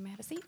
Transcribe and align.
You 0.00 0.04
may 0.04 0.10
have 0.12 0.20
a 0.20 0.22
seat. 0.22 0.42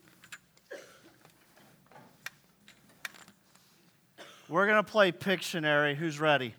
We're 4.49 4.65
going 4.65 4.83
to 4.83 4.91
play 4.91 5.13
Pictionary. 5.13 5.95
Who's 5.95 6.19
ready? 6.19 6.55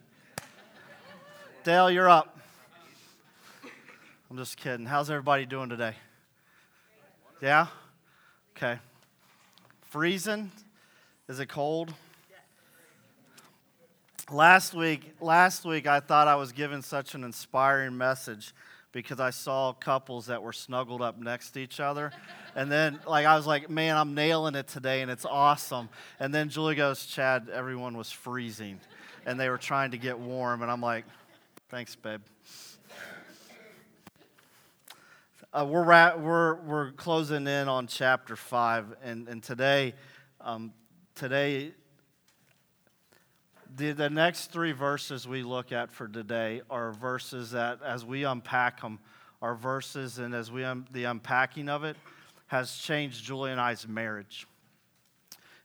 Dale, 1.63 1.89
you're 1.89 2.07
up. 2.07 2.37
I'm 4.29 4.37
just 4.37 4.57
kidding. 4.57 4.85
How's 4.85 5.09
everybody 5.09 5.47
doing 5.47 5.69
today? 5.69 5.95
Yeah? 7.41 7.65
Okay. 8.55 8.77
Freezing? 9.89 10.51
Is 11.27 11.39
it 11.39 11.47
cold? 11.47 11.95
Last 14.31 14.75
week, 14.75 15.15
last 15.19 15.65
week 15.65 15.87
I 15.87 15.99
thought 15.99 16.27
I 16.27 16.35
was 16.35 16.51
giving 16.51 16.83
such 16.83 17.15
an 17.15 17.23
inspiring 17.23 17.97
message 17.97 18.53
because 18.93 19.19
I 19.19 19.31
saw 19.31 19.73
couples 19.73 20.27
that 20.27 20.41
were 20.41 20.53
snuggled 20.53 21.01
up 21.01 21.19
next 21.19 21.51
to 21.51 21.59
each 21.59 21.79
other. 21.79 22.13
And 22.55 22.71
then, 22.71 22.99
like, 23.05 23.25
I 23.25 23.35
was 23.35 23.47
like, 23.47 23.69
man, 23.69 23.97
I'm 23.97 24.13
nailing 24.13 24.55
it 24.55 24.67
today, 24.67 25.01
and 25.01 25.11
it's 25.11 25.25
awesome. 25.25 25.89
And 26.19 26.33
then 26.33 26.47
Julie 26.47 26.75
goes, 26.75 27.05
Chad, 27.07 27.49
everyone 27.51 27.97
was 27.97 28.11
freezing, 28.11 28.79
and 29.25 29.39
they 29.39 29.49
were 29.49 29.57
trying 29.57 29.91
to 29.91 29.97
get 29.97 30.17
warm. 30.19 30.61
And 30.61 30.71
I'm 30.71 30.81
like, 30.81 31.05
thanks, 31.69 31.95
babe. 31.95 32.21
Uh, 35.51 35.65
we're, 35.67 36.17
we're, 36.17 36.55
we're 36.61 36.91
closing 36.93 37.47
in 37.47 37.67
on 37.67 37.87
chapter 37.87 38.35
5, 38.35 38.95
and, 39.03 39.27
and 39.27 39.41
today, 39.41 39.95
um, 40.39 40.71
today 41.15 41.73
the, 43.75 43.91
the 43.91 44.09
next 44.09 44.51
three 44.51 44.71
verses 44.71 45.27
we 45.27 45.43
look 45.43 45.71
at 45.71 45.91
for 45.91 46.07
today 46.07 46.61
are 46.69 46.91
verses 46.91 47.51
that, 47.51 47.79
as 47.83 48.05
we 48.05 48.23
unpack 48.23 48.81
them, 48.81 48.99
are 49.41 49.55
verses, 49.55 50.19
and 50.19 50.33
as 50.33 50.51
we 50.51 50.65
the 50.91 51.05
unpacking 51.05 51.69
of 51.69 51.83
it 51.83 51.97
has 52.47 52.77
changed 52.77 53.23
Julie 53.23 53.51
and 53.51 53.59
I's 53.59 53.87
marriage. 53.87 54.47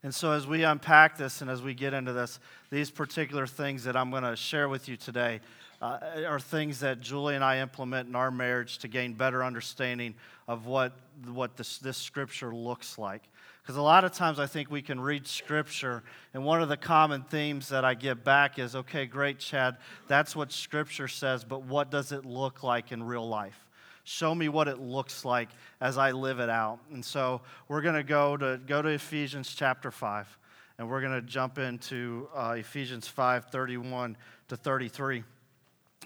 And 0.02 0.14
so, 0.14 0.32
as 0.32 0.46
we 0.46 0.64
unpack 0.64 1.16
this 1.18 1.42
and 1.42 1.50
as 1.50 1.60
we 1.60 1.74
get 1.74 1.92
into 1.92 2.12
this, 2.12 2.40
these 2.70 2.90
particular 2.90 3.46
things 3.46 3.84
that 3.84 3.96
I'm 3.96 4.10
going 4.10 4.22
to 4.22 4.36
share 4.36 4.68
with 4.68 4.88
you 4.88 4.96
today 4.96 5.40
uh, 5.82 5.98
are 6.26 6.40
things 6.40 6.80
that 6.80 7.00
Julie 7.00 7.34
and 7.34 7.44
I 7.44 7.58
implement 7.58 8.08
in 8.08 8.16
our 8.16 8.30
marriage 8.30 8.78
to 8.78 8.88
gain 8.88 9.12
better 9.12 9.44
understanding 9.44 10.14
of 10.46 10.66
what, 10.66 10.92
what 11.26 11.56
this, 11.56 11.78
this 11.78 11.96
scripture 11.96 12.54
looks 12.54 12.98
like. 12.98 13.22
Because 13.68 13.76
a 13.76 13.82
lot 13.82 14.04
of 14.04 14.12
times 14.12 14.38
I 14.38 14.46
think 14.46 14.70
we 14.70 14.80
can 14.80 14.98
read 14.98 15.26
scripture, 15.26 16.02
and 16.32 16.42
one 16.42 16.62
of 16.62 16.70
the 16.70 16.76
common 16.78 17.22
themes 17.24 17.68
that 17.68 17.84
I 17.84 17.92
get 17.92 18.24
back 18.24 18.58
is 18.58 18.74
okay, 18.74 19.04
great, 19.04 19.38
Chad, 19.38 19.76
that's 20.06 20.34
what 20.34 20.52
scripture 20.52 21.06
says, 21.06 21.44
but 21.44 21.64
what 21.64 21.90
does 21.90 22.10
it 22.10 22.24
look 22.24 22.62
like 22.62 22.92
in 22.92 23.02
real 23.02 23.28
life? 23.28 23.66
Show 24.04 24.34
me 24.34 24.48
what 24.48 24.68
it 24.68 24.78
looks 24.78 25.22
like 25.22 25.50
as 25.82 25.98
I 25.98 26.12
live 26.12 26.40
it 26.40 26.48
out. 26.48 26.78
And 26.94 27.04
so 27.04 27.42
we're 27.68 27.82
going 27.82 27.96
to 27.96 28.02
go 28.02 28.38
to 28.38 28.58
go 28.66 28.80
to 28.80 28.88
Ephesians 28.88 29.54
chapter 29.54 29.90
5, 29.90 30.38
and 30.78 30.88
we're 30.88 31.02
going 31.02 31.20
to 31.20 31.20
jump 31.20 31.58
into 31.58 32.26
uh, 32.34 32.54
Ephesians 32.56 33.06
5 33.06 33.50
31 33.50 34.16
to 34.48 34.56
33. 34.56 35.24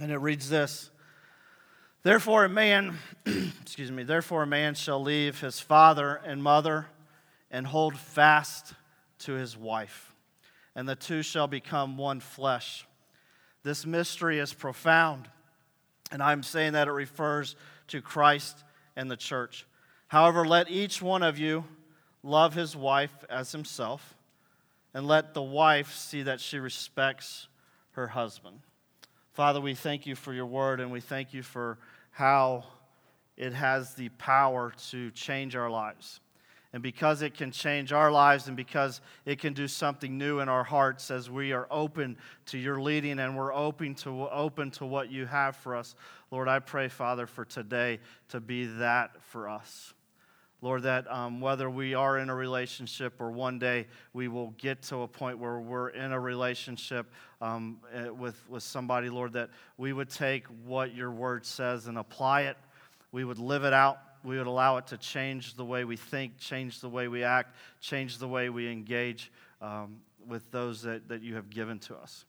And 0.01 0.11
it 0.11 0.19
reads 0.19 0.51
this 0.51 0.91
Therefore, 2.03 2.45
a 2.45 2.49
man, 2.49 2.99
excuse 3.63 3.93
me, 3.93 4.03
therefore, 4.03 4.43
a 4.43 4.49
man 4.49 4.75
shall 4.75 5.01
leave 5.01 5.41
his 5.41 5.61
father 5.61 6.21
and 6.27 6.43
mother 6.43 6.89
and 7.53 7.67
hold 7.67 7.97
fast 7.97 8.73
to 9.21 9.35
his 9.35 9.57
wife, 9.57 10.13
and 10.75 10.89
the 10.89 10.97
two 10.97 11.23
shall 11.23 11.47
become 11.47 11.97
one 11.97 12.19
flesh. 12.19 12.87
This 13.63 13.87
mystery 13.87 14.39
is 14.39 14.53
profound, 14.53 15.29
and 16.11 16.23
I'm 16.23 16.43
saying 16.43 16.73
that 16.73 16.89
it 16.89 16.93
refers 16.93 17.55
to 17.89 18.01
Christ 18.01 18.65
and 18.97 19.11
the 19.11 19.17
church. 19.17 19.67
However, 20.09 20.47
let 20.47 20.71
each 20.71 21.01
one 21.01 21.23
of 21.23 21.39
you 21.39 21.65
love 22.23 22.55
his 22.55 22.75
wife 22.75 23.15
as 23.29 23.53
himself, 23.53 24.15
and 24.95 25.07
let 25.07 25.35
the 25.35 25.43
wife 25.43 25.95
see 25.95 26.23
that 26.23 26.41
she 26.41 26.59
respects 26.59 27.49
her 27.93 28.09
husband. 28.09 28.61
Father, 29.35 29.61
we 29.61 29.75
thank 29.75 30.07
you 30.07 30.17
for 30.17 30.33
your 30.33 30.47
word, 30.47 30.81
and 30.81 30.91
we 30.91 31.01
thank 31.01 31.35
you 31.35 31.43
for 31.43 31.79
how 32.11 32.65
it 33.37 33.53
has 33.53 33.95
the 33.95 34.09
power 34.11 34.73
to 34.91 35.11
change 35.11 35.55
our 35.55 35.71
lives. 35.71 36.21
And 36.73 36.83
because 36.83 37.21
it 37.21 37.35
can 37.35 37.51
change 37.51 37.93
our 37.93 38.11
lives 38.11 38.49
and 38.49 38.57
because 38.57 39.03
it 39.27 39.39
can 39.39 39.53
do 39.53 39.69
something 39.69 40.17
new 40.17 40.41
in 40.41 40.49
our 40.49 40.65
hearts 40.65 41.11
as 41.11 41.29
we 41.29 41.53
are 41.53 41.67
open 41.71 42.17
to 42.47 42.59
your 42.59 42.81
leading 42.81 43.19
and 43.19 43.37
we're 43.37 43.53
open 43.53 43.95
to, 43.97 44.29
open 44.29 44.71
to 44.73 44.87
what 44.87 45.11
you 45.11 45.27
have 45.27 45.55
for 45.57 45.77
us, 45.77 45.95
Lord, 46.31 46.49
I 46.49 46.61
pray, 46.61 46.89
Father, 46.89 47.27
for 47.27 47.45
today 47.45 48.01
to 48.31 48.41
be 48.41 48.65
that 48.65 49.23
for 49.23 49.51
us. 49.51 49.93
Lord, 50.63 50.85
that 50.85 51.11
um, 51.11 51.41
whether 51.41 51.69
we 51.69 51.93
are 51.95 52.19
in 52.19 52.31
a 52.31 52.35
relationship 52.35 53.21
or 53.21 53.33
one 53.33 53.59
day 53.59 53.89
we 54.15 54.29
will 54.29 54.55
get 54.59 54.81
to 54.83 55.03
a 55.03 55.09
point 55.09 55.39
where 55.39 55.59
we're 55.59 55.89
in 55.89 56.13
a 56.13 56.21
relationship 56.21 57.13
um, 57.41 57.81
eh, 57.93 58.09
with, 58.09 58.49
with 58.49 58.63
somebody, 58.63 59.11
Lord, 59.11 59.33
that 59.33 59.51
we 59.77 59.93
would 59.93 60.09
take 60.09 60.47
what 60.65 60.95
your 60.95 61.11
word 61.11 61.45
says 61.45 61.89
and 61.89 61.99
apply 61.99 62.43
it. 62.43 62.57
We 63.11 63.25
would 63.25 63.41
live 63.41 63.65
it 63.65 63.73
out 63.73 63.99
we 64.25 64.39
would 64.39 64.47
allow 64.47 64.77
it 64.77 64.87
to 64.89 64.97
change 64.97 65.55
the 65.55 65.65
way 65.65 65.85
we 65.85 65.97
think, 65.97 66.39
change 66.39 66.81
the 66.81 66.89
way 66.89 67.09
we 67.09 67.25
act, 67.25 67.55
change 67.81 68.19
the 68.19 68.29
way 68.29 68.51
we 68.51 68.71
engage 68.71 69.33
um, 69.61 69.99
with 70.27 70.51
those 70.51 70.83
that, 70.83 71.09
that 71.09 71.23
you 71.23 71.35
have 71.35 71.51
given 71.51 71.79
to 71.81 71.97
us. 71.97 72.25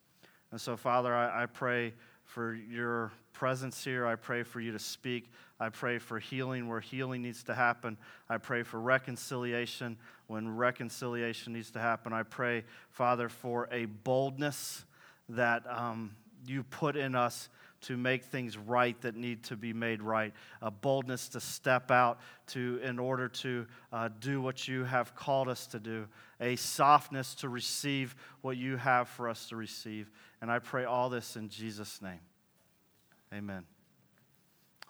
And 0.50 0.60
so, 0.60 0.76
Father, 0.76 1.14
I, 1.14 1.44
I 1.44 1.46
pray 1.46 1.94
for 2.24 2.54
your 2.54 3.12
presence 3.32 3.84
here. 3.84 4.06
I 4.06 4.16
pray 4.16 4.42
for 4.42 4.60
you 4.60 4.72
to 4.72 4.78
speak. 4.78 5.30
I 5.60 5.68
pray 5.68 5.98
for 5.98 6.18
healing 6.18 6.68
where 6.68 6.80
healing 6.80 7.22
needs 7.22 7.44
to 7.44 7.54
happen. 7.54 7.96
I 8.28 8.38
pray 8.38 8.62
for 8.62 8.80
reconciliation 8.80 9.96
when 10.26 10.48
reconciliation 10.56 11.52
needs 11.52 11.70
to 11.72 11.78
happen. 11.78 12.12
I 12.12 12.22
pray, 12.22 12.64
Father, 12.90 13.28
for 13.28 13.68
a 13.70 13.84
boldness 13.84 14.84
that 15.28 15.64
um, 15.68 16.14
you 16.46 16.62
put 16.64 16.96
in 16.96 17.14
us 17.14 17.48
to 17.84 17.96
make 17.96 18.24
things 18.24 18.56
right 18.56 19.00
that 19.02 19.14
need 19.16 19.42
to 19.44 19.56
be 19.56 19.72
made 19.72 20.02
right, 20.02 20.32
a 20.62 20.70
boldness 20.70 21.28
to 21.28 21.40
step 21.40 21.90
out 21.90 22.18
to 22.48 22.80
in 22.82 22.98
order 22.98 23.28
to 23.28 23.66
uh, 23.92 24.08
do 24.20 24.40
what 24.40 24.66
you 24.68 24.84
have 24.84 25.14
called 25.14 25.48
us 25.48 25.66
to 25.68 25.78
do, 25.78 26.06
a 26.40 26.56
softness 26.56 27.34
to 27.36 27.48
receive 27.48 28.14
what 28.40 28.56
you 28.56 28.76
have 28.76 29.08
for 29.08 29.28
us 29.28 29.48
to 29.48 29.56
receive. 29.56 30.10
And 30.40 30.50
I 30.50 30.58
pray 30.58 30.84
all 30.84 31.08
this 31.08 31.36
in 31.36 31.48
Jesus' 31.48 32.00
name. 32.02 32.20
Amen. 33.32 33.64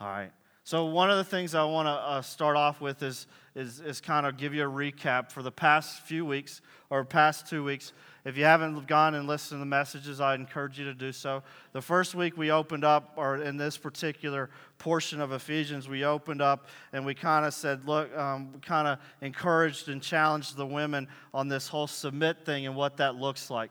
All 0.01 0.09
right. 0.09 0.33
So, 0.67 0.87
one 0.87 1.11
of 1.11 1.19
the 1.19 1.25
things 1.25 1.55
I 1.55 1.63
want 1.65 1.89
to 1.89 1.91
uh, 1.91 2.23
start 2.23 2.57
off 2.57 2.81
with 2.81 3.03
is, 3.03 3.27
is, 3.55 3.81
is 3.81 4.01
kind 4.01 4.25
of 4.25 4.39
give 4.39 4.55
you 4.55 4.67
a 4.67 4.71
recap 4.71 5.31
for 5.31 5.43
the 5.43 5.53
past 5.53 6.01
few 6.01 6.25
weeks 6.25 6.63
or 6.89 7.05
past 7.05 7.47
two 7.47 7.63
weeks. 7.63 7.93
If 8.25 8.39
you 8.39 8.45
haven't 8.45 8.87
gone 8.87 9.15
and 9.15 9.29
listened 9.29 9.59
to 9.59 9.61
the 9.61 9.67
messages, 9.67 10.23
I 10.23 10.35
encourage 10.35 10.79
you 10.79 10.87
to 10.87 10.95
do 10.95 11.13
so. 11.13 11.43
The 11.73 11.83
first 11.83 12.15
week 12.15 12.39
we 12.39 12.51
opened 12.51 12.83
up, 12.83 13.13
or 13.17 13.43
in 13.43 13.59
this 13.59 13.77
particular 13.77 14.49
portion 14.79 15.21
of 15.21 15.33
Ephesians, 15.33 15.87
we 15.87 16.07
opened 16.07 16.41
up 16.41 16.69
and 16.95 17.05
we 17.05 17.15
kind 17.15 17.45
of 17.45 17.53
said, 17.53 17.87
look, 17.87 18.17
um, 18.17 18.55
kind 18.63 18.89
of 18.89 19.01
encouraged 19.21 19.91
and 19.91 20.01
challenged 20.01 20.57
the 20.57 20.65
women 20.65 21.09
on 21.35 21.47
this 21.47 21.69
whole 21.69 21.87
submit 21.87 22.47
thing 22.47 22.65
and 22.65 22.75
what 22.75 22.97
that 22.97 23.17
looks 23.17 23.51
like. 23.51 23.71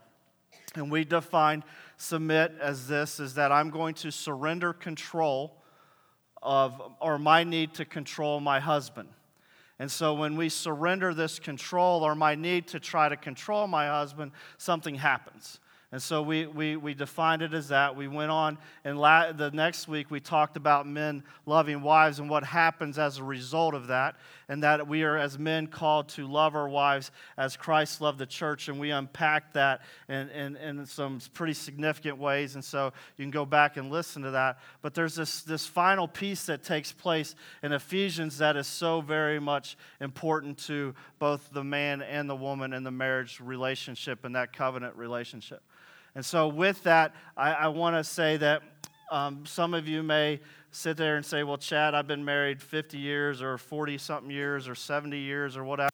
And 0.76 0.92
we 0.92 1.06
defined 1.06 1.64
submit 1.98 2.54
as 2.62 2.88
this 2.88 3.20
is 3.20 3.34
that 3.34 3.52
I'm 3.52 3.72
going 3.72 3.96
to 3.96 4.12
surrender 4.12 4.74
control 4.74 5.56
of, 6.44 6.80
or 7.00 7.18
my 7.18 7.44
need 7.44 7.74
to 7.76 7.86
control 7.86 8.40
my 8.40 8.60
husband. 8.60 9.10
And 9.80 9.92
so 9.92 10.14
when 10.14 10.36
we 10.36 10.50
surrender 10.50 11.14
this 11.14 11.40
control 11.40 12.04
or 12.04 12.14
my 12.14 12.36
need 12.36 12.68
to 12.68 12.80
try 12.80 13.10
to 13.10 13.18
control 13.18 13.66
my 13.68 13.88
husband, 13.88 14.32
something 14.58 14.96
happens. 14.96 15.60
And 15.94 16.02
so 16.02 16.24
we, 16.24 16.48
we, 16.48 16.76
we 16.76 16.96
defined 16.96 17.44
it 17.44 17.54
as 17.54 17.68
that. 17.68 17.96
We 17.96 18.08
went 18.08 18.32
on, 18.32 18.58
and 18.84 18.98
la- 19.00 19.32
the 19.32 19.52
next 19.52 19.88
week 19.88 20.10
we 20.10 20.20
talked 20.20 20.58
about 20.58 20.88
men 20.88 21.24
loving 21.46 21.84
wives 21.84 22.18
and 22.18 22.28
what 22.28 22.44
happens 22.44 22.98
as 22.98 23.20
a 23.20 23.24
result 23.24 23.76
of 23.76 23.86
that, 23.90 24.16
and 24.50 24.64
that 24.64 24.88
we 24.88 25.04
are 25.04 25.20
as 25.20 25.38
men 25.38 25.68
called 25.68 26.10
to 26.10 26.26
love 26.26 26.56
our 26.56 26.68
wives 26.68 27.12
as 27.38 27.56
Christ 27.56 28.02
loved 28.02 28.18
the 28.18 28.26
church. 28.26 28.70
And 28.70 28.80
we 28.80 28.90
unpacked 28.90 29.54
that 29.54 29.82
in, 30.10 30.30
in, 30.32 30.56
in 30.56 30.86
some 30.88 31.20
pretty 31.36 31.54
significant 31.54 32.18
ways. 32.18 32.56
And 32.56 32.66
so 32.66 32.92
you 33.16 33.24
can 33.24 33.30
go 33.30 33.46
back 33.46 33.78
and 33.78 33.92
listen 33.92 34.24
to 34.24 34.32
that. 34.32 34.58
But 34.82 34.96
there's 34.96 35.14
this, 35.14 35.44
this 35.44 35.68
final 35.68 36.08
piece 36.08 36.48
that 36.48 36.64
takes 36.64 36.92
place 36.92 37.36
in 37.62 37.72
Ephesians 37.72 38.40
that 38.40 38.58
is 38.58 38.66
so 38.66 39.02
very 39.02 39.40
much 39.40 39.78
important 40.02 40.58
to 40.66 40.96
both 41.20 41.52
the 41.54 41.64
man 41.64 42.02
and 42.02 42.28
the 42.28 42.36
woman 42.36 42.74
in 42.74 42.84
the 42.84 42.90
marriage 42.90 43.40
relationship 43.40 44.26
and 44.26 44.36
that 44.36 44.54
covenant 44.54 44.96
relationship. 44.96 45.62
And 46.16 46.26
so, 46.26 46.48
with 46.48 46.84
that, 46.84 47.14
I, 47.36 47.54
I 47.54 47.68
want 47.70 47.96
to 47.96 48.04
say 48.04 48.38
that 48.38 48.62
um, 49.12 49.46
some 49.46 49.74
of 49.74 49.88
you 49.88 50.04
may 50.04 50.40
sit 50.72 50.98
there 50.98 51.18
and 51.18 51.26
say, 51.26 51.44
Well, 51.44 51.58
Chad, 51.58 51.94
I've 51.94 52.08
been 52.08 52.26
married 52.26 52.62
50 52.62 52.98
years 52.98 53.42
or 53.42 53.58
40 53.58 53.98
something 53.98 54.32
years 54.32 54.68
or 54.68 54.76
70 54.76 55.18
years 55.18 55.56
or 55.56 55.64
whatever. 55.64 55.90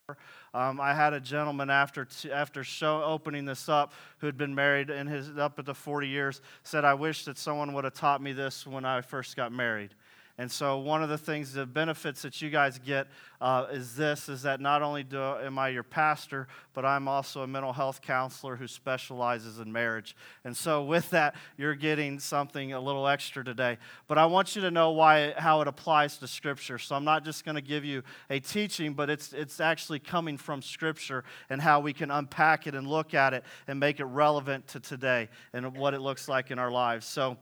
Um, 0.54 0.80
I 0.82 0.94
had 0.94 1.14
a 1.14 1.20
gentleman 1.20 1.70
after, 1.70 2.06
t- 2.06 2.32
after 2.32 2.64
show, 2.64 3.04
opening 3.04 3.46
this 3.46 3.70
up 3.70 3.94
who 4.20 4.26
had 4.26 4.38
been 4.38 4.56
married 4.56 4.90
in 4.90 5.08
his 5.08 5.38
up 5.38 5.60
at 5.60 5.66
the 5.66 5.76
40 5.76 6.08
years 6.08 6.42
said, 6.64 6.86
I 6.86 6.94
wish 6.94 7.26
that 7.26 7.38
someone 7.38 7.74
would 7.74 7.84
have 7.84 7.94
taught 7.94 8.22
me 8.22 8.34
this 8.34 8.66
when 8.66 8.86
I 8.86 9.02
first 9.02 9.36
got 9.36 9.52
married. 9.52 9.94
And 10.40 10.50
so 10.50 10.78
one 10.78 11.04
of 11.04 11.10
the 11.10 11.18
things, 11.18 11.52
the 11.52 11.66
benefits 11.66 12.22
that 12.22 12.42
you 12.42 12.50
guys 12.50 12.80
get 12.80 13.08
uh, 13.42 13.66
is 13.74 13.98
this, 13.98 14.30
is 14.30 14.44
that 14.44 14.62
not 14.62 14.82
only 14.82 15.04
do, 15.04 15.22
am 15.22 15.60
I 15.60 15.68
your 15.68 15.84
pastor, 15.84 16.48
but 16.74 16.86
I'm 16.86 17.10
also 17.10 17.42
a 17.42 17.48
mental 17.48 17.74
health 17.74 18.02
counselor 18.02 18.56
who 18.56 18.66
specializes 18.66 19.60
in 19.60 19.70
marriage. 19.70 20.16
And 20.46 20.56
so 20.56 20.82
with 20.86 21.10
that, 21.10 21.36
you're 21.58 21.76
getting 21.76 22.20
something 22.20 22.72
a 22.72 22.80
little 22.80 23.06
extra 23.06 23.44
today. 23.44 23.80
But 24.08 24.18
I 24.18 24.28
want 24.28 24.56
you 24.56 24.62
to 24.62 24.72
know 24.72 24.92
why, 24.92 25.34
how 25.36 25.60
it 25.60 25.68
applies 25.68 26.18
to 26.20 26.28
Scripture. 26.28 26.78
So 26.80 26.96
I'm 26.96 27.04
not 27.04 27.26
just 27.26 27.44
going 27.44 27.56
to 27.56 27.62
give 27.62 27.84
you 27.84 28.02
a 28.30 28.40
teaching, 28.40 28.94
but 28.94 29.10
it's, 29.10 29.34
it's 29.34 29.60
actually 29.60 30.00
coming 30.00 30.38
from 30.38 30.62
Scripture 30.62 31.26
and 31.50 31.62
how 31.62 31.82
we 31.82 31.92
can 31.92 32.12
unpack 32.12 32.66
it 32.66 32.76
and 32.76 32.88
look 32.88 33.14
at 33.14 33.34
it 33.34 33.44
and 33.68 33.78
make 33.78 34.00
it 34.00 34.06
relevant 34.06 34.68
to 34.68 34.80
today 34.80 35.28
and 35.52 35.76
what 35.76 35.94
it 35.94 36.00
looks 36.00 36.30
like 36.30 36.50
in 36.50 36.60
our 36.60 36.72
lives. 36.72 37.06
So 37.06 37.36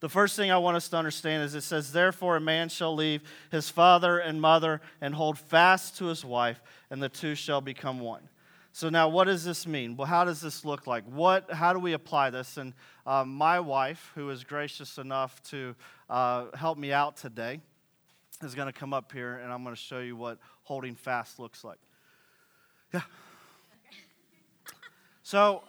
the 0.00 0.08
first 0.08 0.34
thing 0.34 0.50
I 0.50 0.58
want 0.58 0.76
us 0.76 0.88
to 0.88 0.96
understand 0.96 1.42
is 1.42 1.54
it 1.54 1.62
says, 1.62 1.92
Therefore, 1.92 2.36
a 2.36 2.40
man 2.40 2.68
shall 2.70 2.94
leave 2.94 3.22
his 3.50 3.68
father 3.68 4.18
and 4.18 4.40
mother 4.40 4.80
and 5.00 5.14
hold 5.14 5.38
fast 5.38 5.98
to 5.98 6.06
his 6.06 6.24
wife, 6.24 6.60
and 6.90 7.02
the 7.02 7.08
two 7.08 7.34
shall 7.34 7.60
become 7.60 8.00
one. 8.00 8.28
So, 8.72 8.88
now 8.88 9.08
what 9.08 9.24
does 9.24 9.44
this 9.44 9.66
mean? 9.66 9.96
Well, 9.96 10.06
how 10.06 10.24
does 10.24 10.40
this 10.40 10.64
look 10.64 10.86
like? 10.86 11.04
What, 11.04 11.50
how 11.50 11.72
do 11.72 11.78
we 11.78 11.92
apply 11.92 12.30
this? 12.30 12.56
And 12.56 12.72
uh, 13.04 13.24
my 13.24 13.60
wife, 13.60 14.12
who 14.14 14.30
is 14.30 14.44
gracious 14.44 14.96
enough 14.96 15.42
to 15.50 15.74
uh, 16.08 16.46
help 16.54 16.78
me 16.78 16.92
out 16.92 17.16
today, 17.16 17.60
is 18.42 18.54
going 18.54 18.72
to 18.72 18.72
come 18.72 18.94
up 18.94 19.12
here 19.12 19.34
and 19.36 19.52
I'm 19.52 19.62
going 19.64 19.74
to 19.74 19.80
show 19.80 19.98
you 19.98 20.16
what 20.16 20.38
holding 20.62 20.94
fast 20.94 21.38
looks 21.38 21.62
like. 21.64 21.78
Yeah. 22.94 23.02
So, 25.22 25.62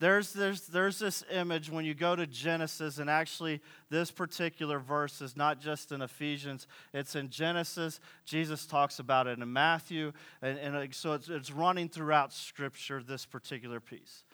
there's, 0.00 0.32
there's, 0.32 0.62
there's 0.62 0.98
this 0.98 1.24
image 1.30 1.70
when 1.70 1.84
you 1.84 1.94
go 1.94 2.16
to 2.16 2.26
Genesis, 2.26 2.98
and 2.98 3.08
actually, 3.08 3.60
this 3.90 4.10
particular 4.10 4.78
verse 4.78 5.20
is 5.20 5.36
not 5.36 5.60
just 5.60 5.92
in 5.92 6.02
Ephesians, 6.02 6.66
it's 6.92 7.14
in 7.14 7.30
Genesis. 7.30 8.00
Jesus 8.24 8.66
talks 8.66 8.98
about 8.98 9.26
it 9.26 9.38
in 9.38 9.52
Matthew, 9.52 10.12
and, 10.42 10.58
and 10.58 10.94
so 10.94 11.12
it's, 11.12 11.28
it's 11.28 11.50
running 11.50 11.88
throughout 11.88 12.32
Scripture, 12.32 13.02
this 13.02 13.24
particular 13.24 13.78
piece. 13.78 14.24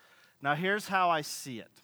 Now, 0.41 0.55
here's 0.55 0.89
how 0.89 1.11
I 1.11 1.21
see 1.21 1.59
it. 1.59 1.83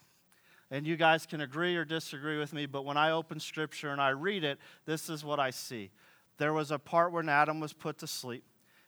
And 0.71 0.87
you 0.87 0.97
guys 0.97 1.27
can 1.27 1.43
agree 1.43 1.77
or 1.77 1.85
disagree 1.85 2.39
with 2.39 2.53
me, 2.53 2.67
but 2.67 2.85
when 2.85 2.97
I 2.97 3.13
open 3.13 3.39
Scripture 3.39 3.91
and 3.91 4.01
I 4.01 4.09
read 4.09 4.43
it, 4.43 4.59
this 4.85 5.09
is 5.09 5.25
what 5.25 5.39
I 5.39 5.51
see. 5.51 5.91
There 6.39 6.53
was 6.53 6.71
a 6.71 6.79
part 6.79 7.13
when 7.13 7.29
Adam 7.29 7.61
was 7.61 7.73
put 7.73 7.99
to 7.99 8.07
sleep, 8.07 8.45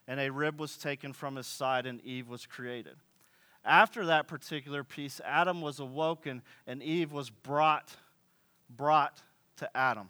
and 0.09 0.19
a 0.19 0.31
rib 0.31 0.59
was 0.59 0.77
taken 0.77 1.13
from 1.13 1.37
his 1.37 1.47
side, 1.47 1.87
and 1.87 2.01
Eve 2.01 2.29
was 2.29 2.47
created. 2.47 2.97
After 3.65 4.07
that 4.07 4.29
particular 4.29 4.85
piece, 4.85 5.21
Adam 5.25 5.61
was 5.61 5.79
awoken 5.81 6.43
and 6.67 6.83
Eve 6.83 7.13
was 7.13 7.31
brought, 7.31 7.95
brought 8.71 9.23
to 9.57 9.77
Adam. 9.77 10.09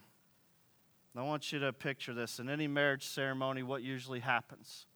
I 1.18 1.22
want 1.22 1.50
you 1.50 1.58
to 1.60 1.72
picture 1.72 2.14
this. 2.14 2.38
In 2.38 2.48
any 2.48 2.68
marriage 2.68 3.04
ceremony, 3.04 3.64
what 3.64 3.82
usually 3.82 4.20
happens? 4.20 4.86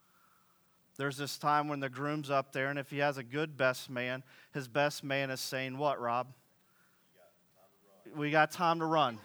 There's 0.96 1.16
this 1.16 1.36
time 1.36 1.66
when 1.66 1.80
the 1.80 1.88
groom's 1.88 2.30
up 2.30 2.52
there, 2.52 2.68
and 2.68 2.78
if 2.78 2.90
he 2.90 2.98
has 2.98 3.18
a 3.18 3.24
good 3.24 3.56
best 3.56 3.90
man, 3.90 4.22
his 4.52 4.68
best 4.68 5.02
man 5.02 5.30
is 5.30 5.40
saying, 5.40 5.78
What, 5.78 6.00
Rob? 6.00 6.28
We 8.14 8.30
got 8.30 8.52
time 8.52 8.78
to 8.78 8.84
run. 8.84 9.18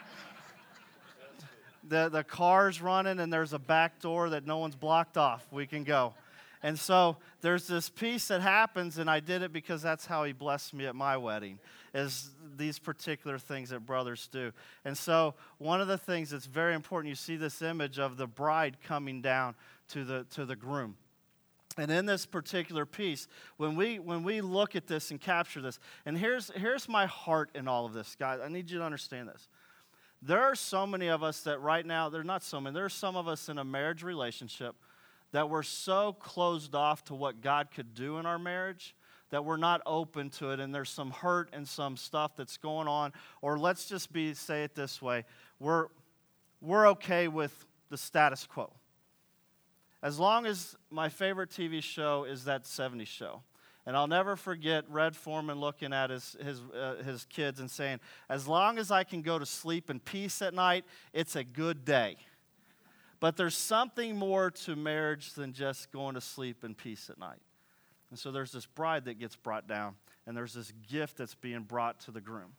the, 1.88 2.08
the 2.08 2.24
car's 2.24 2.80
running, 2.80 3.20
and 3.20 3.30
there's 3.30 3.52
a 3.52 3.58
back 3.58 4.00
door 4.00 4.30
that 4.30 4.46
no 4.46 4.56
one's 4.56 4.76
blocked 4.76 5.18
off. 5.18 5.46
We 5.50 5.66
can 5.66 5.84
go. 5.84 6.14
And 6.62 6.78
so 6.78 7.16
there's 7.40 7.66
this 7.66 7.88
piece 7.88 8.28
that 8.28 8.42
happens, 8.42 8.98
and 8.98 9.08
I 9.08 9.20
did 9.20 9.42
it 9.42 9.52
because 9.52 9.80
that's 9.80 10.04
how 10.04 10.24
he 10.24 10.32
blessed 10.32 10.74
me 10.74 10.86
at 10.86 10.94
my 10.94 11.16
wedding, 11.16 11.58
is 11.94 12.30
these 12.56 12.78
particular 12.78 13.38
things 13.38 13.70
that 13.70 13.86
brothers 13.86 14.28
do. 14.30 14.52
And 14.84 14.96
so 14.96 15.34
one 15.56 15.80
of 15.80 15.88
the 15.88 15.96
things 15.96 16.30
that's 16.30 16.46
very 16.46 16.74
important, 16.74 17.08
you 17.08 17.14
see 17.14 17.36
this 17.36 17.62
image 17.62 17.98
of 17.98 18.18
the 18.18 18.26
bride 18.26 18.76
coming 18.84 19.22
down 19.22 19.54
to 19.88 20.04
the, 20.04 20.26
to 20.32 20.44
the 20.44 20.56
groom. 20.56 20.96
And 21.78 21.90
in 21.90 22.04
this 22.04 22.26
particular 22.26 22.84
piece, 22.84 23.26
when 23.56 23.74
we, 23.74 23.98
when 23.98 24.22
we 24.22 24.42
look 24.42 24.76
at 24.76 24.86
this 24.86 25.10
and 25.10 25.18
capture 25.18 25.62
this, 25.62 25.78
and 26.04 26.18
here's, 26.18 26.50
here's 26.50 26.90
my 26.90 27.06
heart 27.06 27.48
in 27.54 27.68
all 27.68 27.86
of 27.86 27.94
this, 27.94 28.16
guys. 28.18 28.40
I 28.44 28.48
need 28.48 28.70
you 28.70 28.80
to 28.80 28.84
understand 28.84 29.28
this. 29.28 29.48
There 30.20 30.42
are 30.42 30.54
so 30.54 30.86
many 30.86 31.06
of 31.06 31.22
us 31.22 31.40
that 31.42 31.62
right 31.62 31.86
now, 31.86 32.10
there 32.10 32.20
are 32.20 32.24
not 32.24 32.42
so 32.42 32.60
many, 32.60 32.74
there 32.74 32.84
are 32.84 32.90
some 32.90 33.16
of 33.16 33.28
us 33.28 33.48
in 33.48 33.56
a 33.56 33.64
marriage 33.64 34.02
relationship– 34.02 34.76
that 35.32 35.48
we're 35.48 35.62
so 35.62 36.12
closed 36.14 36.74
off 36.74 37.04
to 37.04 37.14
what 37.14 37.40
God 37.40 37.68
could 37.74 37.94
do 37.94 38.18
in 38.18 38.26
our 38.26 38.38
marriage 38.38 38.94
that 39.30 39.44
we're 39.44 39.56
not 39.56 39.80
open 39.86 40.28
to 40.28 40.50
it 40.50 40.60
and 40.60 40.74
there's 40.74 40.90
some 40.90 41.10
hurt 41.10 41.48
and 41.52 41.66
some 41.66 41.96
stuff 41.96 42.36
that's 42.36 42.56
going 42.56 42.88
on. 42.88 43.12
Or 43.42 43.58
let's 43.58 43.86
just 43.86 44.12
be 44.12 44.34
say 44.34 44.64
it 44.64 44.74
this 44.74 45.00
way. 45.00 45.24
We're 45.58 45.86
we're 46.60 46.88
okay 46.88 47.28
with 47.28 47.66
the 47.88 47.96
status 47.96 48.46
quo. 48.46 48.72
As 50.02 50.18
long 50.18 50.46
as 50.46 50.76
my 50.90 51.08
favorite 51.08 51.50
tv 51.50 51.82
show 51.82 52.24
is 52.24 52.44
that 52.44 52.64
70s 52.64 53.06
show. 53.06 53.42
And 53.86 53.96
I'll 53.96 54.06
never 54.06 54.36
forget 54.36 54.84
Red 54.88 55.16
Foreman 55.16 55.58
looking 55.58 55.92
at 55.92 56.10
his, 56.10 56.36
his, 56.44 56.60
uh, 56.60 57.02
his 57.02 57.24
kids 57.24 57.60
and 57.60 57.70
saying, 57.70 57.98
As 58.28 58.46
long 58.46 58.78
as 58.78 58.90
I 58.90 59.04
can 59.04 59.22
go 59.22 59.38
to 59.38 59.46
sleep 59.46 59.88
in 59.88 60.00
peace 60.00 60.42
at 60.42 60.52
night, 60.52 60.84
it's 61.14 61.34
a 61.34 61.42
good 61.42 61.84
day. 61.84 62.18
But 63.20 63.36
there's 63.36 63.56
something 63.56 64.16
more 64.16 64.50
to 64.50 64.74
marriage 64.74 65.34
than 65.34 65.52
just 65.52 65.92
going 65.92 66.14
to 66.14 66.22
sleep 66.22 66.64
in 66.64 66.74
peace 66.74 67.10
at 67.10 67.18
night. 67.18 67.40
And 68.08 68.18
so 68.18 68.32
there's 68.32 68.50
this 68.50 68.66
bride 68.66 69.04
that 69.04 69.18
gets 69.18 69.36
brought 69.36 69.68
down, 69.68 69.94
and 70.26 70.36
there's 70.36 70.54
this 70.54 70.72
gift 70.88 71.18
that's 71.18 71.34
being 71.34 71.62
brought 71.62 72.00
to 72.00 72.10
the 72.10 72.20
groom. 72.20 72.54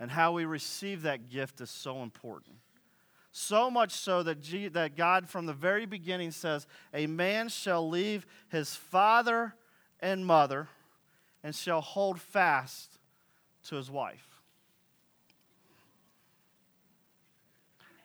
And 0.00 0.10
how 0.10 0.32
we 0.32 0.46
receive 0.46 1.02
that 1.02 1.28
gift 1.28 1.60
is 1.60 1.70
so 1.70 2.02
important. 2.02 2.56
So 3.32 3.70
much 3.70 3.92
so 3.92 4.22
that, 4.22 4.40
G- 4.40 4.68
that 4.68 4.96
God, 4.96 5.28
from 5.28 5.46
the 5.46 5.52
very 5.52 5.86
beginning, 5.86 6.32
says, 6.32 6.66
A 6.92 7.06
man 7.06 7.48
shall 7.48 7.88
leave 7.88 8.26
his 8.48 8.74
father 8.74 9.54
and 10.00 10.26
mother 10.26 10.68
and 11.44 11.54
shall 11.54 11.80
hold 11.80 12.20
fast 12.20 12.98
to 13.64 13.76
his 13.76 13.90
wife. 13.90 14.26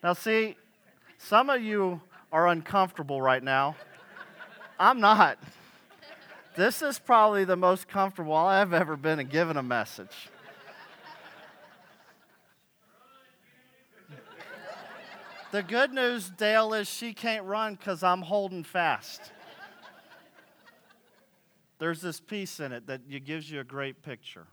Now, 0.03 0.13
see, 0.13 0.55
some 1.27 1.49
of 1.49 1.59
you 1.61 2.01
are 2.31 2.47
uncomfortable 2.47 3.19
right 3.19 3.41
now. 3.41 3.75
I'm 4.79 4.99
not. 4.99 5.39
This 6.55 6.83
is 6.83 6.99
probably 6.99 7.45
the 7.45 7.55
most 7.55 7.87
comfortable 7.87 8.35
I've 8.35 8.73
ever 8.73 8.95
been 8.95 9.19
in 9.19 9.27
giving 9.27 9.57
a 9.57 9.63
message. 9.63 10.29
The 15.51 15.63
good 15.63 15.93
news, 15.93 16.29
Dale, 16.29 16.73
is 16.73 16.87
she 16.87 17.13
can't 17.13 17.45
run 17.45 17.75
because 17.75 18.03
I'm 18.03 18.21
holding 18.21 18.63
fast. 18.63 19.31
There's 21.79 22.01
this 22.01 22.19
piece 22.19 22.59
in 22.59 22.71
it 22.71 22.87
that 22.87 23.09
gives 23.23 23.49
you 23.49 23.61
a 23.61 23.63
great 23.63 24.03
picture 24.03 24.45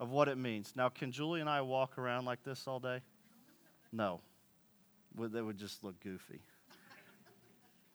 of 0.00 0.10
what 0.10 0.28
it 0.28 0.38
means. 0.38 0.72
Now, 0.74 0.88
can 0.88 1.12
Julie 1.12 1.40
and 1.40 1.48
I 1.48 1.60
walk 1.60 1.98
around 1.98 2.24
like 2.24 2.42
this 2.42 2.66
all 2.66 2.80
day? 2.80 3.00
No 3.92 4.20
that 5.18 5.44
would 5.44 5.58
just 5.58 5.82
look 5.84 6.00
goofy. 6.00 6.40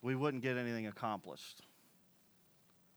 we 0.01 0.15
wouldn't 0.15 0.43
get 0.43 0.57
anything 0.57 0.88
accomplished. 0.88 1.62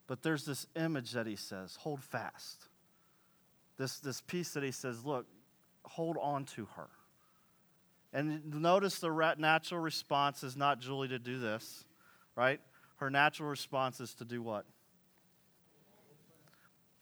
But 0.07 0.23
there's 0.23 0.45
this 0.45 0.67
image 0.75 1.13
that 1.13 1.27
he 1.27 1.37
says, 1.37 1.77
hold 1.77 2.03
fast. 2.03 2.65
This, 3.77 3.99
this 3.99 4.21
piece 4.21 4.53
that 4.55 4.63
he 4.63 4.73
says, 4.73 5.05
look, 5.05 5.27
hold 5.85 6.17
on 6.21 6.45
to 6.47 6.67
her. 6.77 6.89
And 8.13 8.55
notice 8.55 8.99
the 8.99 9.35
natural 9.39 9.81
response 9.81 10.43
is 10.43 10.57
not 10.57 10.81
Julie 10.81 11.09
to 11.09 11.19
do 11.19 11.39
this, 11.39 11.85
right? 12.35 12.61
Her 12.97 13.11
natural 13.11 13.51
response 13.51 14.01
is 14.01 14.15
to 14.15 14.25
do 14.25 14.43
what? 14.43 14.65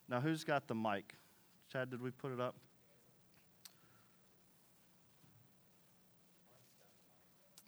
Now, 0.08 0.20
who's 0.20 0.44
got 0.44 0.66
the 0.66 0.74
mic? 0.74 1.14
Chad, 1.72 1.90
did 1.90 2.02
we 2.02 2.10
put 2.10 2.32
it 2.32 2.40
up? 2.40 2.56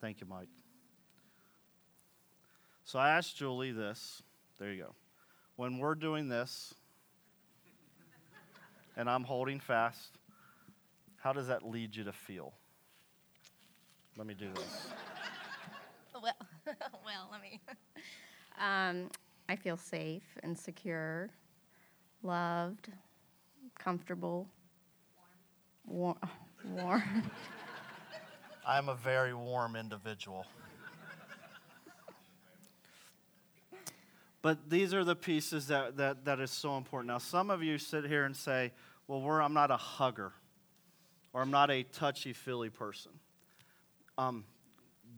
Thank 0.00 0.20
you, 0.20 0.26
Mike. 0.28 0.48
So 2.84 2.98
I 2.98 3.10
asked 3.10 3.36
Julie 3.36 3.72
this. 3.72 4.22
There 4.58 4.72
you 4.72 4.82
go. 4.82 4.94
When 5.56 5.78
we're 5.78 5.94
doing 5.94 6.28
this, 6.28 6.74
and 8.96 9.10
I'm 9.10 9.24
holding 9.24 9.60
fast, 9.60 10.18
how 11.16 11.32
does 11.32 11.48
that 11.48 11.68
lead 11.68 11.94
you 11.94 12.04
to 12.04 12.12
feel? 12.12 12.54
Let 14.16 14.26
me 14.26 14.34
do 14.34 14.48
this. 14.54 14.88
well, 16.22 16.34
well, 17.04 17.28
let 17.30 17.42
me. 17.42 17.60
Um, 18.60 19.10
I 19.48 19.56
feel 19.56 19.76
safe 19.76 20.36
and 20.42 20.58
secure, 20.58 21.30
loved, 22.22 22.90
comfortable, 23.78 24.48
warm. 25.86 26.16
warm. 26.64 26.82
warm. 26.84 27.30
I'm 28.68 28.90
a 28.90 28.94
very 28.94 29.32
warm 29.32 29.76
individual. 29.76 30.44
but 34.42 34.68
these 34.68 34.92
are 34.92 35.04
the 35.04 35.16
pieces 35.16 35.68
that, 35.68 35.96
that, 35.96 36.26
that 36.26 36.38
is 36.38 36.50
so 36.50 36.76
important. 36.76 37.08
Now, 37.08 37.16
some 37.16 37.48
of 37.48 37.62
you 37.62 37.78
sit 37.78 38.04
here 38.04 38.26
and 38.26 38.36
say, 38.36 38.72
well, 39.06 39.22
I'm 39.40 39.54
not 39.54 39.70
a 39.70 39.78
hugger. 39.78 40.34
or 41.32 41.40
I'm 41.40 41.50
not 41.50 41.70
a 41.70 41.82
touchy 41.82 42.34
feely 42.34 42.68
person. 42.68 43.12
Um, 44.18 44.44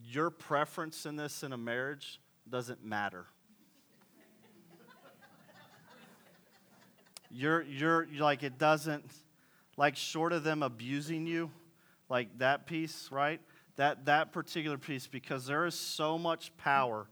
your 0.05 0.31
preference 0.31 1.05
in 1.05 1.17
this 1.17 1.43
in 1.43 1.53
a 1.53 1.59
marriage 1.59 2.21
doesn't 2.49 2.85
matter. 2.85 3.27
you're, 7.33 7.63
you're 7.63 8.07
like, 8.17 8.45
it 8.45 8.59
doesn't, 8.59 9.11
like, 9.77 9.97
short 9.97 10.33
of 10.33 10.45
them 10.45 10.63
abusing 10.63 11.27
you, 11.27 11.51
like 12.11 12.39
that 12.39 12.67
piece, 12.67 13.09
right? 13.11 13.41
That, 13.77 14.05
that 14.05 14.33
particular 14.33 14.77
piece, 14.77 15.07
because 15.07 15.47
there 15.47 15.65
is 15.65 15.75
so 15.75 16.19
much 16.19 16.55
power 16.59 17.07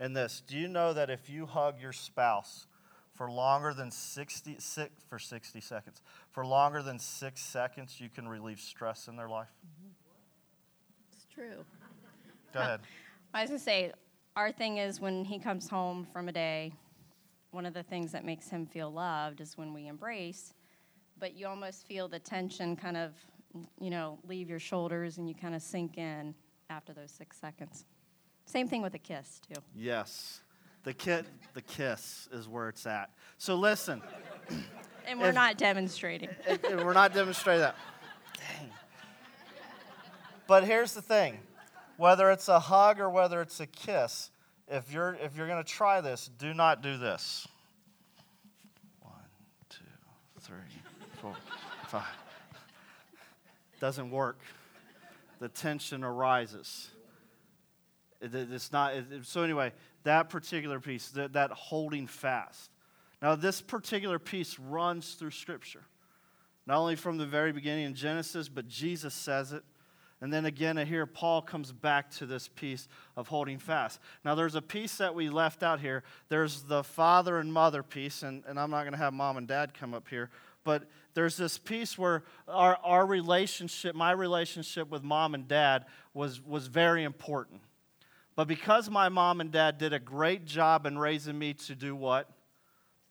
in 0.00 0.14
this. 0.14 0.42
Do 0.46 0.56
you 0.56 0.68
know 0.68 0.94
that 0.94 1.10
if 1.10 1.28
you 1.28 1.44
hug 1.44 1.80
your 1.80 1.92
spouse 1.92 2.66
for 3.12 3.30
longer 3.30 3.74
than 3.74 3.90
60, 3.90 4.56
six, 4.58 4.90
for 5.08 5.18
60 5.18 5.60
seconds, 5.60 6.00
for 6.30 6.46
longer 6.46 6.82
than 6.82 6.98
six 6.98 7.42
seconds, 7.42 8.00
you 8.00 8.08
can 8.08 8.26
relieve 8.26 8.60
stress 8.60 9.08
in 9.08 9.16
their 9.16 9.28
life? 9.28 9.52
It's 11.12 11.26
true. 11.32 11.64
Go 12.52 12.60
ahead. 12.60 12.80
I 13.34 13.42
was 13.42 13.50
going 13.50 13.58
to 13.58 13.64
say, 13.64 13.92
our 14.36 14.50
thing 14.50 14.78
is 14.78 15.00
when 15.00 15.24
he 15.24 15.38
comes 15.38 15.68
home 15.68 16.06
from 16.12 16.28
a 16.28 16.32
day, 16.32 16.72
one 17.50 17.66
of 17.66 17.74
the 17.74 17.82
things 17.82 18.10
that 18.12 18.24
makes 18.24 18.48
him 18.48 18.66
feel 18.66 18.90
loved 18.90 19.40
is 19.40 19.56
when 19.56 19.72
we 19.72 19.86
embrace, 19.86 20.54
but 21.20 21.34
you 21.34 21.46
almost 21.46 21.86
feel 21.86 22.08
the 22.08 22.18
tension 22.18 22.74
kind 22.74 22.96
of, 22.96 23.12
you 23.80 23.90
know, 23.90 24.18
leave 24.26 24.48
your 24.48 24.58
shoulders 24.58 25.18
and 25.18 25.28
you 25.28 25.34
kind 25.34 25.54
of 25.54 25.62
sink 25.62 25.98
in 25.98 26.34
after 26.70 26.92
those 26.92 27.10
six 27.10 27.36
seconds. 27.38 27.84
Same 28.46 28.68
thing 28.68 28.82
with 28.82 28.94
a 28.94 28.98
kiss, 28.98 29.40
too. 29.48 29.60
Yes. 29.74 30.40
The, 30.82 30.92
ki- 30.92 31.22
the 31.54 31.62
kiss 31.62 32.28
is 32.32 32.46
where 32.48 32.68
it's 32.68 32.86
at. 32.86 33.10
So 33.38 33.56
listen. 33.56 34.02
And 35.06 35.20
we're 35.20 35.28
If- 35.28 35.34
not 35.34 35.58
demonstrating. 35.58 36.30
we're 36.70 36.94
not 36.94 37.12
demonstrating 37.12 37.60
that. 37.60 37.76
Dang. 38.38 38.70
But 40.46 40.64
here's 40.64 40.94
the 40.94 41.02
thing 41.02 41.40
whether 41.98 42.30
it's 42.30 42.48
a 42.48 42.58
hug 42.58 43.00
or 43.00 43.10
whether 43.10 43.42
it's 43.42 43.60
a 43.60 43.66
kiss, 43.66 44.30
if 44.66 44.90
you're, 44.90 45.14
if 45.22 45.36
you're 45.36 45.46
going 45.46 45.62
to 45.62 45.70
try 45.70 46.00
this, 46.00 46.30
do 46.38 46.54
not 46.54 46.82
do 46.82 46.96
this. 46.96 47.46
One, 49.00 49.12
two, 49.68 49.84
three, 50.40 50.56
four, 51.20 51.36
five. 51.88 52.04
Doesn't 53.84 54.10
work. 54.10 54.38
The 55.40 55.50
tension 55.50 56.04
arises. 56.04 56.88
It- 58.18 58.34
it- 58.34 58.50
it's 58.50 58.72
not, 58.72 58.94
it- 58.94 59.26
so 59.26 59.42
anyway, 59.42 59.74
that 60.04 60.30
particular 60.30 60.80
piece, 60.80 61.10
that, 61.10 61.34
that 61.34 61.50
holding 61.50 62.06
fast. 62.06 62.70
Now, 63.20 63.34
this 63.34 63.60
particular 63.60 64.18
piece 64.18 64.58
runs 64.58 65.16
through 65.16 65.32
Scripture, 65.32 65.84
not 66.64 66.78
only 66.78 66.96
from 66.96 67.18
the 67.18 67.26
very 67.26 67.52
beginning 67.52 67.84
in 67.84 67.94
Genesis, 67.94 68.48
but 68.48 68.68
Jesus 68.68 69.12
says 69.12 69.52
it. 69.52 69.64
And 70.22 70.32
then 70.32 70.46
again, 70.46 70.78
here, 70.78 71.04
Paul 71.04 71.42
comes 71.42 71.70
back 71.70 72.08
to 72.12 72.24
this 72.24 72.48
piece 72.48 72.88
of 73.18 73.28
holding 73.28 73.58
fast. 73.58 74.00
Now, 74.24 74.34
there's 74.34 74.54
a 74.54 74.62
piece 74.62 74.96
that 74.96 75.14
we 75.14 75.28
left 75.28 75.62
out 75.62 75.80
here. 75.80 76.04
There's 76.30 76.62
the 76.62 76.82
father 76.82 77.36
and 77.38 77.52
mother 77.52 77.82
piece, 77.82 78.22
and, 78.22 78.44
and 78.46 78.58
I'm 78.58 78.70
not 78.70 78.84
going 78.84 78.92
to 78.92 78.98
have 78.98 79.12
mom 79.12 79.36
and 79.36 79.46
dad 79.46 79.74
come 79.74 79.92
up 79.92 80.08
here, 80.08 80.30
but 80.64 80.88
there's 81.14 81.36
this 81.36 81.58
piece 81.58 81.96
where 81.96 82.24
our, 82.48 82.76
our 82.82 83.06
relationship, 83.06 83.94
my 83.94 84.10
relationship 84.10 84.90
with 84.90 85.02
mom 85.02 85.34
and 85.34 85.46
dad, 85.46 85.86
was, 86.12 86.44
was 86.44 86.66
very 86.66 87.04
important. 87.04 87.60
But 88.36 88.48
because 88.48 88.90
my 88.90 89.08
mom 89.08 89.40
and 89.40 89.52
dad 89.52 89.78
did 89.78 89.92
a 89.92 90.00
great 90.00 90.44
job 90.44 90.86
in 90.86 90.98
raising 90.98 91.38
me 91.38 91.54
to 91.54 91.76
do 91.76 91.94
what? 91.94 92.28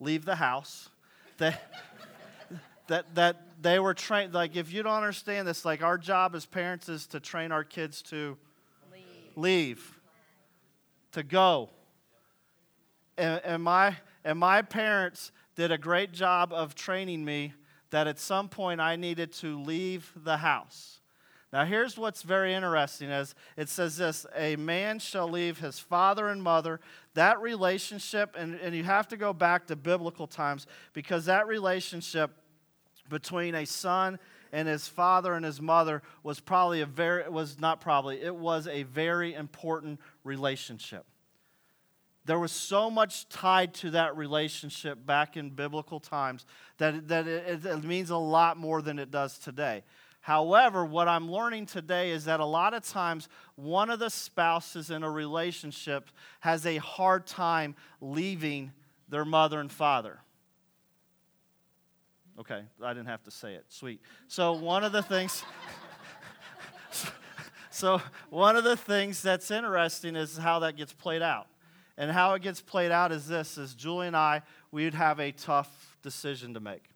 Leave 0.02 0.26
the 0.26 0.36
house. 0.36 0.90
They, 1.38 1.56
that, 2.88 3.16
that 3.16 3.42
they 3.62 3.80
were 3.80 3.94
trained, 3.94 4.34
like, 4.34 4.58
if 4.58 4.74
you 4.74 4.84
don't 4.84 4.94
understand 4.94 5.48
this, 5.48 5.64
like, 5.64 5.82
our 5.82 5.98
job 5.98 6.36
as 6.36 6.46
parents 6.46 6.90
is 6.90 7.08
to 7.08 7.22
train 7.22 7.54
our 7.54 7.64
kids 7.64 8.02
to 8.04 8.38
leave, 9.38 9.98
to 11.14 11.24
go. 11.24 11.70
And, 13.18 13.42
and, 13.46 13.64
my, 13.64 13.96
and 14.26 14.38
my 14.38 14.62
parents 14.62 15.32
did 15.56 15.72
a 15.72 15.78
great 15.78 16.12
job 16.12 16.52
of 16.52 16.76
training 16.76 17.24
me 17.24 17.54
that 17.94 18.08
at 18.08 18.18
some 18.18 18.50
point 18.50 18.82
I 18.82 18.96
needed 18.96 19.32
to 19.34 19.62
leave 19.62 20.12
the 20.16 20.38
house. 20.38 21.00
Now, 21.54 21.64
here's 21.64 21.96
what's 21.96 22.24
very 22.24 22.52
interesting 22.56 23.12
is 23.12 23.36
it 23.56 23.70
says 23.70 23.98
this 23.98 24.26
a 24.36 24.56
man 24.56 24.98
shall 24.98 25.30
leave 25.30 25.60
his 25.60 25.78
father 25.78 26.30
and 26.30 26.42
mother. 26.42 26.80
That 27.14 27.40
relationship, 27.40 28.36
and, 28.36 28.56
and 28.56 28.74
you 28.74 28.84
have 28.84 29.08
to 29.10 29.18
go 29.18 29.32
back 29.32 29.68
to 29.68 29.76
biblical 29.76 30.26
times 30.26 30.66
because 30.94 31.26
that 31.26 31.46
relationship 31.46 32.32
between 33.10 33.54
a 33.54 33.66
son 33.66 34.18
and 34.52 34.68
his 34.68 34.88
father 34.88 35.36
and 35.36 35.46
his 35.46 35.62
mother 35.62 36.02
was 36.24 36.40
probably 36.40 36.82
a 36.82 36.88
very 36.88 37.30
was 37.30 37.60
not 37.60 37.80
probably 37.80 38.22
it 38.22 38.36
was 38.36 38.68
a 38.68 38.84
very 38.84 39.36
important 39.36 40.00
relationship 40.24 41.06
there 42.26 42.40
was 42.40 42.52
so 42.52 42.90
much 42.90 43.28
tied 43.30 43.74
to 43.76 43.92
that 43.92 44.16
relationship 44.16 45.06
back 45.06 45.36
in 45.36 45.50
biblical 45.50 46.00
times 46.00 46.46
that, 46.78 47.08
that 47.10 47.28
it, 47.28 47.66
it 47.66 47.84
means 47.84 48.10
a 48.10 48.18
lot 48.18 48.58
more 48.58 48.82
than 48.82 48.98
it 49.00 49.12
does 49.12 49.38
today 49.38 49.84
However, 50.24 50.86
what 50.86 51.10
I'm 51.10 51.30
learning 51.30 51.66
today 51.66 52.12
is 52.12 52.24
that 52.26 52.40
a 52.40 52.46
lot 52.46 52.74
of 52.74 52.88
times 52.88 53.28
one 53.56 53.90
of 53.90 54.00
the 54.00 54.10
spouses 54.10 54.90
in 54.90 55.04
a 55.04 55.12
relationship 55.12 56.10
has 56.40 56.66
a 56.66 56.78
hard 56.78 57.28
time 57.28 57.76
leaving 58.00 58.72
their 59.10 59.26
mother 59.26 59.60
and 59.60 59.70
father. 59.70 60.22
Okay, 62.40 62.62
I 62.82 62.94
didn't 62.94 63.10
have 63.10 63.22
to 63.24 63.32
say 63.32 63.56
it. 63.56 63.66
Sweet. 63.68 64.00
So, 64.30 64.54
one 64.54 64.86
of 64.86 64.94
the 64.94 65.04
things. 65.04 65.44
so, 67.70 68.02
one 68.30 68.56
of 68.56 68.64
the 68.64 68.78
things 68.78 69.22
that's 69.22 69.52
interesting 69.52 70.16
is 70.16 70.38
how 70.38 70.60
that 70.60 70.78
gets 70.78 70.94
played 70.94 71.22
out. 71.22 71.48
And 71.98 72.12
how 72.12 72.34
it 72.34 72.42
gets 72.42 72.62
played 72.62 72.92
out 72.92 73.12
is 73.12 73.28
this 73.28 73.58
is 73.58 73.74
Julie 73.76 74.08
and 74.08 74.16
I, 74.16 74.42
we'd 74.72 74.94
have 74.94 75.20
a 75.20 75.32
tough 75.32 75.98
decision 76.02 76.54
to 76.56 76.60
make. 76.60 76.90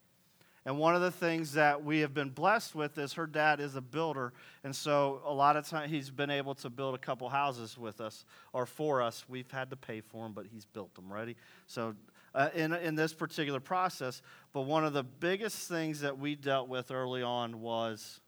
And 0.65 0.77
one 0.77 0.95
of 0.95 1.01
the 1.01 1.11
things 1.11 1.53
that 1.53 1.85
we 1.85 1.99
have 1.99 2.13
been 2.13 2.29
blessed 2.29 2.75
with 2.75 2.97
is 2.97 3.13
her 3.13 3.25
dad 3.25 3.61
is 3.61 3.77
a 3.77 3.81
builder. 3.81 4.33
And 4.65 4.75
so 4.75 5.21
a 5.25 5.33
lot 5.33 5.55
of 5.55 5.65
times 5.65 5.91
he's 5.91 6.09
been 6.09 6.29
able 6.29 6.55
to 6.55 6.69
build 6.69 6.93
a 6.93 6.97
couple 6.97 7.29
houses 7.29 7.77
with 7.77 8.01
us 8.01 8.25
or 8.51 8.65
for 8.65 9.01
us. 9.01 9.23
We've 9.29 9.49
had 9.49 9.69
to 9.69 9.77
pay 9.77 10.01
for 10.01 10.23
them, 10.23 10.33
but 10.33 10.45
he's 10.51 10.65
built 10.65 10.93
them, 10.93 11.11
ready? 11.11 11.37
So 11.67 11.95
uh, 12.35 12.49
in, 12.53 12.73
in 12.73 12.95
this 12.95 13.13
particular 13.13 13.61
process, 13.61 14.21
but 14.51 14.63
one 14.63 14.83
of 14.83 14.91
the 14.91 15.03
biggest 15.03 15.69
things 15.69 16.01
that 16.01 16.19
we 16.19 16.35
dealt 16.35 16.67
with 16.67 16.91
early 16.91 17.23
on 17.23 17.61
was 17.61 18.19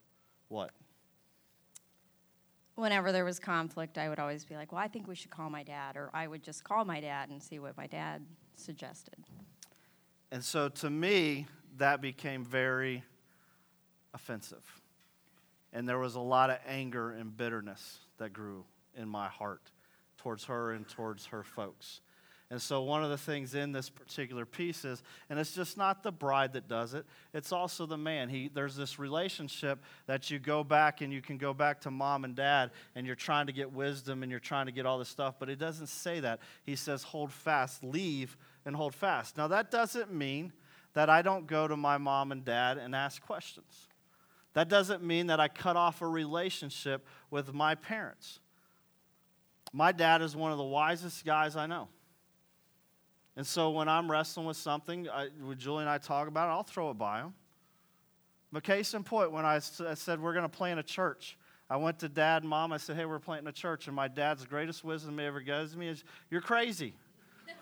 what? 0.48 0.70
Whenever 2.80 3.12
there 3.12 3.26
was 3.26 3.38
conflict, 3.38 3.98
I 3.98 4.08
would 4.08 4.18
always 4.18 4.44
be 4.46 4.56
like, 4.56 4.72
well, 4.72 4.80
I 4.80 4.88
think 4.88 5.06
we 5.06 5.14
should 5.14 5.30
call 5.30 5.50
my 5.50 5.62
dad, 5.62 5.96
or 5.96 6.08
I 6.14 6.26
would 6.26 6.42
just 6.42 6.64
call 6.64 6.86
my 6.86 6.98
dad 6.98 7.28
and 7.28 7.42
see 7.42 7.58
what 7.58 7.76
my 7.76 7.86
dad 7.86 8.24
suggested. 8.56 9.16
And 10.32 10.42
so 10.42 10.70
to 10.70 10.88
me, 10.88 11.46
that 11.76 12.00
became 12.00 12.42
very 12.42 13.04
offensive. 14.14 14.64
And 15.74 15.86
there 15.86 15.98
was 15.98 16.14
a 16.14 16.20
lot 16.20 16.48
of 16.48 16.58
anger 16.66 17.10
and 17.12 17.36
bitterness 17.36 17.98
that 18.16 18.32
grew 18.32 18.64
in 18.96 19.08
my 19.08 19.28
heart 19.28 19.70
towards 20.16 20.44
her 20.44 20.72
and 20.72 20.88
towards 20.88 21.26
her 21.26 21.42
folks. 21.42 22.00
And 22.52 22.60
so, 22.60 22.82
one 22.82 23.04
of 23.04 23.10
the 23.10 23.16
things 23.16 23.54
in 23.54 23.70
this 23.70 23.88
particular 23.88 24.44
piece 24.44 24.84
is, 24.84 25.04
and 25.28 25.38
it's 25.38 25.52
just 25.52 25.76
not 25.76 26.02
the 26.02 26.10
bride 26.10 26.54
that 26.54 26.66
does 26.66 26.94
it, 26.94 27.06
it's 27.32 27.52
also 27.52 27.86
the 27.86 27.96
man. 27.96 28.28
He, 28.28 28.50
there's 28.52 28.74
this 28.74 28.98
relationship 28.98 29.84
that 30.06 30.32
you 30.32 30.40
go 30.40 30.64
back 30.64 31.00
and 31.00 31.12
you 31.12 31.22
can 31.22 31.38
go 31.38 31.54
back 31.54 31.80
to 31.82 31.92
mom 31.92 32.24
and 32.24 32.34
dad 32.34 32.72
and 32.96 33.06
you're 33.06 33.14
trying 33.14 33.46
to 33.46 33.52
get 33.52 33.72
wisdom 33.72 34.24
and 34.24 34.32
you're 34.32 34.40
trying 34.40 34.66
to 34.66 34.72
get 34.72 34.84
all 34.84 34.98
this 34.98 35.08
stuff, 35.08 35.36
but 35.38 35.48
it 35.48 35.60
doesn't 35.60 35.86
say 35.86 36.18
that. 36.18 36.40
He 36.64 36.74
says, 36.74 37.04
hold 37.04 37.32
fast, 37.32 37.84
leave 37.84 38.36
and 38.66 38.74
hold 38.74 38.96
fast. 38.96 39.36
Now, 39.36 39.46
that 39.46 39.70
doesn't 39.70 40.12
mean 40.12 40.52
that 40.94 41.08
I 41.08 41.22
don't 41.22 41.46
go 41.46 41.68
to 41.68 41.76
my 41.76 41.98
mom 41.98 42.32
and 42.32 42.44
dad 42.44 42.78
and 42.78 42.96
ask 42.96 43.24
questions. 43.24 43.86
That 44.54 44.68
doesn't 44.68 45.04
mean 45.04 45.28
that 45.28 45.38
I 45.38 45.46
cut 45.46 45.76
off 45.76 46.02
a 46.02 46.08
relationship 46.08 47.06
with 47.30 47.54
my 47.54 47.76
parents. 47.76 48.40
My 49.72 49.92
dad 49.92 50.20
is 50.20 50.34
one 50.34 50.50
of 50.50 50.58
the 50.58 50.64
wisest 50.64 51.24
guys 51.24 51.54
I 51.54 51.66
know. 51.66 51.86
And 53.36 53.46
so 53.46 53.70
when 53.70 53.88
I'm 53.88 54.10
wrestling 54.10 54.46
with 54.46 54.56
something, 54.56 55.08
I, 55.08 55.28
when 55.40 55.58
Julie 55.58 55.82
and 55.82 55.90
I 55.90 55.98
talk 55.98 56.28
about 56.28 56.48
it, 56.48 56.52
I'll 56.52 56.62
throw 56.62 56.90
it 56.90 56.98
by 56.98 57.20
him. 57.20 57.34
But 58.52 58.64
case 58.64 58.94
in 58.94 59.04
point, 59.04 59.30
when 59.30 59.44
I, 59.44 59.60
said 59.60 60.20
we're 60.20 60.32
going 60.32 60.42
to 60.42 60.48
plant 60.48 60.80
a 60.80 60.82
church, 60.82 61.38
I 61.68 61.76
went 61.76 62.00
to 62.00 62.08
dad 62.08 62.42
and 62.42 62.50
mom. 62.50 62.72
I 62.72 62.78
said, 62.78 62.96
hey, 62.96 63.04
we're 63.04 63.20
planting 63.20 63.46
a 63.46 63.52
church. 63.52 63.86
And 63.86 63.94
my 63.94 64.08
dad's 64.08 64.44
greatest 64.44 64.82
wisdom 64.82 65.18
he 65.18 65.24
ever 65.24 65.40
gives 65.40 65.76
me 65.76 65.88
is, 65.88 66.02
you're 66.28 66.40
crazy. 66.40 66.94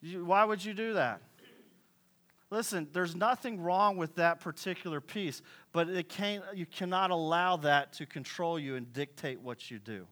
you, 0.00 0.24
why 0.24 0.44
would 0.44 0.64
you 0.64 0.72
do 0.72 0.94
that? 0.94 1.20
Listen, 2.52 2.86
there's 2.92 3.16
nothing 3.16 3.60
wrong 3.60 3.96
with 3.96 4.16
that 4.16 4.38
particular 4.38 5.00
piece, 5.00 5.40
but 5.72 5.88
it 5.88 6.10
can't, 6.10 6.44
you 6.54 6.66
cannot 6.66 7.10
allow 7.10 7.56
that 7.56 7.94
to 7.94 8.04
control 8.04 8.58
you 8.58 8.76
and 8.76 8.92
dictate 8.92 9.40
what 9.40 9.70
you 9.70 9.78
do. 9.78 10.06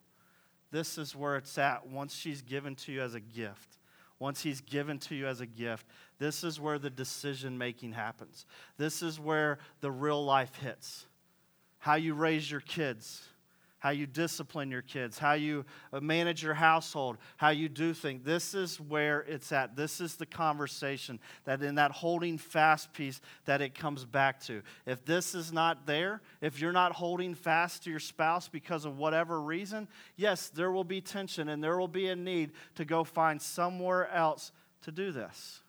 This 0.70 0.98
is 0.98 1.16
where 1.16 1.36
it's 1.36 1.58
at 1.58 1.86
once 1.86 2.14
she's 2.14 2.42
given 2.42 2.76
to 2.76 2.92
you 2.92 3.02
as 3.02 3.14
a 3.14 3.20
gift. 3.20 3.78
once 4.18 4.42
He's 4.42 4.60
given 4.60 4.98
to 4.98 5.14
you 5.14 5.26
as 5.26 5.40
a 5.40 5.46
gift, 5.46 5.86
this 6.18 6.44
is 6.44 6.60
where 6.60 6.78
the 6.78 6.90
decision 6.90 7.56
making 7.56 7.92
happens. 7.92 8.46
This 8.76 9.02
is 9.02 9.18
where 9.18 9.58
the 9.80 9.90
real 9.90 10.24
life 10.24 10.54
hits. 10.56 11.06
How 11.78 11.94
you 11.94 12.14
raise 12.14 12.50
your 12.50 12.60
kids, 12.60 13.22
how 13.80 13.90
you 13.90 14.06
discipline 14.06 14.70
your 14.70 14.82
kids, 14.82 15.18
how 15.18 15.32
you 15.32 15.64
uh, 15.92 16.00
manage 16.00 16.42
your 16.42 16.54
household, 16.54 17.16
how 17.38 17.48
you 17.48 17.68
do 17.68 17.92
things. 17.92 18.22
This 18.24 18.54
is 18.54 18.78
where 18.78 19.20
it's 19.22 19.50
at. 19.52 19.74
This 19.74 20.00
is 20.00 20.16
the 20.16 20.26
conversation 20.26 21.18
that 21.44 21.62
in 21.62 21.74
that 21.76 21.90
holding 21.90 22.38
fast 22.38 22.92
piece 22.92 23.20
that 23.46 23.60
it 23.60 23.74
comes 23.74 24.04
back 24.04 24.40
to. 24.42 24.62
If 24.86 25.04
this 25.04 25.34
is 25.34 25.52
not 25.52 25.86
there, 25.86 26.20
if 26.42 26.60
you're 26.60 26.72
not 26.72 26.92
holding 26.92 27.34
fast 27.34 27.84
to 27.84 27.90
your 27.90 28.00
spouse 28.00 28.48
because 28.48 28.84
of 28.84 28.98
whatever 28.98 29.40
reason, 29.40 29.88
yes, 30.14 30.48
there 30.48 30.70
will 30.70 30.84
be 30.84 31.00
tension 31.00 31.48
and 31.48 31.64
there 31.64 31.78
will 31.78 31.88
be 31.88 32.08
a 32.08 32.16
need 32.16 32.52
to 32.76 32.84
go 32.84 33.02
find 33.02 33.40
somewhere 33.40 34.08
else 34.10 34.52
to 34.82 34.92
do 34.92 35.10
this. 35.10 35.60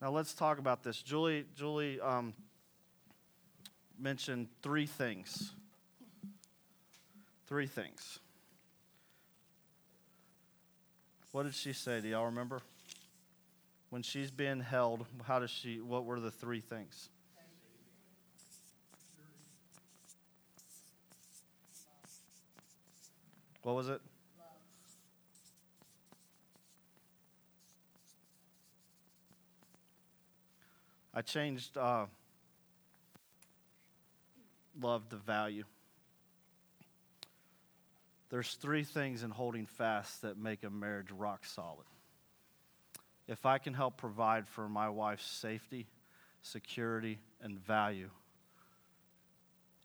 Now 0.00 0.10
let's 0.10 0.32
talk 0.32 0.58
about 0.58 0.82
this. 0.82 1.02
Julie, 1.02 1.44
Julie 1.54 2.00
um, 2.00 2.32
mentioned 3.98 4.48
three 4.62 4.86
things 4.86 5.52
Three 7.48 7.66
things. 7.66 8.18
What 11.32 11.44
did 11.44 11.54
she 11.54 11.72
say? 11.72 12.02
Do 12.02 12.08
y'all 12.08 12.26
remember? 12.26 12.60
When 13.88 14.02
she's 14.02 14.30
being 14.30 14.60
held, 14.60 15.06
how 15.24 15.38
does 15.38 15.50
she, 15.50 15.80
what 15.80 16.04
were 16.04 16.20
the 16.20 16.30
three 16.30 16.60
things? 16.60 17.08
What 23.62 23.74
was 23.74 23.88
it? 23.88 24.02
I 31.14 31.22
changed 31.22 31.78
uh, 31.78 32.04
love 34.78 35.08
to 35.08 35.16
value. 35.16 35.64
There's 38.30 38.54
three 38.54 38.84
things 38.84 39.22
in 39.22 39.30
holding 39.30 39.66
fast 39.66 40.22
that 40.22 40.36
make 40.36 40.62
a 40.62 40.70
marriage 40.70 41.10
rock 41.10 41.46
solid. 41.46 41.86
If 43.26 43.46
I 43.46 43.58
can 43.58 43.74
help 43.74 43.96
provide 43.96 44.46
for 44.46 44.68
my 44.68 44.88
wife's 44.88 45.26
safety, 45.26 45.86
security, 46.42 47.18
and 47.40 47.58
value, 47.58 48.10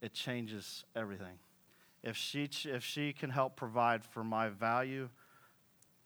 it 0.02 0.12
changes 0.12 0.84
everything. 0.94 1.38
If 2.02 2.16
she, 2.16 2.48
if 2.66 2.84
she 2.84 3.14
can 3.14 3.30
help 3.30 3.56
provide 3.56 4.04
for 4.04 4.22
my 4.22 4.50
value, 4.50 5.08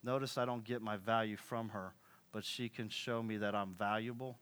notice 0.01 0.37
I 0.37 0.45
don't 0.45 0.63
get 0.63 0.81
my 0.81 0.95
value 0.95 1.35
from 1.35 1.69
her, 1.69 1.93
but 2.31 2.45
she 2.45 2.69
can 2.69 2.87
show 2.87 3.21
me 3.21 3.37
that 3.37 3.53
I'm 3.53 3.73
valuable 3.73 4.37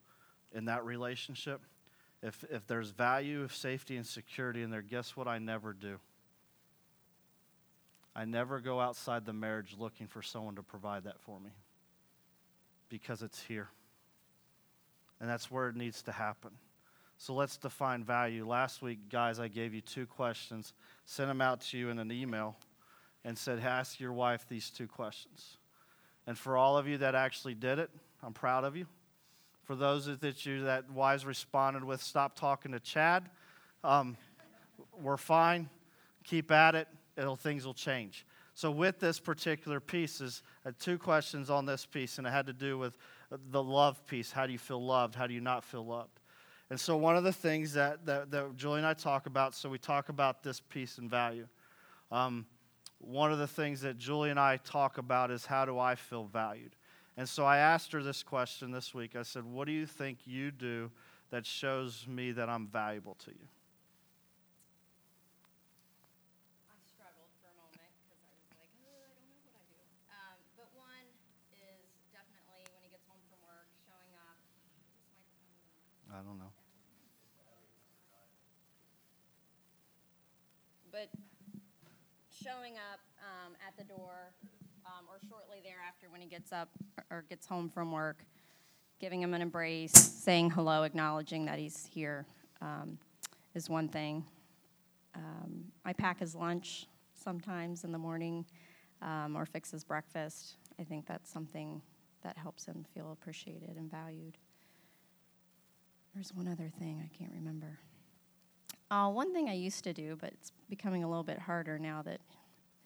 in 0.54 0.66
that 0.66 0.86
relationship. 0.86 1.62
If, 2.22 2.44
if 2.52 2.68
there's 2.68 2.90
value, 2.90 3.48
safety, 3.48 3.96
and 3.96 4.06
security 4.06 4.62
in 4.62 4.70
there, 4.70 4.84
guess 4.84 5.16
what 5.16 5.28
I 5.28 5.40
never 5.40 5.74
do? 5.74 6.00
I 8.18 8.26
never 8.26 8.60
go 8.60 8.80
outside 8.80 9.26
the 9.26 9.34
marriage 9.34 9.76
looking 9.78 10.08
for 10.08 10.24
someone 10.24 10.56
to 10.56 10.64
provide 10.64 11.04
that 11.04 11.22
for 11.22 11.40
me 11.40 11.52
because 12.90 13.22
it's 13.22 13.44
here. 13.44 13.70
And 15.22 15.30
that's 15.30 15.52
where 15.52 15.70
it 15.70 15.76
needs 15.76 16.02
to 16.04 16.12
happen. 16.12 16.50
So 17.20 17.36
let's 17.36 17.58
define 17.58 18.04
value. 18.04 18.48
Last 18.48 18.82
week, 18.82 19.10
guys, 19.12 19.40
I 19.40 19.50
gave 19.50 19.76
you 19.76 19.82
two 19.82 20.08
questions, 20.08 20.74
sent 21.06 21.28
them 21.28 21.42
out 21.42 21.62
to 21.62 21.78
you 21.78 21.90
in 21.90 22.00
an 22.00 22.12
email, 22.12 22.58
and 23.24 23.38
said, 23.38 23.60
ask 23.60 24.00
your 24.00 24.14
wife 24.14 24.48
these 24.50 24.72
two 24.72 24.88
questions. 24.88 25.58
And 26.26 26.36
for 26.36 26.58
all 26.58 26.76
of 26.76 26.88
you 26.88 26.98
that 26.98 27.14
actually 27.14 27.54
did 27.54 27.78
it, 27.78 27.92
I'm 28.24 28.34
proud 28.34 28.64
of 28.64 28.76
you. 28.76 28.88
For 29.66 29.76
those 29.76 30.06
that 30.18 30.46
you 30.46 30.64
that 30.64 30.90
wives 30.90 31.24
responded 31.24 31.84
with, 31.84 32.02
stop 32.02 32.36
talking 32.36 32.72
to 32.72 32.80
Chad, 32.80 33.30
um, 33.84 34.18
we're 35.00 35.18
fine. 35.18 35.70
Keep 36.24 36.52
at 36.52 36.74
it 36.74 36.88
it'll, 37.18 37.36
things 37.36 37.66
will 37.66 37.74
change. 37.74 38.26
So, 38.54 38.72
with 38.72 39.00
this 39.00 39.20
particular 39.20 39.80
piece, 39.80 40.22
is 40.22 40.42
uh, 40.66 40.72
two 40.80 40.98
questions 40.98 41.50
on 41.50 41.66
this 41.66 41.86
piece, 41.86 42.18
and 42.18 42.26
it 42.26 42.32
had 42.32 42.48
to 42.48 42.54
do 42.54 42.78
with 42.78 42.98
the 43.52 43.62
love 43.62 44.06
piece. 44.08 44.32
How 44.32 44.48
do 44.48 44.52
you 44.52 44.60
feel 44.60 44.84
loved? 44.84 45.16
How 45.16 45.28
do 45.28 45.34
you 45.34 45.42
not 45.42 45.64
feel 45.64 45.86
loved? 45.86 46.20
And 46.70 46.80
so, 46.80 46.98
one 46.98 47.16
of 47.16 47.24
the 47.24 47.34
things 47.34 47.74
that, 47.74 48.06
that, 48.06 48.32
that 48.32 48.56
Julie 48.56 48.80
and 48.80 48.88
I 48.88 48.94
talk 48.94 49.28
about, 49.28 49.54
so 49.54 49.70
we 49.70 49.78
talk 49.78 50.10
about 50.10 50.44
this 50.44 50.60
piece 50.60 50.98
and 50.98 51.10
value. 51.10 51.48
Um, 52.12 52.46
one 53.00 53.32
of 53.32 53.38
the 53.38 53.48
things 53.48 53.82
that 53.82 53.98
Julie 53.98 54.32
and 54.32 54.40
I 54.40 54.58
talk 54.58 54.98
about 54.98 55.30
is 55.30 55.46
how 55.46 55.66
do 55.66 55.78
I 55.78 55.96
feel 55.96 56.26
valued? 56.26 56.76
And 57.16 57.28
so 57.28 57.46
I 57.46 57.58
asked 57.58 57.92
her 57.92 58.04
this 58.04 58.24
question 58.24 58.72
this 58.72 58.94
week. 58.94 59.16
I 59.16 59.24
said, 59.24 59.44
What 59.44 59.68
do 59.68 59.72
you 59.72 59.86
think 59.86 60.20
you 60.26 60.52
do 60.52 60.92
that 61.30 61.46
shows 61.46 62.06
me 62.08 62.32
that 62.32 62.50
I'm 62.50 62.68
valuable 62.68 63.16
to 63.26 63.32
you? 63.32 63.48
I 76.10 76.24
don't 76.24 76.40
know. 76.40 76.52
But 80.98 81.10
showing 82.44 82.74
up 82.92 83.00
um, 83.22 83.54
at 83.68 83.78
the 83.78 83.84
door 83.84 84.34
um, 84.84 85.06
or 85.08 85.20
shortly 85.30 85.58
thereafter 85.64 86.08
when 86.10 86.22
he 86.22 86.28
gets 86.28 86.52
up 86.52 86.70
or 87.12 87.24
gets 87.30 87.46
home 87.46 87.70
from 87.70 87.92
work, 87.92 88.24
giving 89.00 89.22
him 89.22 89.36
an 89.36 89.44
embrace, 89.44 89.92
saying 89.92 90.50
hello, 90.50 90.82
acknowledging 90.82 91.46
that 91.46 91.60
he's 91.60 91.86
here 91.86 92.26
um, 92.62 92.98
is 93.54 93.70
one 93.70 93.88
thing. 93.88 94.26
Um, 95.14 95.66
I 95.86 95.94
pack 95.94 96.20
his 96.20 96.34
lunch 96.34 96.88
sometimes 97.14 97.84
in 97.84 97.92
the 97.92 98.00
morning 98.00 98.44
um, 99.04 99.36
or 99.36 99.46
fix 99.46 99.70
his 99.70 99.84
breakfast. 99.84 100.56
I 100.80 100.84
think 100.84 101.06
that's 101.06 101.32
something 101.32 101.80
that 102.24 102.40
helps 102.40 102.66
him 102.66 102.84
feel 102.96 103.12
appreciated 103.12 103.78
and 103.78 103.92
valued. 103.92 104.40
There's 106.16 106.34
one 106.34 106.48
other 106.48 106.72
thing 106.80 107.04
I 107.06 107.16
can't 107.16 107.34
remember. 107.36 107.78
Uh, 108.90 109.10
one 109.10 109.34
thing 109.34 109.50
I 109.50 109.54
used 109.54 109.84
to 109.84 109.94
do, 109.94 110.18
but 110.20 110.32
it's 110.32 110.54
becoming 110.70 111.04
a 111.04 111.10
little 111.10 111.24
bit 111.24 111.40
harder 111.40 111.78
now 111.78 112.02
that 112.04 112.22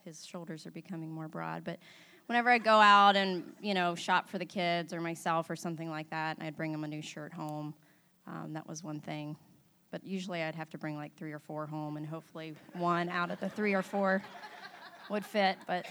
his 0.04 0.26
shoulders 0.26 0.66
are 0.66 0.72
becoming 0.72 1.10
more 1.10 1.28
broad. 1.28 1.62
But 1.62 1.78
whenever 2.26 2.50
I 2.50 2.58
go 2.58 2.80
out 2.80 3.14
and 3.14 3.52
you 3.60 3.72
know 3.72 3.94
shop 3.94 4.28
for 4.28 4.38
the 4.38 4.44
kids 4.44 4.92
or 4.92 5.00
myself 5.00 5.48
or 5.48 5.54
something 5.54 5.88
like 5.88 6.10
that, 6.10 6.38
and 6.38 6.46
I'd 6.46 6.56
bring 6.56 6.72
them 6.72 6.82
a 6.82 6.88
new 6.88 7.02
shirt 7.02 7.32
home. 7.32 7.72
Um, 8.26 8.52
that 8.52 8.68
was 8.68 8.82
one 8.82 8.98
thing. 8.98 9.36
But 9.92 10.04
usually 10.04 10.42
I'd 10.42 10.54
have 10.56 10.70
to 10.70 10.78
bring 10.78 10.96
like 10.96 11.14
three 11.16 11.32
or 11.32 11.38
four 11.38 11.66
home, 11.66 11.96
and 11.96 12.04
hopefully 12.04 12.54
one 12.72 13.08
out 13.08 13.30
of 13.30 13.38
the 13.38 13.48
three 13.48 13.74
or 13.74 13.82
four 13.82 14.22
would 15.08 15.24
fit. 15.24 15.56
But 15.68 15.86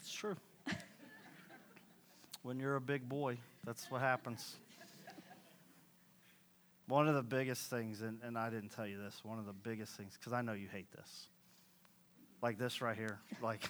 it's 0.00 0.10
true. 0.10 0.36
when 2.42 2.58
you're 2.58 2.76
a 2.76 2.80
big 2.80 3.08
boy, 3.08 3.38
that's 3.64 3.88
what 3.88 4.00
happens. 4.00 4.56
One 6.88 7.08
of 7.08 7.14
the 7.16 7.22
biggest 7.22 7.68
things, 7.68 8.02
and, 8.02 8.20
and 8.22 8.38
I 8.38 8.48
didn't 8.48 8.68
tell 8.68 8.86
you 8.86 8.96
this, 8.96 9.20
one 9.24 9.38
of 9.38 9.46
the 9.46 9.52
biggest 9.52 9.96
things, 9.96 10.16
because 10.18 10.32
I 10.32 10.40
know 10.40 10.52
you 10.52 10.68
hate 10.68 10.90
this. 10.92 11.26
Like 12.42 12.58
this 12.58 12.80
right 12.80 12.96
here. 12.96 13.18
Like, 13.42 13.68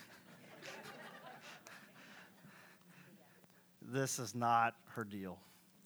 this 3.81 4.19
is 4.19 4.35
not 4.35 4.75
her 4.89 5.05
deal. 5.05 5.39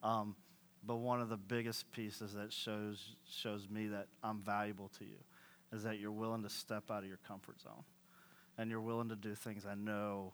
Um, 0.02 0.34
but 0.84 0.96
one 0.96 1.20
of 1.20 1.28
the 1.28 1.36
biggest 1.36 1.92
pieces 1.92 2.32
that 2.34 2.52
shows, 2.52 3.14
shows 3.30 3.68
me 3.70 3.88
that 3.88 4.08
I'm 4.24 4.40
valuable 4.40 4.90
to 4.98 5.04
you 5.04 5.18
is 5.72 5.84
that 5.84 6.00
you're 6.00 6.10
willing 6.10 6.42
to 6.42 6.50
step 6.50 6.90
out 6.90 7.02
of 7.02 7.08
your 7.08 7.20
comfort 7.28 7.60
zone. 7.60 7.84
And 8.58 8.70
you're 8.70 8.80
willing 8.80 9.08
to 9.10 9.16
do 9.16 9.34
things 9.34 9.64
I 9.70 9.74
know 9.74 10.32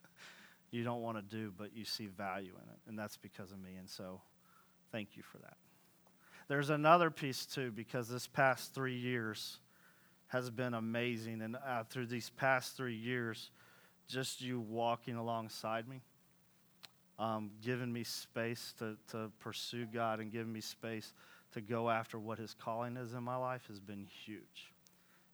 you 0.70 0.84
don't 0.84 1.02
want 1.02 1.16
to 1.16 1.22
do, 1.22 1.52
but 1.56 1.74
you 1.74 1.84
see 1.84 2.06
value 2.06 2.52
in 2.52 2.68
it. 2.70 2.78
And 2.86 2.98
that's 2.98 3.16
because 3.16 3.50
of 3.50 3.60
me. 3.60 3.70
And 3.78 3.88
so 3.88 4.20
thank 4.92 5.16
you 5.16 5.22
for 5.22 5.38
that. 5.38 5.56
There's 6.50 6.70
another 6.70 7.12
piece, 7.12 7.46
too, 7.46 7.70
because 7.70 8.08
this 8.08 8.26
past 8.26 8.74
three 8.74 8.98
years 8.98 9.58
has 10.26 10.50
been 10.50 10.74
amazing. 10.74 11.42
And 11.42 11.54
uh, 11.54 11.84
through 11.84 12.06
these 12.06 12.30
past 12.30 12.76
three 12.76 12.96
years, 12.96 13.52
just 14.08 14.40
you 14.40 14.58
walking 14.58 15.14
alongside 15.14 15.86
me, 15.86 16.00
um, 17.20 17.52
giving 17.62 17.92
me 17.92 18.02
space 18.02 18.74
to, 18.80 18.96
to 19.12 19.30
pursue 19.38 19.86
God 19.86 20.18
and 20.18 20.32
giving 20.32 20.52
me 20.52 20.60
space 20.60 21.14
to 21.52 21.60
go 21.60 21.88
after 21.88 22.18
what 22.18 22.36
His 22.36 22.52
calling 22.52 22.96
is 22.96 23.14
in 23.14 23.22
my 23.22 23.36
life 23.36 23.68
has 23.68 23.78
been 23.78 24.08
huge. 24.26 24.72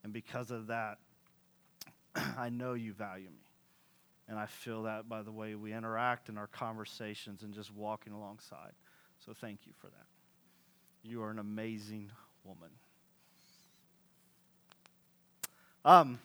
And 0.04 0.12
because 0.12 0.50
of 0.50 0.66
that, 0.66 0.98
I 2.36 2.50
know 2.50 2.74
you 2.74 2.92
value 2.92 3.30
me. 3.30 3.46
And 4.28 4.38
I 4.38 4.44
feel 4.44 4.82
that 4.82 5.08
by 5.08 5.22
the 5.22 5.32
way 5.32 5.54
we 5.54 5.72
interact 5.72 6.28
in 6.28 6.36
our 6.36 6.48
conversations 6.48 7.42
and 7.42 7.54
just 7.54 7.74
walking 7.74 8.12
alongside. 8.12 8.72
So 9.24 9.32
thank 9.32 9.60
you 9.64 9.72
for 9.80 9.86
that. 9.86 10.15
You 11.02 11.22
are 11.22 11.30
an 11.30 11.38
amazing 11.38 12.10
woman. 12.44 12.70
Um, 15.84 16.18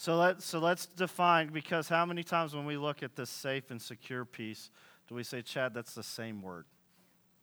So, 0.00 0.16
let, 0.16 0.40
so 0.40 0.60
let's 0.60 0.86
define 0.86 1.48
because 1.48 1.86
how 1.86 2.06
many 2.06 2.22
times 2.22 2.56
when 2.56 2.64
we 2.64 2.78
look 2.78 3.02
at 3.02 3.16
this 3.16 3.28
safe 3.28 3.70
and 3.70 3.82
secure 3.82 4.24
piece 4.24 4.70
do 5.06 5.14
we 5.14 5.22
say, 5.22 5.42
Chad, 5.42 5.74
that's 5.74 5.92
the 5.92 6.02
same 6.02 6.40
word? 6.40 6.64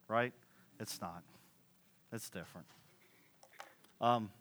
Right? 0.08 0.34
It's 0.80 1.00
not, 1.00 1.22
it's 2.12 2.32
different. 2.32 2.66
Um, 4.02 4.32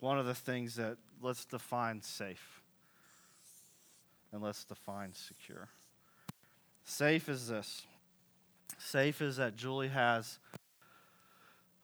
one 0.00 0.18
of 0.18 0.26
the 0.26 0.34
things 0.34 0.74
that 0.74 0.96
let's 1.22 1.44
define 1.44 2.02
safe 2.02 2.62
and 4.32 4.42
let's 4.42 4.64
define 4.64 5.12
secure. 5.14 5.68
Safe 6.88 7.28
is 7.28 7.48
this 7.48 7.82
safe 8.78 9.20
is 9.20 9.38
that 9.38 9.56
Julie 9.56 9.88
has 9.88 10.38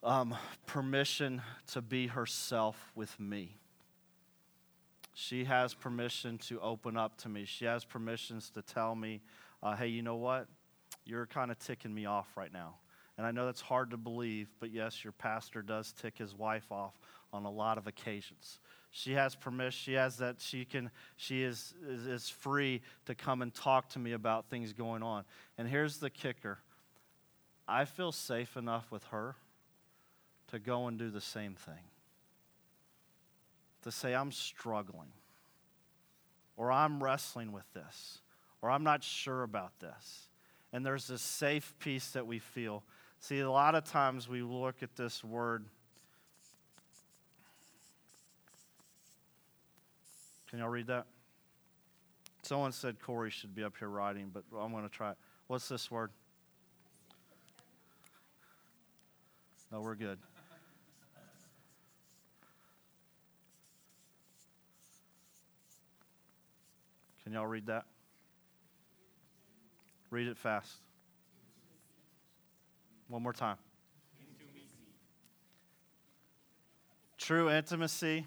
um, 0.05 0.35
permission 0.67 1.43
to 1.73 1.83
be 1.83 2.07
herself 2.07 2.93
with 2.95 3.19
me. 3.19 3.57
She 5.13 5.45
has 5.45 5.75
permission 5.75 6.39
to 6.39 6.61
open 6.61 6.97
up 6.97 7.19
to 7.19 7.29
me. 7.29 7.45
She 7.45 7.65
has 7.65 7.85
permissions 7.85 8.51
to 8.51 8.63
tell 8.63 8.95
me, 8.95 9.21
uh, 9.61 9.75
hey, 9.75 9.89
you 9.89 10.03
know 10.03 10.17
what? 10.17 10.47
You're 11.05 11.27
kind 11.27 11.51
of 11.51 11.59
ticking 11.59 11.93
me 11.93 12.07
off 12.07 12.29
right 12.37 12.53
now. 12.53 12.77
And 13.19 13.27
I 13.27 13.33
know 13.33 13.45
that's 13.45 13.61
hard 13.61 13.91
to 13.91 13.97
believe, 13.97 14.49
but 14.61 14.71
yes, 14.73 15.03
your 15.03 15.13
pastor 15.13 15.63
does 15.63 15.93
tick 15.93 16.17
his 16.17 16.35
wife 16.35 16.71
off 16.71 16.95
on 17.33 17.45
a 17.45 17.51
lot 17.51 17.77
of 17.77 17.89
occasions. 17.89 18.61
She 18.95 19.15
has 19.15 19.35
permission, 19.35 19.71
she 19.73 19.95
has 19.95 20.19
that 20.19 20.37
she 20.39 20.67
can, 20.67 20.91
she 21.17 21.43
is, 21.43 21.75
is, 21.89 22.07
is 22.07 22.29
free 22.29 22.83
to 23.07 23.15
come 23.15 23.41
and 23.41 23.53
talk 23.53 23.89
to 23.91 23.99
me 23.99 24.13
about 24.13 24.51
things 24.51 24.75
going 24.75 25.03
on. 25.03 25.25
And 25.57 25.67
here's 25.67 25.97
the 25.97 26.11
kicker 26.11 26.59
I 27.67 27.87
feel 27.87 28.13
safe 28.13 28.55
enough 28.55 28.93
with 28.93 29.05
her 29.05 29.35
to 30.49 30.59
go 30.59 30.89
and 30.89 30.99
do 30.99 31.09
the 31.09 31.23
same 31.23 31.55
thing 31.55 31.85
to 33.83 33.91
say, 33.91 34.15
I'm 34.15 34.31
struggling, 34.31 35.13
or 36.59 36.71
I'm 36.71 37.03
wrestling 37.03 37.51
with 37.51 37.65
this, 37.73 38.19
or 38.61 38.71
I'm 38.71 38.85
not 38.85 39.03
sure 39.03 39.43
about 39.43 39.73
this. 39.81 40.29
And 40.71 40.85
there's 40.85 41.09
this 41.09 41.23
safe 41.23 41.75
peace 41.79 42.11
that 42.11 42.27
we 42.27 42.39
feel. 42.39 42.85
See, 43.21 43.41
a 43.41 43.51
lot 43.51 43.75
of 43.75 43.85
times 43.85 44.29
we 44.29 44.43
look 44.43 44.83
at 44.83 44.97
this 44.97 45.25
word. 45.25 45.65
Can 50.53 50.59
y'all 50.59 50.69
read 50.69 50.89
that? 50.89 51.07
Someone 52.43 52.73
said 52.73 53.01
Corey 53.01 53.31
should 53.31 53.55
be 53.55 53.65
up 53.65 53.73
here 53.79 53.89
writing, 53.89 54.31
but 54.31 54.45
I'm 54.55 54.71
going 54.71 54.83
to 54.83 54.91
try 54.91 55.13
it. 55.13 55.17
What's 55.47 55.67
this 55.67 55.91
word? 55.91 56.11
No, 59.71 59.81
we're 59.81 59.95
good. 59.95 60.19
Can 67.25 67.33
y'all 67.33 67.47
read 67.47 67.65
that? 67.69 67.87
Read 70.11 70.29
it 70.29 70.37
fast. 70.37 70.75
One 73.09 73.23
more 73.23 73.33
time. 73.33 73.57
True 77.17 77.49
intimacy 77.49 78.27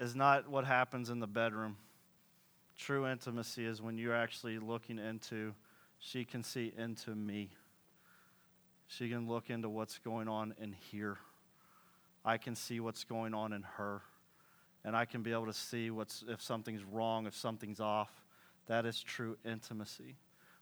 is 0.00 0.16
not 0.16 0.48
what 0.48 0.64
happens 0.64 1.10
in 1.10 1.20
the 1.20 1.26
bedroom. 1.26 1.76
True 2.76 3.06
intimacy 3.06 3.64
is 3.64 3.80
when 3.80 3.98
you're 3.98 4.16
actually 4.16 4.58
looking 4.58 4.98
into, 4.98 5.54
she 5.98 6.24
can 6.24 6.42
see 6.42 6.72
into 6.76 7.14
me. 7.14 7.50
She 8.88 9.08
can 9.08 9.28
look 9.28 9.50
into 9.50 9.68
what's 9.68 9.98
going 9.98 10.26
on 10.26 10.54
in 10.60 10.74
here. 10.90 11.18
I 12.24 12.38
can 12.38 12.56
see 12.56 12.80
what's 12.80 13.04
going 13.04 13.34
on 13.34 13.52
in 13.52 13.62
her 13.62 14.02
and 14.84 14.96
I 14.96 15.04
can 15.04 15.22
be 15.22 15.32
able 15.32 15.46
to 15.46 15.52
see 15.52 15.90
what's 15.90 16.24
if 16.28 16.40
something's 16.40 16.82
wrong, 16.84 17.26
if 17.26 17.36
something's 17.36 17.80
off. 17.80 18.10
That 18.66 18.86
is 18.86 19.02
true 19.02 19.36
intimacy. 19.44 20.16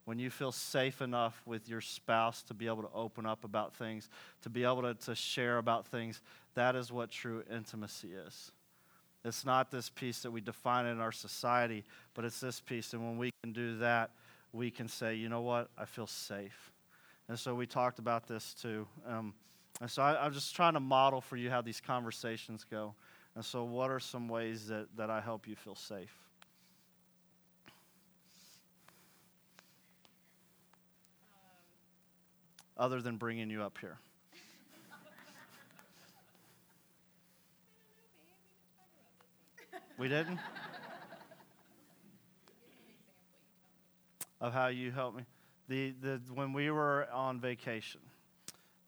When 0.04 0.18
you 0.18 0.30
feel 0.30 0.52
safe 0.52 1.02
enough 1.02 1.40
with 1.44 1.68
your 1.68 1.82
spouse 1.82 2.42
to 2.44 2.54
be 2.54 2.66
able 2.66 2.82
to 2.82 2.88
open 2.94 3.26
up 3.26 3.44
about 3.44 3.74
things, 3.74 4.08
to 4.42 4.48
be 4.48 4.64
able 4.64 4.82
to, 4.82 4.94
to 4.94 5.14
share 5.14 5.58
about 5.58 5.86
things, 5.86 6.22
that 6.54 6.74
is 6.74 6.90
what 6.90 7.10
true 7.10 7.44
intimacy 7.52 8.08
is. 8.26 8.50
It's 9.24 9.44
not 9.44 9.70
this 9.70 9.90
piece 9.90 10.20
that 10.22 10.30
we 10.30 10.40
define 10.40 10.86
in 10.86 11.00
our 11.00 11.12
society, 11.12 11.84
but 12.14 12.24
it's 12.24 12.40
this 12.40 12.60
piece. 12.60 12.92
And 12.92 13.02
when 13.02 13.18
we 13.18 13.30
can 13.42 13.52
do 13.52 13.78
that, 13.78 14.10
we 14.52 14.70
can 14.70 14.88
say, 14.88 15.14
you 15.14 15.28
know 15.28 15.42
what, 15.42 15.68
I 15.76 15.84
feel 15.84 16.06
safe. 16.06 16.72
And 17.28 17.38
so 17.38 17.54
we 17.54 17.66
talked 17.66 17.98
about 17.98 18.26
this 18.26 18.54
too. 18.54 18.86
Um, 19.06 19.34
and 19.80 19.90
so 19.90 20.02
I, 20.02 20.24
I'm 20.24 20.32
just 20.32 20.54
trying 20.54 20.74
to 20.74 20.80
model 20.80 21.20
for 21.20 21.36
you 21.36 21.50
how 21.50 21.60
these 21.60 21.80
conversations 21.80 22.64
go. 22.68 22.94
And 23.34 23.44
so, 23.44 23.62
what 23.62 23.90
are 23.90 24.00
some 24.00 24.28
ways 24.28 24.66
that, 24.66 24.88
that 24.96 25.10
I 25.10 25.20
help 25.20 25.46
you 25.46 25.54
feel 25.54 25.76
safe? 25.76 26.12
Other 32.76 33.00
than 33.00 33.16
bringing 33.16 33.50
you 33.50 33.62
up 33.62 33.78
here. 33.78 33.98
We 39.98 40.08
didn't? 40.08 40.38
of 44.40 44.52
how 44.52 44.68
you 44.68 44.92
helped 44.92 45.16
me. 45.16 45.24
The, 45.68 45.94
the, 46.00 46.20
when 46.32 46.52
we 46.52 46.70
were 46.70 47.08
on 47.12 47.40
vacation 47.40 48.00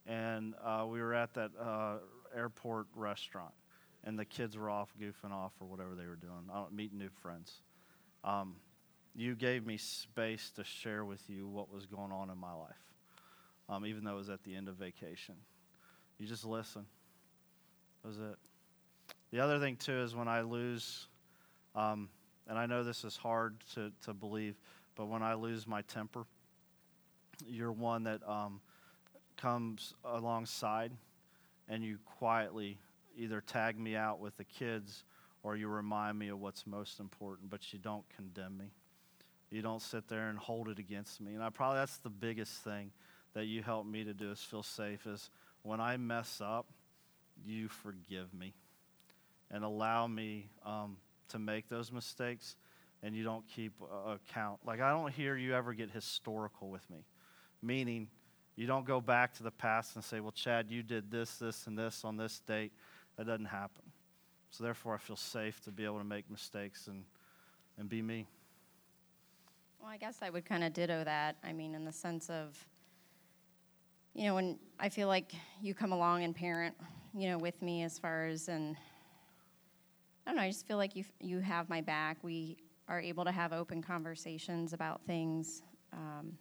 and 0.07 0.55
uh, 0.65 0.87
we 0.89 1.01
were 1.01 1.13
at 1.13 1.35
that 1.35 1.51
uh, 1.61 1.97
airport 2.35 2.87
restaurant, 2.95 3.53
and 4.05 4.19
the 4.19 4.25
kids 4.25 4.57
were 4.57 4.71
off 4.71 4.95
goofing 5.01 5.33
off 5.33 5.53
or 5.61 5.67
whatever 5.67 5.95
they 5.95 6.07
were 6.07 6.17
doing, 6.17 6.49
I 6.51 6.59
don't, 6.59 6.73
meeting 6.73 6.99
new 6.99 7.11
friends. 7.21 7.61
Um, 8.25 8.57
you 9.15 9.35
gave 9.35 9.67
me 9.67 9.77
space 9.77 10.51
to 10.57 10.65
share 10.65 11.05
with 11.05 11.29
you 11.29 11.49
what 11.49 11.73
was 11.73 11.85
going 11.87 12.13
on 12.13 12.31
in 12.31 12.39
my 12.39 12.55
life, 12.55 12.95
um, 13.69 13.85
even 13.85 14.05
though 14.05 14.13
it 14.13 14.19
was 14.19 14.31
at 14.31 14.45
the 14.45 14.55
end 14.55 14.69
of 14.69 14.77
vacation. 14.77 15.35
You 16.19 16.27
just 16.27 16.45
listen. 16.45 16.87
That 18.03 18.09
was 18.09 18.19
it. 18.19 18.37
The 19.31 19.41
other 19.41 19.61
thing, 19.61 19.77
too, 19.77 20.01
is 20.01 20.15
when 20.15 20.27
I 20.27 20.41
lose, 20.41 21.07
um, 21.77 22.09
and 22.49 22.59
I 22.59 22.67
know 22.67 22.83
this 22.83 23.05
is 23.05 23.17
hard 23.17 23.57
to, 23.75 23.93
to 24.05 24.13
believe, 24.13 24.57
but 24.97 25.07
when 25.07 25.23
I 25.23 25.35
lose 25.35 25.67
my 25.67 25.83
temper, 25.83 26.25
you're 27.47 27.73
one 27.73 28.05
that 28.05 28.21
um, 28.29 28.61
comes 29.37 29.95
alongside 30.05 30.93
and 31.69 31.85
you 31.85 31.99
quietly 32.19 32.79
either 33.17 33.41
tag 33.41 33.79
me 33.79 33.95
out 33.95 34.19
with 34.19 34.37
the 34.37 34.45
kids 34.45 35.05
or 35.43 35.57
you 35.57 35.69
remind 35.69 36.19
me 36.19 36.29
of 36.29 36.41
what's 36.41 36.67
most 36.67 36.99
important, 36.99 37.49
but 37.51 37.73
you 37.73 37.79
don't 37.79 38.05
condemn 38.15 38.59
me. 38.59 38.73
You 39.51 39.63
don't 39.63 39.81
sit 39.81 40.09
there 40.09 40.29
and 40.29 40.39
hold 40.39 40.69
it 40.69 40.79
against 40.79 41.21
me. 41.21 41.35
And 41.35 41.43
I 41.43 41.51
probably 41.51 41.79
that's 41.79 41.99
the 41.99 42.11
biggest 42.11 42.63
thing 42.65 42.91
that 43.35 43.47
you 43.47 43.63
help 43.63 43.87
me 43.87 44.05
to 44.05 44.13
do 44.13 44.33
is 44.33 44.41
feel 44.41 44.63
safe 44.63 45.07
is 45.07 45.31
when 45.63 45.81
I 45.81 45.97
mess 45.97 46.41
up, 46.45 46.67
you 47.47 47.69
forgive 47.69 48.35
me 48.35 48.55
and 49.51 49.65
allow 49.65 50.07
me 50.07 50.49
um, 50.65 50.97
to 51.29 51.39
make 51.39 51.69
those 51.69 51.91
mistakes 51.93 52.57
and 53.03 53.15
you 53.15 53.25
don't 53.25 53.47
keep 53.49 53.73
account. 54.07 54.61
Like, 54.67 54.81
I 54.81 54.91
don't 54.91 55.11
hear 55.13 55.37
you 55.37 55.55
ever 55.55 55.73
get 55.73 55.91
historical 55.91 56.69
with 56.69 56.89
me, 56.91 57.05
meaning 57.63 58.09
you 58.57 58.67
don't 58.67 58.85
go 58.85 59.01
back 59.01 59.33
to 59.35 59.43
the 59.43 59.51
past 59.51 59.97
and 59.97 60.05
say, 60.05 60.21
well, 60.21 60.33
Chad, 60.33 60.71
you 60.71 60.83
did 60.83 61.11
this, 61.11 61.37
this, 61.37 61.67
and 61.67 61.79
this 61.79 62.05
on 62.05 62.17
this 62.17 62.41
date. 62.41 62.73
That 63.17 63.27
doesn't 63.27 63.47
happen. 63.47 63.85
So 64.51 64.65
therefore, 64.65 64.95
I 64.95 64.99
feel 64.99 65.17
safe 65.17 65.61
to 65.63 65.71
be 65.71 65.85
able 65.85 65.99
to 65.99 66.05
make 66.05 66.31
mistakes 66.31 66.89
and, 66.89 67.05
and 67.79 67.89
be 67.89 68.03
me. 68.03 68.27
Well, 69.81 69.91
I 69.91 69.97
guess 69.97 70.19
I 70.21 70.29
would 70.29 70.45
kind 70.45 70.65
of 70.65 70.73
ditto 70.73 71.05
that. 71.05 71.37
I 71.43 71.53
mean, 71.53 71.75
in 71.75 71.85
the 71.85 71.93
sense 71.93 72.29
of, 72.29 72.59
you 74.15 74.27
know, 74.27 74.35
when 74.35 74.59
I 74.79 74.89
feel 74.89 75.09
like 75.09 75.33
you 75.63 75.73
come 75.73 75.93
along 75.93 76.25
and 76.25 76.35
parent, 76.35 76.75
you 77.15 77.31
know, 77.31 77.39
with 77.39 77.63
me 77.63 77.83
as 77.85 77.99
far 77.99 78.27
as, 78.27 78.49
and 78.49 78.77
I 80.27 80.31
don't 80.31 80.37
know, 80.37 80.43
I 80.43 80.49
just 80.49 80.67
feel 80.67 80.77
like 80.77 80.95
you, 80.95 81.05
you 81.21 81.41
have 81.41 81.69
my 81.69 81.81
back. 81.81 82.19
We 82.23 82.59
are 82.89 83.01
able 83.01 83.25
to 83.25 83.33
have 83.33 83.53
open 83.53 83.83
conversations 83.83 84.73
about 84.73 85.01
things. 85.07 85.63
Um, 85.93 86.37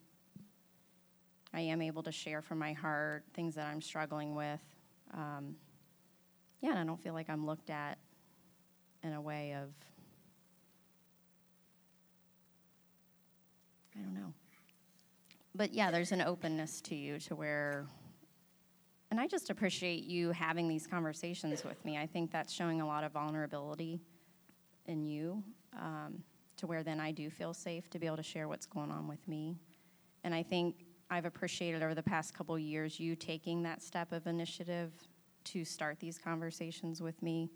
I 1.53 1.61
am 1.61 1.81
able 1.81 2.03
to 2.03 2.11
share 2.11 2.41
from 2.41 2.59
my 2.59 2.73
heart 2.73 3.23
things 3.33 3.55
that 3.55 3.65
I'm 3.65 3.81
struggling 3.81 4.35
with. 4.35 4.61
Um, 5.13 5.55
yeah, 6.61 6.71
and 6.71 6.79
I 6.79 6.83
don't 6.83 7.01
feel 7.01 7.13
like 7.13 7.29
I'm 7.29 7.45
looked 7.45 7.69
at 7.69 7.97
in 9.03 9.13
a 9.13 9.21
way 9.21 9.53
of, 9.53 9.69
I 13.95 14.01
don't 14.01 14.13
know. 14.13 14.33
But 15.55 15.73
yeah, 15.73 15.89
there's 15.89 16.11
an 16.11 16.21
openness 16.21 16.81
to 16.81 16.95
you 16.95 17.17
to 17.19 17.35
where, 17.35 17.87
and 19.11 19.19
I 19.19 19.27
just 19.27 19.49
appreciate 19.49 20.03
you 20.03 20.31
having 20.31 20.67
these 20.67 20.85
conversations 20.85 21.63
with 21.63 21.83
me. 21.83 21.97
I 21.97 22.05
think 22.05 22.31
that's 22.31 22.53
showing 22.53 22.81
a 22.81 22.87
lot 22.87 23.03
of 23.03 23.11
vulnerability 23.11 24.01
in 24.85 25.03
you 25.03 25.43
um, 25.77 26.23
to 26.57 26.67
where 26.67 26.83
then 26.83 26.99
I 26.99 27.11
do 27.11 27.29
feel 27.29 27.53
safe 27.53 27.89
to 27.89 27.99
be 27.99 28.05
able 28.05 28.17
to 28.17 28.23
share 28.23 28.47
what's 28.47 28.65
going 28.65 28.91
on 28.91 29.07
with 29.07 29.27
me. 29.27 29.55
And 30.23 30.33
I 30.33 30.43
think 30.43 30.85
I've 31.09 31.25
appreciated 31.25 31.81
over 31.81 31.95
the 31.95 32.03
past 32.03 32.33
couple 32.33 32.57
years 32.59 32.99
you 32.99 33.15
taking 33.15 33.63
that 33.63 33.81
step 33.81 34.11
of 34.11 34.27
initiative 34.27 34.91
to 35.45 35.65
start 35.65 35.99
these 35.99 36.19
conversations 36.19 37.01
with 37.01 37.21
me 37.23 37.49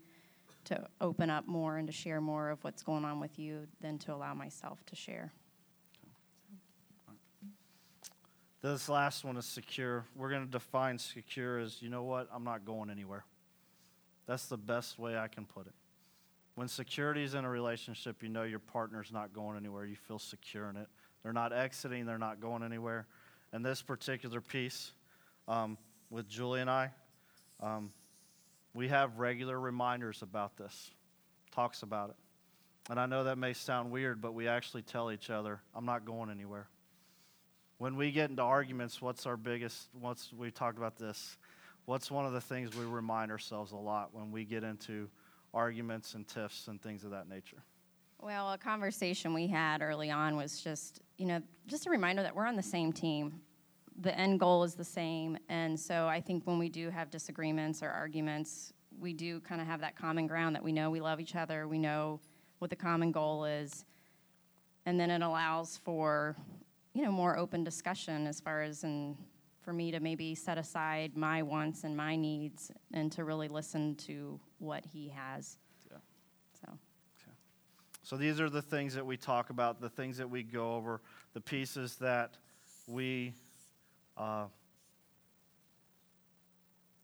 to 0.64 0.86
open 1.00 1.30
up 1.30 1.46
more 1.46 1.76
and 1.76 1.86
to 1.86 1.92
share 1.92 2.20
more 2.20 2.50
of 2.50 2.64
what's 2.64 2.82
going 2.82 3.04
on 3.04 3.20
with 3.20 3.38
you 3.38 3.66
than 3.80 3.98
to 3.98 4.14
allow 4.14 4.34
myself 4.34 4.84
to 4.86 4.96
share. 4.96 5.32
This 8.64 8.88
last 8.88 9.26
one 9.26 9.36
is 9.36 9.44
secure. 9.44 10.06
We're 10.16 10.30
going 10.30 10.46
to 10.46 10.50
define 10.50 10.98
secure 10.98 11.58
as 11.58 11.82
you 11.82 11.90
know 11.90 12.04
what? 12.04 12.30
I'm 12.32 12.44
not 12.44 12.64
going 12.64 12.88
anywhere. 12.88 13.26
That's 14.26 14.46
the 14.46 14.56
best 14.56 14.98
way 14.98 15.18
I 15.18 15.28
can 15.28 15.44
put 15.44 15.66
it. 15.66 15.74
When 16.54 16.66
security 16.66 17.22
is 17.24 17.34
in 17.34 17.44
a 17.44 17.50
relationship, 17.50 18.22
you 18.22 18.30
know 18.30 18.44
your 18.44 18.60
partner's 18.60 19.12
not 19.12 19.34
going 19.34 19.58
anywhere. 19.58 19.84
You 19.84 19.96
feel 19.96 20.18
secure 20.18 20.70
in 20.70 20.78
it. 20.78 20.88
They're 21.22 21.34
not 21.34 21.52
exiting, 21.52 22.06
they're 22.06 22.16
not 22.16 22.40
going 22.40 22.62
anywhere. 22.62 23.06
And 23.52 23.62
this 23.62 23.82
particular 23.82 24.40
piece 24.40 24.92
um, 25.46 25.76
with 26.08 26.26
Julie 26.26 26.62
and 26.62 26.70
I, 26.70 26.90
um, 27.60 27.92
we 28.72 28.88
have 28.88 29.18
regular 29.18 29.60
reminders 29.60 30.22
about 30.22 30.56
this, 30.56 30.90
talks 31.54 31.82
about 31.82 32.08
it. 32.08 32.16
And 32.88 32.98
I 32.98 33.04
know 33.04 33.24
that 33.24 33.36
may 33.36 33.52
sound 33.52 33.90
weird, 33.90 34.22
but 34.22 34.32
we 34.32 34.48
actually 34.48 34.80
tell 34.80 35.12
each 35.12 35.28
other, 35.28 35.60
I'm 35.74 35.84
not 35.84 36.06
going 36.06 36.30
anywhere. 36.30 36.68
When 37.78 37.96
we 37.96 38.12
get 38.12 38.30
into 38.30 38.42
arguments, 38.42 39.02
what's 39.02 39.26
our 39.26 39.36
biggest, 39.36 39.88
what's, 40.00 40.32
we 40.32 40.50
talked 40.50 40.78
about 40.78 40.96
this, 40.96 41.36
what's 41.86 42.10
one 42.10 42.24
of 42.24 42.32
the 42.32 42.40
things 42.40 42.76
we 42.76 42.84
remind 42.84 43.30
ourselves 43.30 43.72
a 43.72 43.76
lot 43.76 44.10
when 44.12 44.30
we 44.30 44.44
get 44.44 44.62
into 44.62 45.08
arguments 45.52 46.14
and 46.14 46.26
tiffs 46.26 46.68
and 46.68 46.80
things 46.80 47.04
of 47.04 47.10
that 47.10 47.28
nature? 47.28 47.62
Well, 48.20 48.52
a 48.52 48.58
conversation 48.58 49.34
we 49.34 49.48
had 49.48 49.82
early 49.82 50.10
on 50.10 50.36
was 50.36 50.62
just, 50.62 51.00
you 51.18 51.26
know, 51.26 51.42
just 51.66 51.86
a 51.86 51.90
reminder 51.90 52.22
that 52.22 52.34
we're 52.34 52.46
on 52.46 52.56
the 52.56 52.62
same 52.62 52.92
team. 52.92 53.40
The 54.00 54.16
end 54.18 54.40
goal 54.40 54.64
is 54.64 54.74
the 54.74 54.84
same. 54.84 55.36
And 55.48 55.78
so 55.78 56.06
I 56.06 56.20
think 56.20 56.46
when 56.46 56.58
we 56.58 56.68
do 56.68 56.90
have 56.90 57.10
disagreements 57.10 57.82
or 57.82 57.90
arguments, 57.90 58.72
we 58.98 59.12
do 59.12 59.40
kind 59.40 59.60
of 59.60 59.66
have 59.66 59.80
that 59.80 59.96
common 59.96 60.26
ground 60.26 60.54
that 60.54 60.62
we 60.62 60.72
know 60.72 60.90
we 60.90 61.00
love 61.00 61.20
each 61.20 61.34
other, 61.34 61.68
we 61.68 61.78
know 61.78 62.20
what 62.60 62.70
the 62.70 62.76
common 62.76 63.12
goal 63.12 63.44
is. 63.44 63.84
And 64.86 64.98
then 64.98 65.10
it 65.10 65.22
allows 65.22 65.80
for 65.84 66.36
you 66.94 67.02
know, 67.02 67.12
more 67.12 67.36
open 67.36 67.64
discussion 67.64 68.26
as 68.26 68.40
far 68.40 68.62
as 68.62 68.84
and 68.84 69.16
for 69.60 69.72
me 69.72 69.90
to 69.90 69.98
maybe 69.98 70.34
set 70.34 70.58
aside 70.58 71.16
my 71.16 71.42
wants 71.42 71.84
and 71.84 71.96
my 71.96 72.14
needs 72.14 72.70
and 72.92 73.10
to 73.10 73.24
really 73.24 73.48
listen 73.48 73.94
to 73.96 74.38
what 74.58 74.84
he 74.84 75.08
has. 75.08 75.58
Yeah. 75.90 75.98
So. 76.60 76.72
So 78.02 78.16
these 78.18 78.38
are 78.40 78.50
the 78.50 78.60
things 78.60 78.94
that 78.94 79.06
we 79.06 79.16
talk 79.16 79.48
about, 79.48 79.80
the 79.80 79.88
things 79.88 80.18
that 80.18 80.28
we 80.28 80.42
go 80.42 80.74
over, 80.74 81.00
the 81.32 81.40
pieces 81.40 81.96
that 81.96 82.36
we, 82.86 83.32
uh, 84.18 84.44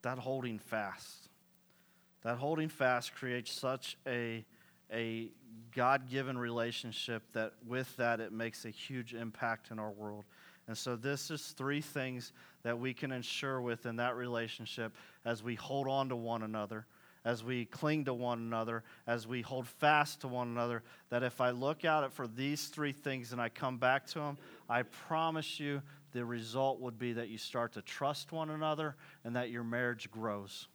that 0.03 0.19
holding 0.19 0.59
fast. 0.59 1.31
That 2.23 2.37
holding 2.37 2.69
fast 2.69 3.15
creates 3.15 3.51
such 3.51 3.97
a, 4.07 4.45
a 4.93 5.31
God 5.75 6.09
given 6.11 6.37
relationship 6.37 7.23
that 7.33 7.53
with 7.67 7.97
that 7.97 8.21
it 8.21 8.33
makes 8.33 8.65
a 8.65 8.71
huge 8.71 9.15
impact 9.15 9.71
in 9.71 9.79
our 9.79 9.91
world. 9.91 10.25
And 10.67 10.77
so, 10.77 10.95
this 10.95 11.31
is 11.31 11.49
three 11.49 11.81
things 11.81 12.33
that 12.63 12.79
we 12.79 12.95
can 12.95 13.11
ensure 13.13 13.61
within 13.61 13.97
that 13.97 14.17
relationship 14.17 14.95
as 15.25 15.43
we 15.43 15.55
hold 15.55 15.89
on 15.89 16.09
to 16.11 16.17
one 16.17 16.43
another, 16.43 16.87
as 17.25 17.43
we 17.43 17.65
cling 17.65 18.05
to 18.05 18.15
one 18.15 18.39
another, 18.39 18.85
as 19.07 19.27
we 19.27 19.43
hold 19.43 19.67
fast 19.67 20.21
to 20.21 20.29
one 20.29 20.49
another. 20.49 20.83
That 21.09 21.23
if 21.23 21.41
I 21.41 21.51
look 21.51 21.85
at 21.85 22.05
it 22.05 22.13
for 22.13 22.29
these 22.29 22.67
three 22.67 22.93
things 22.93 23.33
and 23.33 23.41
I 23.41 23.49
come 23.49 23.79
back 23.79 24.07
to 24.09 24.21
them, 24.21 24.39
I 24.69 24.83
promise 24.83 25.59
you 25.59 25.83
the 26.13 26.25
result 26.25 26.81
would 26.81 26.99
be 26.99 27.15
that 27.15 27.29
you 27.29 27.39
start 27.39 27.73
to 27.73 27.83
trust 27.83 28.33
one 28.33 28.51
another 28.51 28.97
and 29.25 29.35
that 29.37 29.51
your 29.51 29.65
marriage 29.65 30.11
grows. 30.11 30.69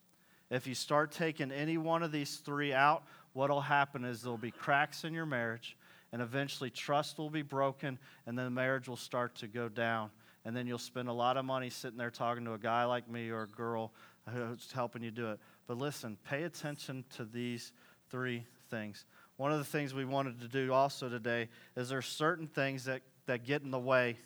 If 0.49 0.67
you 0.67 0.75
start 0.75 1.11
taking 1.11 1.51
any 1.51 1.77
one 1.77 2.03
of 2.03 2.11
these 2.11 2.37
three 2.37 2.73
out, 2.73 3.03
what 3.35 3.49
will 3.49 3.59
happen 3.59 4.05
is 4.05 4.21
there'll 4.21 4.37
be 4.37 4.49
cracks 4.49 5.03
in 5.03 5.13
your 5.13 5.25
marriage, 5.25 5.75
and 6.13 6.21
eventually 6.21 6.69
trust 6.69 7.17
will 7.17 7.29
be 7.29 7.41
broken, 7.41 7.99
and 8.25 8.37
then 8.37 8.45
the 8.45 8.51
marriage 8.51 8.87
will 8.87 8.95
start 8.95 9.35
to 9.35 9.47
go 9.47 9.67
down. 9.67 10.09
And 10.45 10.55
then 10.55 10.67
you'll 10.67 10.77
spend 10.77 11.09
a 11.09 11.13
lot 11.13 11.35
of 11.35 11.43
money 11.43 11.69
sitting 11.69 11.97
there 11.97 12.11
talking 12.11 12.45
to 12.45 12.53
a 12.53 12.57
guy 12.57 12.85
like 12.85 13.09
me 13.09 13.31
or 13.31 13.41
a 13.41 13.47
girl 13.47 13.91
who's 14.29 14.71
helping 14.71 15.03
you 15.03 15.11
do 15.11 15.31
it. 15.31 15.39
But 15.67 15.77
listen, 15.77 16.17
pay 16.23 16.43
attention 16.43 17.03
to 17.17 17.25
these 17.25 17.73
three 18.09 18.45
things. 18.69 19.03
One 19.35 19.51
of 19.51 19.57
the 19.57 19.65
things 19.65 19.93
we 19.93 20.05
wanted 20.05 20.39
to 20.39 20.47
do 20.47 20.71
also 20.71 21.09
today 21.09 21.49
is 21.75 21.89
there 21.89 21.97
are 21.97 22.03
certain 22.03 22.47
things 22.47 22.85
that, 22.85 23.01
that 23.25 23.43
get 23.43 23.63
in 23.63 23.71
the 23.71 23.77
way 23.77 24.17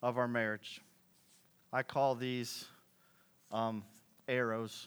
of 0.00 0.16
our 0.16 0.28
marriage. 0.28 0.80
I 1.72 1.82
call 1.82 2.14
these 2.14 2.66
um, 3.50 3.82
arrows. 4.28 4.86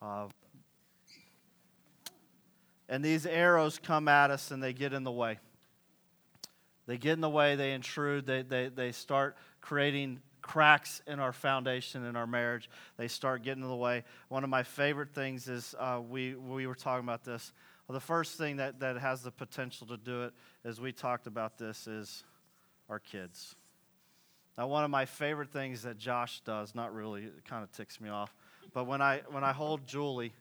Uh, 0.00 0.28
and 2.88 3.04
these 3.04 3.26
arrows 3.26 3.78
come 3.82 4.08
at 4.08 4.30
us 4.30 4.50
and 4.50 4.62
they 4.62 4.72
get 4.72 4.92
in 4.92 5.04
the 5.04 5.12
way. 5.12 5.38
They 6.86 6.98
get 6.98 7.14
in 7.14 7.20
the 7.20 7.30
way, 7.30 7.56
they 7.56 7.72
intrude, 7.72 8.26
they, 8.26 8.42
they, 8.42 8.68
they 8.68 8.92
start 8.92 9.36
creating 9.60 10.20
cracks 10.40 11.02
in 11.08 11.18
our 11.18 11.32
foundation 11.32 12.04
in 12.04 12.14
our 12.14 12.26
marriage. 12.26 12.70
They 12.96 13.08
start 13.08 13.42
getting 13.42 13.64
in 13.64 13.68
the 13.68 13.74
way. 13.74 14.04
One 14.28 14.44
of 14.44 14.50
my 14.50 14.62
favorite 14.62 15.12
things 15.12 15.48
is 15.48 15.74
uh, 15.78 16.00
we, 16.08 16.36
we 16.36 16.68
were 16.68 16.76
talking 16.76 17.04
about 17.04 17.24
this. 17.24 17.52
Well, 17.86 17.94
the 17.94 18.00
first 18.00 18.38
thing 18.38 18.56
that, 18.56 18.78
that 18.80 18.98
has 18.98 19.22
the 19.22 19.32
potential 19.32 19.88
to 19.88 19.96
do 19.96 20.22
it, 20.22 20.32
as 20.64 20.80
we 20.80 20.92
talked 20.92 21.26
about 21.26 21.58
this, 21.58 21.88
is 21.88 22.22
our 22.88 23.00
kids. 23.00 23.56
Now, 24.56 24.68
one 24.68 24.84
of 24.84 24.90
my 24.90 25.04
favorite 25.04 25.50
things 25.50 25.82
that 25.82 25.98
Josh 25.98 26.40
does, 26.40 26.74
not 26.74 26.94
really, 26.94 27.24
it 27.24 27.44
kind 27.44 27.64
of 27.64 27.72
ticks 27.72 28.00
me 28.00 28.08
off, 28.08 28.32
but 28.72 28.84
when 28.84 29.02
I, 29.02 29.22
when 29.30 29.42
I 29.44 29.52
hold 29.52 29.86
Julie, 29.86 30.32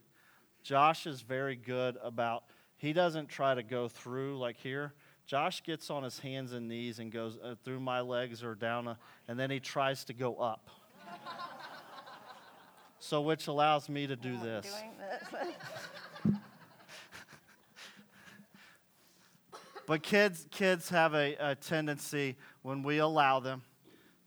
Josh 0.65 1.06
is 1.06 1.21
very 1.21 1.56
good 1.56 1.95
about, 2.01 2.43
he 2.75 2.91
doesn't 2.91 3.30
try 3.30 3.54
to 3.54 3.62
go 3.62 3.88
through 3.88 4.39
like 4.39 4.58
here. 4.58 4.93
Josh 5.28 5.62
gets 5.62 5.91
on 5.91 6.01
his 6.01 6.17
hands 6.17 6.54
and 6.54 6.67
knees 6.67 6.97
and 6.97 7.12
goes 7.12 7.38
uh, 7.43 7.54
through 7.63 7.80
my 7.80 8.01
legs 8.01 8.43
or 8.43 8.56
down, 8.56 8.88
a, 8.88 8.97
and 9.28 9.39
then 9.39 9.51
he 9.51 9.60
tries 9.60 10.04
to 10.06 10.13
go 10.13 10.38
up. 10.38 10.67
so, 12.99 13.21
which 13.21 13.45
allows 13.45 13.89
me 13.89 14.08
to 14.08 14.15
do 14.15 14.38
this. 14.39 14.65
this. 16.23 16.34
but 19.86 20.01
kids, 20.01 20.47
kids 20.49 20.89
have 20.89 21.13
a, 21.13 21.36
a, 21.39 21.54
tendency 21.54 22.38
when 22.63 22.82
we 22.82 22.97
allow 22.97 23.39
them 23.39 23.62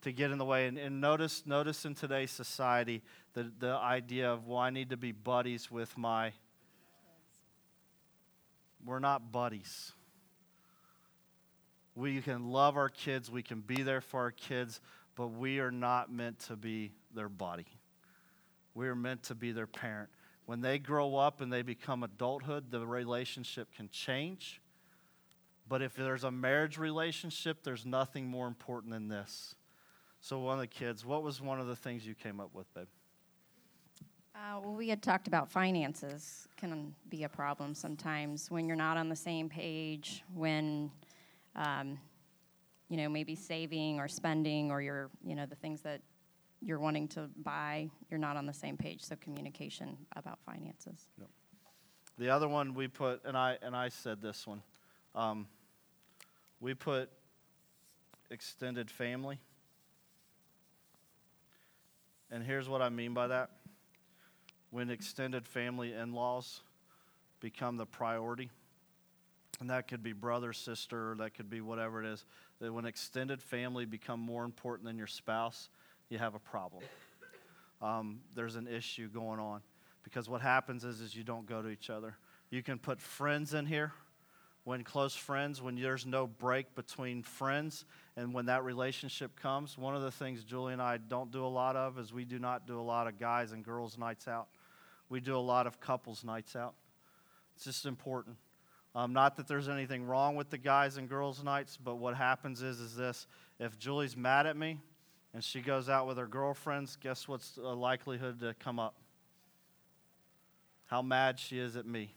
to 0.02 0.12
get 0.12 0.30
in 0.30 0.38
the 0.38 0.44
way. 0.44 0.66
And, 0.66 0.78
and 0.78 1.00
notice, 1.00 1.44
notice 1.46 1.84
in 1.84 1.94
today's 1.94 2.30
society, 2.30 3.02
the, 3.34 3.50
the 3.58 3.72
idea 3.72 4.30
of, 4.30 4.46
well, 4.46 4.58
I 4.58 4.70
need 4.70 4.90
to 4.90 4.96
be 4.96 5.12
buddies 5.12 5.70
with 5.70 5.96
my. 5.96 6.32
We're 8.84 9.00
not 9.00 9.32
buddies. 9.32 9.92
We 11.94 12.20
can 12.20 12.50
love 12.50 12.76
our 12.76 12.88
kids, 12.88 13.28
we 13.28 13.42
can 13.42 13.60
be 13.60 13.82
there 13.82 14.00
for 14.00 14.20
our 14.20 14.30
kids, 14.30 14.80
but 15.16 15.28
we 15.28 15.58
are 15.58 15.72
not 15.72 16.12
meant 16.12 16.38
to 16.40 16.54
be 16.54 16.92
their 17.12 17.28
buddy. 17.28 17.66
We 18.74 18.86
are 18.86 18.94
meant 18.94 19.24
to 19.24 19.34
be 19.34 19.50
their 19.50 19.66
parent. 19.66 20.08
When 20.46 20.60
they 20.60 20.78
grow 20.78 21.16
up 21.16 21.40
and 21.40 21.52
they 21.52 21.62
become 21.62 22.04
adulthood, 22.04 22.70
the 22.70 22.86
relationship 22.86 23.74
can 23.74 23.88
change. 23.90 24.60
But 25.68 25.82
if 25.82 25.94
there's 25.94 26.22
a 26.22 26.30
marriage 26.30 26.78
relationship, 26.78 27.64
there's 27.64 27.84
nothing 27.84 28.28
more 28.28 28.46
important 28.46 28.92
than 28.92 29.08
this. 29.08 29.56
So, 30.28 30.38
one 30.38 30.56
of 30.56 30.60
the 30.60 30.66
kids, 30.66 31.06
what 31.06 31.22
was 31.22 31.40
one 31.40 31.58
of 31.58 31.68
the 31.68 31.74
things 31.74 32.06
you 32.06 32.14
came 32.14 32.38
up 32.38 32.50
with, 32.52 32.66
babe? 32.74 32.86
Uh, 34.34 34.60
well, 34.62 34.74
we 34.74 34.86
had 34.86 35.02
talked 35.02 35.26
about 35.26 35.50
finances 35.50 36.46
can 36.58 36.94
be 37.08 37.24
a 37.24 37.28
problem 37.30 37.74
sometimes 37.74 38.50
when 38.50 38.66
you're 38.66 38.76
not 38.76 38.98
on 38.98 39.08
the 39.08 39.16
same 39.16 39.48
page, 39.48 40.22
when, 40.34 40.90
um, 41.56 41.98
you 42.90 42.98
know, 42.98 43.08
maybe 43.08 43.34
saving 43.34 43.98
or 43.98 44.06
spending 44.06 44.70
or 44.70 44.82
your, 44.82 45.08
you 45.24 45.34
know, 45.34 45.46
the 45.46 45.56
things 45.56 45.80
that 45.80 46.02
you're 46.60 46.78
wanting 46.78 47.08
to 47.08 47.30
buy, 47.42 47.88
you're 48.10 48.20
not 48.20 48.36
on 48.36 48.44
the 48.44 48.52
same 48.52 48.76
page. 48.76 49.02
So 49.02 49.16
communication 49.16 49.96
about 50.14 50.40
finances. 50.44 51.06
Yep. 51.18 51.30
The 52.18 52.28
other 52.28 52.48
one 52.48 52.74
we 52.74 52.86
put, 52.86 53.24
and 53.24 53.34
I 53.34 53.56
and 53.62 53.74
I 53.74 53.88
said 53.88 54.20
this 54.20 54.46
one, 54.46 54.62
um, 55.14 55.46
we 56.60 56.74
put 56.74 57.08
extended 58.30 58.90
family. 58.90 59.40
And 62.30 62.42
here's 62.42 62.68
what 62.68 62.82
I 62.82 62.88
mean 62.88 63.14
by 63.14 63.28
that 63.28 63.50
when 64.70 64.90
extended 64.90 65.46
family 65.46 65.94
in 65.94 66.12
laws 66.12 66.60
become 67.40 67.76
the 67.76 67.86
priority. 67.86 68.50
And 69.60 69.70
that 69.70 69.88
could 69.88 70.02
be 70.02 70.12
brother, 70.12 70.52
sister, 70.52 71.16
that 71.18 71.34
could 71.34 71.50
be 71.50 71.60
whatever 71.60 72.02
it 72.02 72.06
is. 72.06 72.24
That 72.60 72.72
when 72.72 72.84
extended 72.84 73.42
family 73.42 73.86
become 73.86 74.20
more 74.20 74.44
important 74.44 74.86
than 74.86 74.98
your 74.98 75.06
spouse, 75.06 75.68
you 76.10 76.18
have 76.18 76.34
a 76.34 76.38
problem. 76.38 76.84
Um, 77.80 78.20
there's 78.34 78.56
an 78.56 78.66
issue 78.66 79.08
going 79.08 79.40
on 79.40 79.62
because 80.04 80.28
what 80.28 80.40
happens 80.40 80.84
is, 80.84 81.00
is 81.00 81.14
you 81.14 81.24
don't 81.24 81.46
go 81.46 81.62
to 81.62 81.68
each 81.68 81.90
other. 81.90 82.16
You 82.50 82.62
can 82.62 82.78
put 82.78 83.00
friends 83.00 83.54
in 83.54 83.66
here 83.66 83.92
when 84.64 84.84
close 84.84 85.14
friends, 85.14 85.62
when 85.62 85.76
there's 85.76 86.06
no 86.06 86.26
break 86.26 86.74
between 86.74 87.22
friends, 87.22 87.84
and 88.18 88.34
when 88.34 88.46
that 88.46 88.64
relationship 88.64 89.36
comes. 89.40 89.78
One 89.78 89.94
of 89.94 90.02
the 90.02 90.10
things 90.10 90.42
Julie 90.42 90.72
and 90.72 90.82
I 90.82 90.96
don't 90.96 91.30
do 91.30 91.46
a 91.46 91.46
lot 91.46 91.76
of 91.76 91.98
is 92.00 92.12
we 92.12 92.24
do 92.24 92.40
not 92.40 92.66
do 92.66 92.80
a 92.80 92.82
lot 92.82 93.06
of 93.06 93.16
guys 93.16 93.52
and 93.52 93.64
girls 93.64 93.96
nights 93.96 94.26
out. 94.26 94.48
We 95.08 95.20
do 95.20 95.36
a 95.36 95.38
lot 95.38 95.68
of 95.68 95.80
couples 95.80 96.24
nights 96.24 96.56
out. 96.56 96.74
It's 97.54 97.64
just 97.64 97.86
important. 97.86 98.36
Um, 98.94 99.12
not 99.12 99.36
that 99.36 99.46
there's 99.46 99.68
anything 99.68 100.04
wrong 100.04 100.34
with 100.34 100.50
the 100.50 100.58
guys 100.58 100.96
and 100.96 101.08
girls 101.08 101.44
nights, 101.44 101.78
but 101.82 101.96
what 101.96 102.16
happens 102.16 102.60
is 102.60 102.80
is 102.80 102.96
this: 102.96 103.28
if 103.60 103.78
Julie's 103.78 104.16
mad 104.16 104.46
at 104.46 104.56
me 104.56 104.80
and 105.32 105.44
she 105.44 105.60
goes 105.60 105.88
out 105.88 106.08
with 106.08 106.18
her 106.18 106.26
girlfriends, 106.26 106.96
guess 107.00 107.28
what's 107.28 107.52
the 107.52 107.62
likelihood 107.62 108.40
to 108.40 108.52
come 108.58 108.80
up? 108.80 108.96
How 110.86 111.02
mad 111.02 111.38
she 111.38 111.60
is 111.60 111.76
at 111.76 111.86
me. 111.86 112.14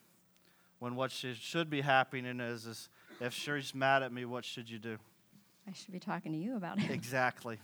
When 0.80 0.96
what 0.96 1.12
she 1.12 1.36
should 1.36 1.70
be 1.70 1.82
happening 1.82 2.40
is, 2.40 2.66
is 2.66 2.90
if 3.20 3.34
she's 3.34 3.76
mad 3.76 4.02
at 4.02 4.12
me, 4.12 4.26
what 4.26 4.44
should 4.44 4.68
you 4.68 4.80
do? 4.80 4.98
I 5.68 5.74
should 5.74 5.92
be 5.92 6.00
talking 6.00 6.32
to 6.32 6.38
you 6.38 6.56
about 6.56 6.80
it. 6.80 6.90
Exactly. 6.92 7.60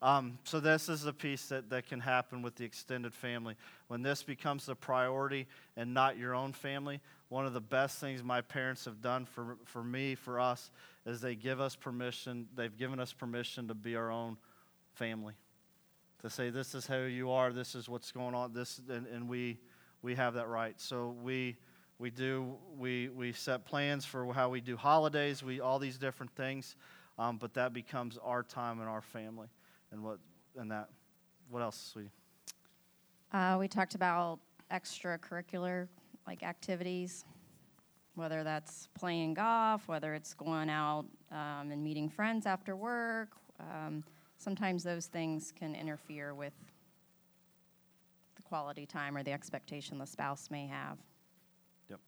Um, 0.00 0.38
so 0.44 0.60
this 0.60 0.88
is 0.88 1.06
a 1.06 1.12
piece 1.12 1.46
that, 1.48 1.70
that 1.70 1.88
can 1.88 1.98
happen 1.98 2.40
with 2.40 2.54
the 2.54 2.64
extended 2.64 3.12
family. 3.12 3.56
When 3.88 4.00
this 4.00 4.22
becomes 4.22 4.64
the 4.66 4.76
priority 4.76 5.48
and 5.76 5.92
not 5.92 6.16
your 6.16 6.34
own 6.34 6.52
family, 6.52 7.00
one 7.30 7.46
of 7.46 7.52
the 7.52 7.60
best 7.60 7.98
things 7.98 8.22
my 8.22 8.40
parents 8.40 8.84
have 8.84 9.02
done 9.02 9.24
for, 9.24 9.56
for 9.64 9.82
me, 9.82 10.14
for 10.14 10.38
us, 10.38 10.70
is 11.04 11.20
they 11.20 11.34
give 11.34 11.60
us 11.60 11.74
permission, 11.74 12.46
they've 12.54 12.76
given 12.76 13.00
us 13.00 13.12
permission 13.12 13.66
to 13.68 13.74
be 13.74 13.96
our 13.96 14.10
own 14.10 14.36
family. 14.94 15.34
To 16.22 16.30
say, 16.30 16.50
this 16.50 16.76
is 16.76 16.86
who 16.86 17.02
you 17.02 17.30
are, 17.32 17.52
this 17.52 17.74
is 17.74 17.88
what's 17.88 18.12
going 18.12 18.34
on, 18.36 18.52
this, 18.52 18.80
and, 18.88 19.06
and 19.06 19.28
we, 19.28 19.58
we 20.02 20.14
have 20.14 20.34
that 20.34 20.48
right. 20.48 20.80
So 20.80 21.16
we, 21.22 21.56
we 21.98 22.10
do, 22.10 22.54
we, 22.78 23.08
we 23.08 23.32
set 23.32 23.64
plans 23.64 24.04
for 24.04 24.32
how 24.32 24.48
we 24.48 24.60
do 24.60 24.76
holidays, 24.76 25.42
we, 25.42 25.60
all 25.60 25.80
these 25.80 25.98
different 25.98 26.32
things, 26.36 26.76
um, 27.18 27.36
but 27.36 27.54
that 27.54 27.72
becomes 27.72 28.18
our 28.22 28.42
time 28.42 28.80
and 28.80 28.88
our 28.88 29.02
family 29.02 29.48
and 29.90 30.02
what 30.02 30.18
and 30.56 30.70
that. 30.70 30.88
What 31.50 31.62
else, 31.62 31.90
sweetie? 31.92 32.10
Uh, 33.32 33.56
we 33.58 33.68
talked 33.68 33.94
about 33.94 34.38
extracurricular 34.70 35.88
like 36.26 36.42
activities, 36.42 37.24
whether 38.14 38.44
that's 38.44 38.88
playing 38.94 39.34
golf, 39.34 39.88
whether 39.88 40.14
it's 40.14 40.34
going 40.34 40.68
out 40.68 41.06
um, 41.32 41.70
and 41.70 41.82
meeting 41.82 42.08
friends 42.08 42.46
after 42.46 42.76
work. 42.76 43.30
Um, 43.60 44.04
sometimes 44.36 44.82
those 44.82 45.06
things 45.06 45.52
can 45.56 45.74
interfere 45.74 46.34
with 46.34 46.52
the 48.36 48.42
quality 48.42 48.86
time 48.86 49.16
or 49.16 49.22
the 49.22 49.32
expectation 49.32 49.98
the 49.98 50.06
spouse 50.06 50.50
may 50.50 50.66
have. 50.66 50.98
Yep. 51.88 52.00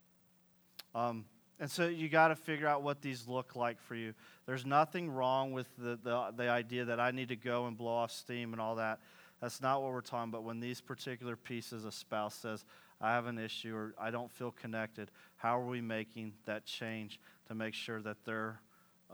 Um, 0.94 1.24
and 1.60 1.70
so 1.70 1.86
you 1.86 2.08
got 2.08 2.28
to 2.28 2.36
figure 2.36 2.66
out 2.66 2.82
what 2.82 3.02
these 3.02 3.28
look 3.28 3.54
like 3.54 3.78
for 3.82 3.94
you. 3.94 4.14
There's 4.46 4.64
nothing 4.64 5.10
wrong 5.10 5.52
with 5.52 5.68
the, 5.76 5.98
the, 6.02 6.32
the 6.34 6.48
idea 6.48 6.86
that 6.86 6.98
I 6.98 7.10
need 7.10 7.28
to 7.28 7.36
go 7.36 7.66
and 7.66 7.76
blow 7.76 7.92
off 7.92 8.10
steam 8.10 8.52
and 8.54 8.62
all 8.62 8.76
that. 8.76 8.98
That's 9.42 9.60
not 9.60 9.82
what 9.82 9.92
we're 9.92 10.00
talking 10.00 10.30
about. 10.30 10.42
When 10.42 10.60
these 10.60 10.80
particular 10.80 11.36
pieces, 11.36 11.84
a 11.84 11.92
spouse 11.92 12.34
says, 12.34 12.64
I 12.98 13.12
have 13.12 13.26
an 13.26 13.38
issue 13.38 13.74
or 13.74 13.94
I 14.00 14.10
don't 14.10 14.30
feel 14.32 14.50
connected, 14.50 15.10
how 15.36 15.60
are 15.60 15.66
we 15.66 15.82
making 15.82 16.32
that 16.46 16.64
change 16.64 17.20
to 17.48 17.54
make 17.54 17.74
sure 17.74 18.00
that 18.00 18.24
they're, 18.24 18.58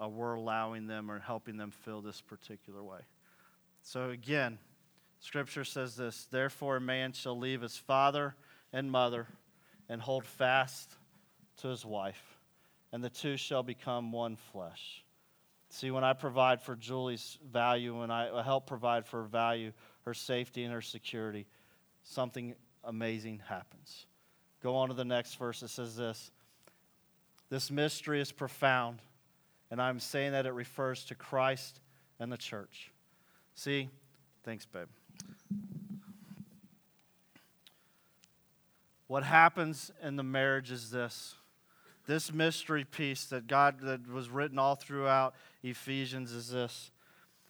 uh, 0.01 0.09
we're 0.09 0.35
allowing 0.35 0.87
them 0.87 1.11
or 1.11 1.19
helping 1.19 1.57
them 1.57 1.73
feel 1.73 2.01
this 2.01 2.21
particular 2.21 2.83
way? 2.83 3.01
So 3.83 4.11
again, 4.11 4.59
Scripture 5.19 5.65
says 5.65 5.97
this 5.97 6.29
Therefore, 6.31 6.77
a 6.77 6.81
man 6.81 7.13
shall 7.13 7.37
leave 7.37 7.63
his 7.63 7.77
father 7.77 8.37
and 8.73 8.89
mother 8.89 9.27
and 9.89 10.01
hold 10.01 10.25
fast 10.25 10.95
to 11.59 11.69
his 11.69 11.85
wife 11.85 12.36
and 12.97 13.05
the 13.05 13.11
two 13.11 13.37
shall 13.37 13.63
become 13.63 14.11
one 14.11 14.37
flesh. 14.37 15.05
See, 15.69 15.91
when 15.91 16.03
I 16.03 16.15
provide 16.15 16.63
for 16.63 16.75
Julie's 16.75 17.37
value, 17.53 18.01
when 18.01 18.11
I 18.11 18.43
help 18.43 18.67
provide 18.67 19.05
for 19.05 19.21
her 19.21 19.29
value, 19.29 19.73
her 20.07 20.15
safety, 20.15 20.65
and 20.65 20.73
her 20.73 20.81
security, 20.81 21.47
something 22.05 22.55
amazing 22.85 23.43
happens. 23.47 24.07
Go 24.63 24.77
on 24.77 24.89
to 24.89 24.95
the 24.95 25.05
next 25.05 25.35
verse. 25.35 25.63
It 25.63 25.69
says 25.69 25.95
this 25.95 26.31
This 27.51 27.71
mystery 27.71 28.19
is 28.19 28.33
profound, 28.33 29.03
and 29.71 29.83
I'm 29.83 30.01
saying 30.01 30.33
that 30.33 30.47
it 30.47 30.53
refers 30.53 31.05
to 31.05 31.15
Christ 31.15 31.81
and 32.19 32.33
the 32.33 32.39
church. 32.39 32.93
See, 33.57 33.91
thanks, 34.43 34.65
babe. 34.65 34.89
What 39.07 39.23
happens 39.23 39.93
in 40.03 40.17
the 40.17 40.23
marriage 40.23 40.71
is 40.71 40.91
this 40.91 41.35
this 42.07 42.33
mystery 42.33 42.85
piece 42.85 43.25
that 43.27 43.47
God 43.47 43.81
that 43.83 44.09
was 44.09 44.29
written 44.31 44.59
all 44.59 44.75
throughout 44.75 45.35
Ephesians 45.63 46.33
is 46.33 46.51
this. 46.51 46.91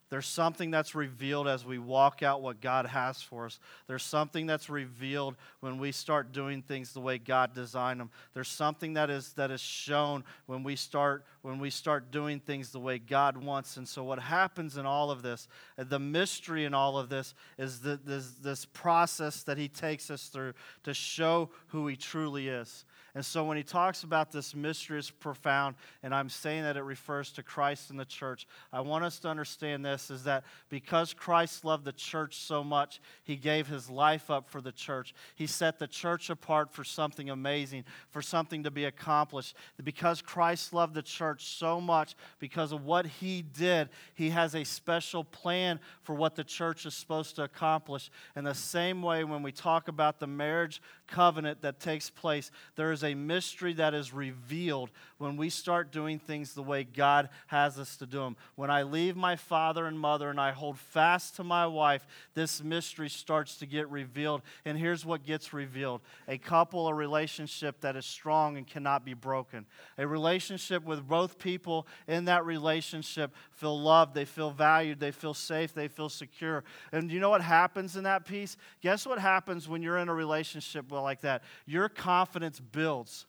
There's 0.09 0.27
something 0.27 0.71
that's 0.71 0.95
revealed 0.95 1.49
as 1.49 1.67
we 1.67 1.81
walk 1.81 2.23
out 2.23 2.41
what 2.41 2.61
God 2.61 2.87
has 2.87 3.23
for 3.23 3.47
us. 3.47 3.59
There's 3.89 4.05
something 4.05 4.47
that's 4.47 4.71
revealed 4.71 5.35
when 5.59 5.79
we 5.79 5.91
start 5.91 6.31
doing 6.31 6.63
things 6.63 6.93
the 6.93 7.01
way 7.01 7.19
God 7.19 7.55
designed 7.55 7.99
them. 7.99 8.11
There's 8.33 8.49
something 8.49 8.95
that 8.95 9.11
is 9.11 9.33
that 9.33 9.51
is 9.51 9.61
shown 9.61 10.23
when 10.47 10.63
we 10.63 10.77
start 10.77 11.25
when 11.43 11.59
we 11.59 11.71
start 11.71 12.13
doing 12.13 12.39
things 12.39 12.71
the 12.71 12.79
way 12.79 13.01
God 13.01 13.37
wants. 13.37 13.79
And 13.79 13.89
so 13.89 14.05
what 14.05 14.21
happens 14.21 14.77
in 14.77 14.87
all 14.87 15.11
of 15.11 15.23
this, 15.23 15.49
the 15.77 15.99
mystery 15.99 16.65
in 16.65 16.73
all 16.73 16.99
of 16.99 17.09
this 17.09 17.35
is 17.59 17.81
that 17.81 18.07
this, 18.07 18.31
this 18.41 18.65
process 18.65 19.43
that 19.43 19.59
he 19.59 19.67
takes 19.67 20.09
us 20.09 20.29
through 20.29 20.55
to 20.85 20.95
show 20.95 21.51
who 21.69 21.89
he 21.89 21.97
truly 21.97 22.47
is. 22.47 22.85
And 23.17 23.25
so 23.25 23.45
when 23.45 23.57
he 23.57 23.63
talks 23.63 24.03
about 24.03 24.31
this 24.31 24.55
mystery 24.55 24.99
is 24.99 25.11
profound, 25.11 25.77
and 26.03 26.15
I'm 26.15 26.29
saying 26.29 26.65
that 26.65 26.77
it 26.77 26.83
refers 26.83 27.33
to 27.33 27.43
Christ 27.43 27.89
and 27.89 27.99
the 27.99 28.05
church, 28.05 28.47
I 28.71 28.83
want 28.83 29.05
us 29.05 29.19
to 29.21 29.29
understand 29.29 29.83
this 29.83 30.11
is 30.11 30.25
that 30.25 30.45
because 30.69 31.15
Christ 31.15 31.65
loved 31.65 31.87
the 31.87 31.95
church 31.95 32.37
so 32.37 32.63
much, 32.63 33.01
he 33.25 33.37
gave 33.37 33.69
his 33.69 33.89
life 33.89 34.31
up 34.31 34.51
for 34.51 34.61
the 34.61 34.71
church. 34.71 35.15
He 35.35 35.47
set 35.47 35.79
the 35.79 35.87
church 35.87 36.29
apart 36.29 36.71
for 36.71 36.85
something 36.85 37.31
amazing, 37.31 37.85
for 38.11 38.21
something 38.21 38.65
to 38.65 38.71
be 38.71 38.85
accomplished. 38.85 39.57
Because 39.83 40.21
Christ 40.21 40.75
loved 40.75 40.93
the 40.93 41.01
church 41.01 41.47
so 41.47 41.81
much, 41.81 42.17
because 42.39 42.71
of 42.71 42.85
what 42.85 43.07
he 43.07 43.41
did, 43.41 43.89
he 44.13 44.29
has 44.29 44.55
a 44.55 44.63
special 44.63 45.25
plan 45.25 45.81
for 46.03 46.15
what 46.15 46.37
the 46.37 46.45
church 46.45 46.85
is 46.85 46.93
supposed 46.93 47.37
to 47.37 47.45
accomplish. 47.45 48.11
In 48.37 48.45
the 48.45 48.55
same 48.55 49.01
way, 49.01 49.25
when 49.25 49.43
we 49.43 49.53
talk 49.53 49.89
about 49.89 50.21
the 50.21 50.27
marriage 50.27 50.83
covenant 51.07 51.63
that 51.63 51.81
takes 51.81 52.11
place, 52.11 52.51
there 52.77 52.93
is 52.93 53.05
a 53.05 53.15
mystery 53.15 53.73
that 53.75 53.95
is 53.95 54.13
revealed 54.13 54.91
when 55.19 55.37
we 55.37 55.49
start 55.49 55.93
doing 55.93 56.19
things 56.19 56.53
the 56.53 56.63
way 56.63 56.85
God 56.85 57.29
has 57.47 57.79
us 57.79 57.97
to 57.99 58.07
do 58.07 58.19
them. 58.19 58.37
When 58.55 58.71
I 58.71 58.83
leave 58.83 59.17
my 59.17 59.37
father 59.37 59.87
and 59.87 59.99
mother 59.99 60.31
and 60.31 60.41
I 60.41 60.53
hold 60.53 60.79
fast 60.79 61.37
to 61.37 61.45
my 61.45 61.67
wife, 61.67 62.07
this 62.35 62.63
mystery 62.63 63.09
starts 63.09 63.57
to 63.59 63.67
get 63.67 63.89
revealed. 63.91 64.43
And 64.65 64.77
here's 64.79 65.05
what 65.05 65.25
gets 65.25 65.53
revealed 65.53 66.01
a 66.29 66.39
couple, 66.39 66.89
a 66.89 66.95
relationship 66.95 67.81
that 67.81 67.97
is 67.97 68.07
strong 68.07 68.57
and 68.57 68.67
cannot 68.67 69.05
be 69.05 69.15
broken. 69.15 69.67
A 69.99 70.07
relationship 70.07 70.85
with 70.85 71.07
both 71.07 71.39
people 71.39 71.87
in 72.07 72.27
that 72.27 72.45
relationship 72.45 73.35
feel 73.51 73.81
loved, 73.81 74.15
they 74.15 74.25
feel 74.25 74.51
valued, 74.51 75.01
they 75.01 75.11
feel 75.13 75.35
safe, 75.35 75.73
they 75.73 75.89
feel 75.89 76.09
secure. 76.09 76.65
And 76.93 77.11
you 77.11 77.21
know 77.21 77.31
what 77.31 77.43
happens 77.43 77.97
in 77.97 78.05
that 78.05 78.27
piece? 78.27 78.57
Guess 78.81 79.07
what 79.07 79.19
happens 79.19 79.69
when 79.69 79.83
you're 79.83 79.99
in 79.99 80.09
a 80.09 80.15
relationship 80.15 80.93
like 81.01 81.21
that? 81.23 81.43
Your 81.67 81.89
confidence 81.89 82.61
builds 82.61 83.27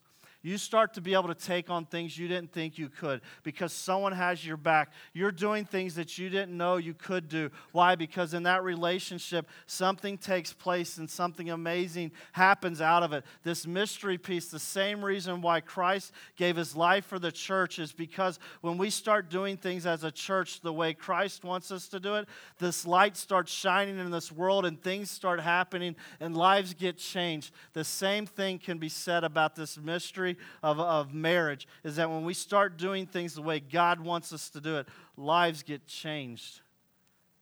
you 0.48 0.56
start 0.56 0.94
to 0.94 1.02
be 1.02 1.12
able 1.12 1.28
to 1.28 1.34
take 1.34 1.68
on 1.68 1.84
things 1.84 2.16
you 2.16 2.26
didn't 2.26 2.52
think 2.52 2.78
you 2.78 2.88
could 2.88 3.20
because 3.42 3.70
someone 3.70 4.12
has 4.12 4.44
your 4.44 4.56
back. 4.56 4.92
You're 5.12 5.30
doing 5.30 5.66
things 5.66 5.94
that 5.96 6.16
you 6.16 6.30
didn't 6.30 6.56
know 6.56 6.78
you 6.78 6.94
could 6.94 7.28
do. 7.28 7.50
Why? 7.72 7.96
Because 7.96 8.32
in 8.32 8.44
that 8.44 8.64
relationship, 8.64 9.46
something 9.66 10.16
takes 10.16 10.54
place 10.54 10.96
and 10.96 11.08
something 11.08 11.50
amazing 11.50 12.12
happens 12.32 12.80
out 12.80 13.02
of 13.02 13.12
it. 13.12 13.24
This 13.42 13.66
mystery 13.66 14.16
piece, 14.16 14.48
the 14.48 14.58
same 14.58 15.04
reason 15.04 15.42
why 15.42 15.60
Christ 15.60 16.12
gave 16.36 16.56
his 16.56 16.74
life 16.74 17.04
for 17.04 17.18
the 17.18 17.30
church 17.30 17.78
is 17.78 17.92
because 17.92 18.38
when 18.62 18.78
we 18.78 18.88
start 18.88 19.28
doing 19.28 19.58
things 19.58 19.84
as 19.84 20.02
a 20.02 20.10
church 20.10 20.62
the 20.62 20.72
way 20.72 20.94
Christ 20.94 21.44
wants 21.44 21.70
us 21.70 21.88
to 21.88 22.00
do 22.00 22.14
it, 22.14 22.26
this 22.58 22.86
light 22.86 23.18
starts 23.18 23.52
shining 23.52 23.98
in 23.98 24.10
this 24.10 24.32
world 24.32 24.64
and 24.64 24.82
things 24.82 25.10
start 25.10 25.40
happening 25.40 25.94
and 26.20 26.34
lives 26.34 26.72
get 26.72 26.96
changed. 26.96 27.52
The 27.74 27.84
same 27.84 28.24
thing 28.24 28.58
can 28.58 28.78
be 28.78 28.88
said 28.88 29.24
about 29.24 29.54
this 29.54 29.76
mystery 29.76 30.37
of, 30.62 30.78
of 30.80 31.14
marriage 31.14 31.66
is 31.84 31.96
that 31.96 32.10
when 32.10 32.24
we 32.24 32.34
start 32.34 32.76
doing 32.76 33.06
things 33.06 33.34
the 33.34 33.42
way 33.42 33.60
God 33.60 34.00
wants 34.00 34.32
us 34.32 34.50
to 34.50 34.60
do 34.60 34.76
it, 34.78 34.88
lives 35.16 35.62
get 35.62 35.86
changed 35.86 36.60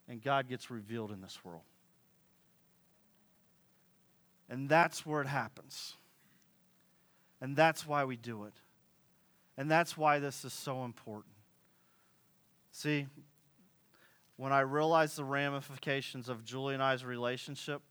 and 0.09 0.23
God 0.23 0.49
gets 0.49 0.71
revealed 0.71 1.11
in 1.11 1.21
this 1.21 1.45
world. 1.45 1.63
And 4.49 4.69
that's 4.69 5.05
where 5.05 5.21
it 5.21 5.27
happens. 5.27 5.95
And 7.41 7.57
that's 7.57 7.87
why 7.87 8.05
we 8.05 8.17
do 8.17 8.45
it. 8.45 8.55
And 9.57 9.71
that's 9.71 9.97
why 9.97 10.19
this 10.19 10.45
is 10.45 10.53
so 10.53 10.85
important. 10.85 11.35
See, 12.73 13.07
when 14.37 14.53
I 14.53 14.61
realized 14.61 15.17
the 15.17 15.25
ramifications 15.25 16.29
of 16.29 16.45
Julie 16.45 16.75
and 16.75 16.83
I's 16.83 17.05
relationship, 17.05 17.83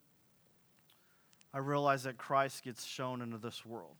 I 1.53 1.57
realized 1.57 2.05
that 2.05 2.17
Christ 2.17 2.63
gets 2.63 2.85
shown 2.85 3.21
into 3.21 3.37
this 3.37 3.65
world 3.65 3.95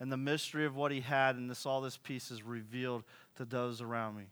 and 0.00 0.12
the 0.12 0.16
mystery 0.16 0.66
of 0.66 0.76
what 0.76 0.92
he 0.92 1.00
had 1.00 1.36
and 1.36 1.48
this 1.48 1.66
all 1.66 1.80
this 1.80 1.96
piece 1.96 2.30
is 2.30 2.42
revealed 2.42 3.04
to 3.36 3.44
those 3.44 3.80
around 3.80 4.16
me 4.16 4.24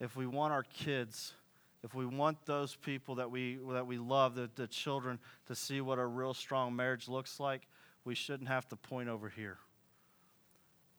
if 0.00 0.16
we 0.16 0.26
want 0.26 0.52
our 0.52 0.62
kids 0.62 1.34
if 1.82 1.94
we 1.94 2.06
want 2.06 2.38
those 2.46 2.74
people 2.76 3.16
that 3.16 3.30
we 3.30 3.58
that 3.70 3.86
we 3.86 3.98
love 3.98 4.34
the, 4.34 4.50
the 4.54 4.66
children 4.66 5.18
to 5.46 5.54
see 5.54 5.80
what 5.80 5.98
a 5.98 6.06
real 6.06 6.32
strong 6.32 6.74
marriage 6.74 7.08
looks 7.08 7.38
like 7.38 7.66
we 8.04 8.14
shouldn't 8.14 8.48
have 8.48 8.68
to 8.68 8.76
point 8.76 9.08
over 9.08 9.28
here. 9.28 9.58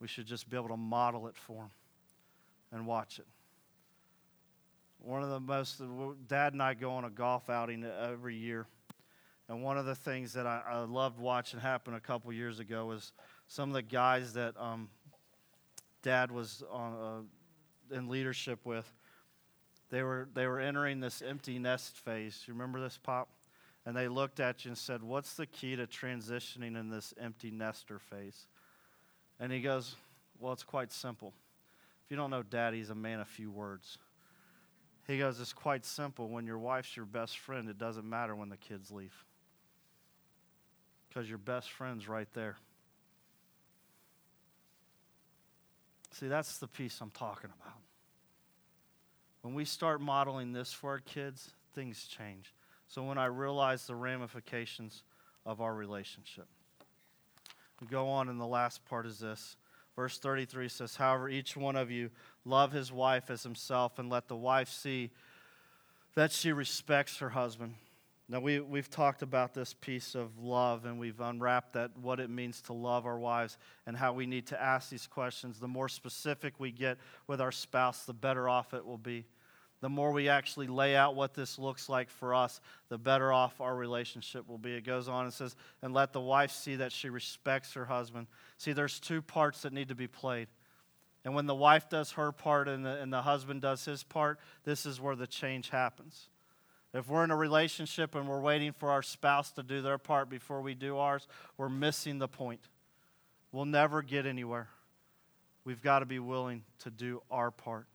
We 0.00 0.08
should 0.08 0.26
just 0.26 0.50
be 0.50 0.56
able 0.56 0.68
to 0.68 0.76
model 0.76 1.28
it 1.28 1.36
for 1.36 1.62
them 1.62 1.70
and 2.72 2.86
watch 2.86 3.18
it. 3.18 3.26
One 4.98 5.22
of 5.22 5.30
the 5.30 5.40
most, 5.40 5.80
Dad 6.26 6.52
and 6.52 6.62
I 6.62 6.74
go 6.74 6.90
on 6.92 7.04
a 7.04 7.10
golf 7.10 7.48
outing 7.48 7.84
every 7.84 8.34
year. 8.34 8.66
And 9.48 9.62
one 9.62 9.78
of 9.78 9.86
the 9.86 9.94
things 9.94 10.32
that 10.32 10.46
I, 10.46 10.62
I 10.68 10.78
loved 10.80 11.18
watching 11.18 11.60
happen 11.60 11.94
a 11.94 12.00
couple 12.00 12.32
years 12.32 12.58
ago 12.58 12.86
was 12.86 13.12
some 13.46 13.70
of 13.70 13.74
the 13.74 13.82
guys 13.82 14.32
that 14.34 14.54
um, 14.58 14.88
Dad 16.02 16.32
was 16.32 16.64
on, 16.70 17.26
uh, 17.92 17.96
in 17.96 18.08
leadership 18.08 18.60
with. 18.64 18.90
They 19.90 20.02
were, 20.02 20.28
they 20.34 20.46
were 20.46 20.58
entering 20.58 20.98
this 20.98 21.22
empty 21.22 21.58
nest 21.60 21.96
phase. 21.96 22.42
You 22.46 22.54
remember 22.54 22.80
this, 22.80 22.98
Pop? 23.00 23.28
And 23.84 23.96
they 23.96 24.08
looked 24.08 24.40
at 24.40 24.64
you 24.64 24.70
and 24.70 24.78
said, 24.78 25.00
What's 25.00 25.34
the 25.34 25.46
key 25.46 25.76
to 25.76 25.86
transitioning 25.86 26.78
in 26.78 26.90
this 26.90 27.14
empty 27.20 27.52
nester 27.52 28.00
phase? 28.00 28.46
And 29.38 29.52
he 29.52 29.60
goes, 29.60 29.94
Well, 30.40 30.52
it's 30.52 30.64
quite 30.64 30.92
simple. 30.92 31.32
If 32.04 32.10
you 32.10 32.16
don't 32.16 32.30
know 32.30 32.42
Dad, 32.42 32.74
he's 32.74 32.90
a 32.90 32.96
man 32.96 33.20
of 33.20 33.28
few 33.28 33.50
words. 33.50 33.98
He 35.06 35.18
goes, 35.18 35.40
It's 35.40 35.52
quite 35.52 35.84
simple. 35.84 36.28
When 36.28 36.46
your 36.46 36.58
wife's 36.58 36.96
your 36.96 37.06
best 37.06 37.38
friend, 37.38 37.68
it 37.68 37.78
doesn't 37.78 38.08
matter 38.08 38.34
when 38.34 38.48
the 38.48 38.56
kids 38.56 38.90
leave. 38.90 39.14
Because 41.16 41.30
your 41.30 41.38
best 41.38 41.70
friend's 41.70 42.10
right 42.10 42.28
there. 42.34 42.56
See, 46.10 46.28
that's 46.28 46.58
the 46.58 46.68
piece 46.68 47.00
I'm 47.00 47.10
talking 47.10 47.48
about. 47.58 47.78
When 49.40 49.54
we 49.54 49.64
start 49.64 50.02
modeling 50.02 50.52
this 50.52 50.74
for 50.74 50.90
our 50.90 50.98
kids, 50.98 51.52
things 51.74 52.06
change. 52.06 52.52
So 52.88 53.02
when 53.02 53.16
I 53.16 53.26
realize 53.26 53.86
the 53.86 53.94
ramifications 53.94 55.04
of 55.46 55.62
our 55.62 55.74
relationship. 55.74 56.48
We 57.80 57.86
go 57.86 58.08
on, 58.08 58.28
and 58.28 58.38
the 58.38 58.44
last 58.44 58.84
part 58.84 59.06
is 59.06 59.18
this. 59.18 59.56
Verse 59.94 60.18
33 60.18 60.68
says, 60.68 60.96
However, 60.96 61.30
each 61.30 61.56
one 61.56 61.76
of 61.76 61.90
you 61.90 62.10
love 62.44 62.72
his 62.72 62.92
wife 62.92 63.30
as 63.30 63.42
himself, 63.42 63.98
and 63.98 64.10
let 64.10 64.28
the 64.28 64.36
wife 64.36 64.68
see 64.68 65.12
that 66.14 66.30
she 66.30 66.52
respects 66.52 67.16
her 67.20 67.30
husband. 67.30 67.76
Now, 68.28 68.40
we, 68.40 68.58
we've 68.58 68.90
talked 68.90 69.22
about 69.22 69.54
this 69.54 69.72
piece 69.72 70.16
of 70.16 70.38
love, 70.38 70.84
and 70.84 70.98
we've 70.98 71.20
unwrapped 71.20 71.74
that, 71.74 71.96
what 71.96 72.18
it 72.18 72.28
means 72.28 72.60
to 72.62 72.72
love 72.72 73.06
our 73.06 73.18
wives, 73.18 73.56
and 73.86 73.96
how 73.96 74.12
we 74.12 74.26
need 74.26 74.48
to 74.48 74.60
ask 74.60 74.90
these 74.90 75.06
questions. 75.06 75.60
The 75.60 75.68
more 75.68 75.88
specific 75.88 76.54
we 76.58 76.72
get 76.72 76.98
with 77.28 77.40
our 77.40 77.52
spouse, 77.52 78.04
the 78.04 78.12
better 78.12 78.48
off 78.48 78.74
it 78.74 78.84
will 78.84 78.98
be 78.98 79.26
the 79.80 79.88
more 79.88 80.10
we 80.10 80.28
actually 80.28 80.66
lay 80.66 80.96
out 80.96 81.14
what 81.14 81.34
this 81.34 81.58
looks 81.58 81.88
like 81.88 82.08
for 82.08 82.34
us, 82.34 82.60
the 82.88 82.98
better 82.98 83.32
off 83.32 83.60
our 83.60 83.76
relationship 83.76 84.48
will 84.48 84.58
be. 84.58 84.72
It 84.72 84.84
goes 84.84 85.06
on 85.08 85.24
and 85.24 85.32
says, 85.32 85.54
and 85.82 85.92
let 85.92 86.12
the 86.12 86.20
wife 86.20 86.50
see 86.50 86.76
that 86.76 86.92
she 86.92 87.10
respects 87.10 87.74
her 87.74 87.84
husband. 87.84 88.26
See, 88.56 88.72
there's 88.72 88.98
two 88.98 89.20
parts 89.20 89.62
that 89.62 89.72
need 89.72 89.88
to 89.88 89.94
be 89.94 90.06
played. 90.06 90.48
And 91.24 91.34
when 91.34 91.46
the 91.46 91.54
wife 91.54 91.90
does 91.90 92.12
her 92.12 92.32
part 92.32 92.68
and 92.68 92.86
the, 92.86 93.00
and 93.00 93.12
the 93.12 93.22
husband 93.22 93.60
does 93.60 93.84
his 93.84 94.02
part, 94.02 94.38
this 94.64 94.86
is 94.86 95.00
where 95.00 95.16
the 95.16 95.26
change 95.26 95.68
happens. 95.70 96.28
If 96.96 97.10
we're 97.10 97.24
in 97.24 97.30
a 97.30 97.36
relationship 97.36 98.14
and 98.14 98.26
we're 98.26 98.40
waiting 98.40 98.72
for 98.72 98.90
our 98.90 99.02
spouse 99.02 99.52
to 99.52 99.62
do 99.62 99.82
their 99.82 99.98
part 99.98 100.30
before 100.30 100.62
we 100.62 100.74
do 100.74 100.96
ours, 100.96 101.28
we're 101.58 101.68
missing 101.68 102.18
the 102.18 102.26
point. 102.26 102.60
We'll 103.52 103.66
never 103.66 104.00
get 104.00 104.24
anywhere. 104.24 104.68
We've 105.64 105.82
got 105.82 105.98
to 105.98 106.06
be 106.06 106.18
willing 106.18 106.62
to 106.80 106.90
do 106.90 107.22
our 107.30 107.50
part. 107.50 107.86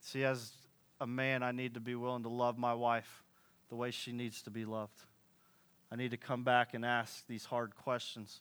See, 0.00 0.22
as 0.22 0.52
a 1.00 1.06
man, 1.06 1.42
I 1.42 1.50
need 1.50 1.74
to 1.74 1.80
be 1.80 1.96
willing 1.96 2.22
to 2.22 2.28
love 2.28 2.58
my 2.58 2.74
wife 2.74 3.24
the 3.70 3.74
way 3.74 3.90
she 3.90 4.12
needs 4.12 4.40
to 4.42 4.50
be 4.50 4.64
loved. 4.64 5.02
I 5.90 5.96
need 5.96 6.12
to 6.12 6.16
come 6.16 6.44
back 6.44 6.74
and 6.74 6.84
ask 6.84 7.26
these 7.26 7.44
hard 7.44 7.74
questions 7.74 8.40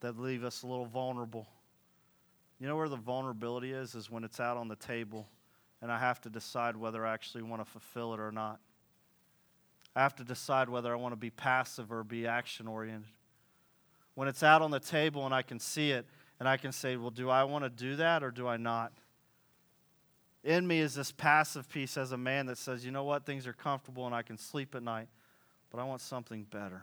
that 0.00 0.18
leave 0.18 0.42
us 0.42 0.64
a 0.64 0.66
little 0.66 0.86
vulnerable. 0.86 1.46
You 2.58 2.66
know 2.66 2.74
where 2.74 2.88
the 2.88 2.96
vulnerability 2.96 3.70
is? 3.70 3.94
Is 3.94 4.10
when 4.10 4.24
it's 4.24 4.40
out 4.40 4.56
on 4.56 4.66
the 4.66 4.76
table 4.76 5.28
and 5.82 5.92
I 5.92 5.98
have 5.98 6.20
to 6.22 6.30
decide 6.30 6.76
whether 6.76 7.04
I 7.04 7.12
actually 7.12 7.42
want 7.42 7.64
to 7.64 7.70
fulfill 7.70 8.14
it 8.14 8.20
or 8.20 8.32
not. 8.32 8.60
I 9.94 10.02
have 10.02 10.16
to 10.16 10.24
decide 10.24 10.68
whether 10.68 10.92
I 10.92 10.96
want 10.96 11.12
to 11.12 11.16
be 11.16 11.30
passive 11.30 11.92
or 11.92 12.02
be 12.02 12.26
action 12.26 12.66
oriented. 12.66 13.10
When 14.14 14.28
it's 14.28 14.42
out 14.42 14.62
on 14.62 14.70
the 14.70 14.80
table 14.80 15.24
and 15.26 15.34
I 15.34 15.42
can 15.42 15.60
see 15.60 15.90
it 15.90 16.06
and 16.40 16.48
I 16.48 16.56
can 16.56 16.72
say, 16.72 16.96
well, 16.96 17.10
do 17.10 17.30
I 17.30 17.44
want 17.44 17.64
to 17.64 17.70
do 17.70 17.96
that 17.96 18.22
or 18.22 18.30
do 18.30 18.46
I 18.48 18.56
not? 18.56 18.92
in 20.44 20.66
me 20.66 20.78
is 20.78 20.94
this 20.94 21.10
passive 21.10 21.68
piece 21.70 21.96
as 21.96 22.12
a 22.12 22.16
man 22.16 22.46
that 22.46 22.58
says, 22.58 22.84
you 22.84 22.90
know 22.90 23.04
what, 23.04 23.24
things 23.24 23.46
are 23.46 23.52
comfortable 23.52 24.06
and 24.06 24.14
I 24.14 24.22
can 24.22 24.36
sleep 24.36 24.74
at 24.74 24.82
night, 24.82 25.08
but 25.70 25.80
I 25.80 25.84
want 25.84 26.02
something 26.02 26.44
better. 26.44 26.82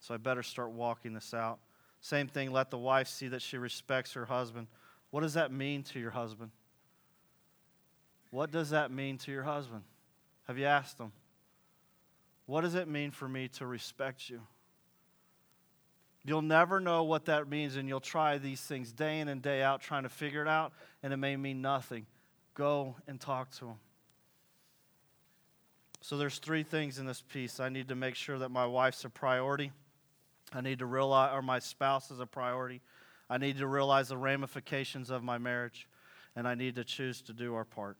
So 0.00 0.14
I 0.14 0.18
better 0.18 0.42
start 0.42 0.70
walking 0.70 1.14
this 1.14 1.32
out. 1.32 1.58
Same 2.02 2.28
thing, 2.28 2.52
let 2.52 2.70
the 2.70 2.78
wife 2.78 3.08
see 3.08 3.28
that 3.28 3.40
she 3.40 3.56
respects 3.56 4.12
her 4.12 4.26
husband. 4.26 4.66
What 5.10 5.22
does 5.22 5.34
that 5.34 5.50
mean 5.50 5.82
to 5.84 5.98
your 5.98 6.10
husband? 6.10 6.50
What 8.34 8.50
does 8.50 8.70
that 8.70 8.90
mean 8.90 9.18
to 9.18 9.30
your 9.30 9.44
husband? 9.44 9.82
Have 10.48 10.58
you 10.58 10.64
asked 10.64 10.98
him? 10.98 11.12
What 12.46 12.62
does 12.62 12.74
it 12.74 12.88
mean 12.88 13.12
for 13.12 13.28
me 13.28 13.46
to 13.58 13.64
respect 13.64 14.28
you? 14.28 14.40
You'll 16.24 16.42
never 16.42 16.80
know 16.80 17.04
what 17.04 17.26
that 17.26 17.48
means, 17.48 17.76
and 17.76 17.88
you'll 17.88 18.00
try 18.00 18.38
these 18.38 18.60
things 18.60 18.90
day 18.90 19.20
in 19.20 19.28
and 19.28 19.40
day 19.40 19.62
out 19.62 19.82
trying 19.82 20.02
to 20.02 20.08
figure 20.08 20.42
it 20.42 20.48
out, 20.48 20.72
and 21.00 21.12
it 21.12 21.16
may 21.16 21.36
mean 21.36 21.62
nothing 21.62 22.06
go 22.54 22.96
and 23.06 23.20
talk 23.20 23.52
to 23.58 23.66
him. 23.66 23.76
So 26.00 26.16
there's 26.16 26.38
three 26.38 26.64
things 26.64 26.98
in 26.98 27.06
this 27.06 27.22
piece. 27.22 27.60
I 27.60 27.68
need 27.68 27.86
to 27.86 27.94
make 27.94 28.16
sure 28.16 28.40
that 28.40 28.48
my 28.48 28.66
wife's 28.66 29.04
a 29.04 29.10
priority. 29.10 29.70
I 30.52 30.60
need 30.60 30.80
to 30.80 30.86
realize, 30.86 31.32
or 31.32 31.40
my 31.40 31.60
spouse 31.60 32.10
is 32.10 32.18
a 32.18 32.26
priority. 32.26 32.80
I 33.30 33.38
need 33.38 33.58
to 33.58 33.68
realize 33.68 34.08
the 34.08 34.18
ramifications 34.18 35.08
of 35.10 35.22
my 35.22 35.38
marriage, 35.38 35.86
and 36.34 36.48
I 36.48 36.56
need 36.56 36.74
to 36.74 36.82
choose 36.82 37.22
to 37.22 37.32
do 37.32 37.54
our 37.54 37.64
part. 37.64 37.96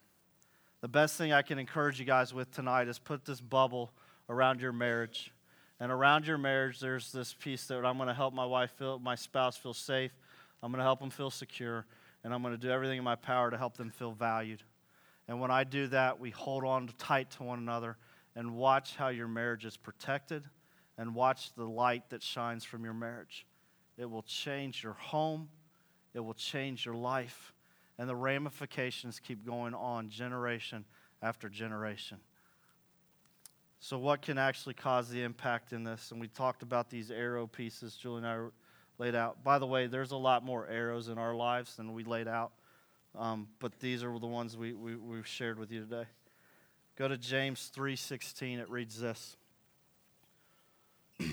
The 0.84 0.88
best 0.88 1.16
thing 1.16 1.32
I 1.32 1.40
can 1.40 1.58
encourage 1.58 1.98
you 1.98 2.04
guys 2.04 2.34
with 2.34 2.50
tonight 2.50 2.88
is 2.88 2.98
put 2.98 3.24
this 3.24 3.40
bubble 3.40 3.90
around 4.28 4.60
your 4.60 4.70
marriage. 4.70 5.32
And 5.80 5.90
around 5.90 6.26
your 6.26 6.36
marriage, 6.36 6.78
there's 6.78 7.10
this 7.10 7.32
piece 7.32 7.64
that 7.68 7.86
I'm 7.86 7.96
going 7.96 8.08
to 8.08 8.12
help 8.12 8.34
my 8.34 8.44
wife 8.44 8.70
feel, 8.72 8.98
my 8.98 9.14
spouse 9.14 9.56
feel 9.56 9.72
safe. 9.72 10.12
I'm 10.62 10.70
going 10.70 10.80
to 10.80 10.84
help 10.84 11.00
them 11.00 11.08
feel 11.08 11.30
secure 11.30 11.86
and 12.22 12.34
I'm 12.34 12.42
going 12.42 12.52
to 12.52 12.60
do 12.60 12.70
everything 12.70 12.98
in 12.98 13.04
my 13.04 13.14
power 13.14 13.50
to 13.50 13.56
help 13.56 13.78
them 13.78 13.88
feel 13.88 14.12
valued. 14.12 14.62
And 15.26 15.40
when 15.40 15.50
I 15.50 15.64
do 15.64 15.86
that, 15.86 16.20
we 16.20 16.28
hold 16.28 16.66
on 16.66 16.90
tight 16.98 17.30
to 17.30 17.44
one 17.44 17.60
another 17.60 17.96
and 18.36 18.54
watch 18.54 18.94
how 18.94 19.08
your 19.08 19.26
marriage 19.26 19.64
is 19.64 19.78
protected 19.78 20.44
and 20.98 21.14
watch 21.14 21.54
the 21.54 21.64
light 21.64 22.10
that 22.10 22.22
shines 22.22 22.62
from 22.62 22.84
your 22.84 22.92
marriage. 22.92 23.46
It 23.96 24.10
will 24.10 24.24
change 24.24 24.82
your 24.82 24.92
home, 24.92 25.48
it 26.12 26.20
will 26.20 26.34
change 26.34 26.84
your 26.84 26.94
life, 26.94 27.53
and 27.98 28.08
the 28.08 28.16
ramifications 28.16 29.20
keep 29.20 29.44
going 29.46 29.74
on 29.74 30.08
generation 30.08 30.84
after 31.22 31.48
generation. 31.48 32.18
So, 33.80 33.98
what 33.98 34.22
can 34.22 34.38
actually 34.38 34.74
cause 34.74 35.08
the 35.10 35.22
impact 35.22 35.72
in 35.72 35.84
this? 35.84 36.10
And 36.10 36.20
we 36.20 36.28
talked 36.28 36.62
about 36.62 36.90
these 36.90 37.10
arrow 37.10 37.46
pieces. 37.46 37.94
Julie 37.94 38.18
and 38.18 38.26
I 38.26 38.38
laid 38.98 39.14
out. 39.14 39.44
By 39.44 39.58
the 39.58 39.66
way, 39.66 39.86
there's 39.86 40.12
a 40.12 40.16
lot 40.16 40.44
more 40.44 40.66
arrows 40.66 41.08
in 41.08 41.18
our 41.18 41.34
lives 41.34 41.76
than 41.76 41.92
we 41.92 42.04
laid 42.04 42.28
out, 42.28 42.52
um, 43.18 43.48
but 43.58 43.78
these 43.80 44.02
are 44.02 44.18
the 44.18 44.26
ones 44.26 44.56
we, 44.56 44.72
we, 44.72 44.96
we've 44.96 45.26
shared 45.26 45.58
with 45.58 45.70
you 45.70 45.80
today. 45.80 46.06
Go 46.96 47.08
to 47.08 47.18
James 47.18 47.70
3.16. 47.76 48.58
It 48.60 48.70
reads 48.70 48.98
this. 49.00 49.36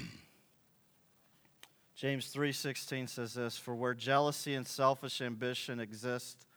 James 1.95 2.33
3:16 2.33 3.07
says 3.09 3.35
this, 3.35 3.57
"For 3.59 3.75
where 3.75 3.93
jealousy 3.93 4.55
and 4.55 4.65
selfish 4.65 5.21
ambition 5.21 5.79
exist, 5.79 6.47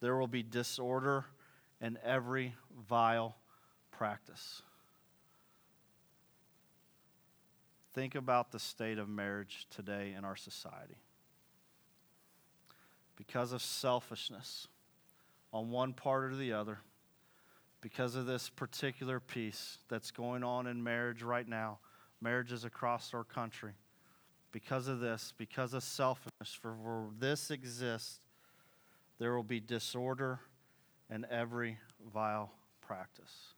there 0.00 0.16
will 0.16 0.26
be 0.26 0.42
disorder 0.42 1.24
and 1.80 1.98
every 2.04 2.54
vile 2.88 3.36
practice." 3.90 4.62
think 7.98 8.14
about 8.14 8.52
the 8.52 8.60
state 8.60 8.96
of 8.96 9.08
marriage 9.08 9.66
today 9.70 10.14
in 10.16 10.24
our 10.24 10.36
society. 10.36 10.94
Because 13.16 13.52
of 13.52 13.60
selfishness 13.60 14.68
on 15.52 15.72
one 15.72 15.92
part 15.92 16.30
or 16.30 16.36
the 16.36 16.52
other, 16.52 16.78
because 17.80 18.14
of 18.14 18.24
this 18.24 18.50
particular 18.50 19.18
piece 19.18 19.78
that's 19.88 20.12
going 20.12 20.44
on 20.44 20.68
in 20.68 20.80
marriage 20.80 21.24
right 21.24 21.48
now, 21.48 21.80
marriages 22.20 22.64
across 22.64 23.12
our 23.14 23.24
country, 23.24 23.72
because 24.52 24.86
of 24.86 25.00
this, 25.00 25.34
because 25.36 25.74
of 25.74 25.82
selfishness, 25.82 26.54
for 26.54 26.74
where 26.74 27.06
this 27.18 27.50
exists, 27.50 28.20
there 29.18 29.34
will 29.34 29.42
be 29.42 29.60
disorder 29.60 30.40
and 31.10 31.24
every 31.30 31.78
vile 32.12 32.52
practice. 32.80 33.54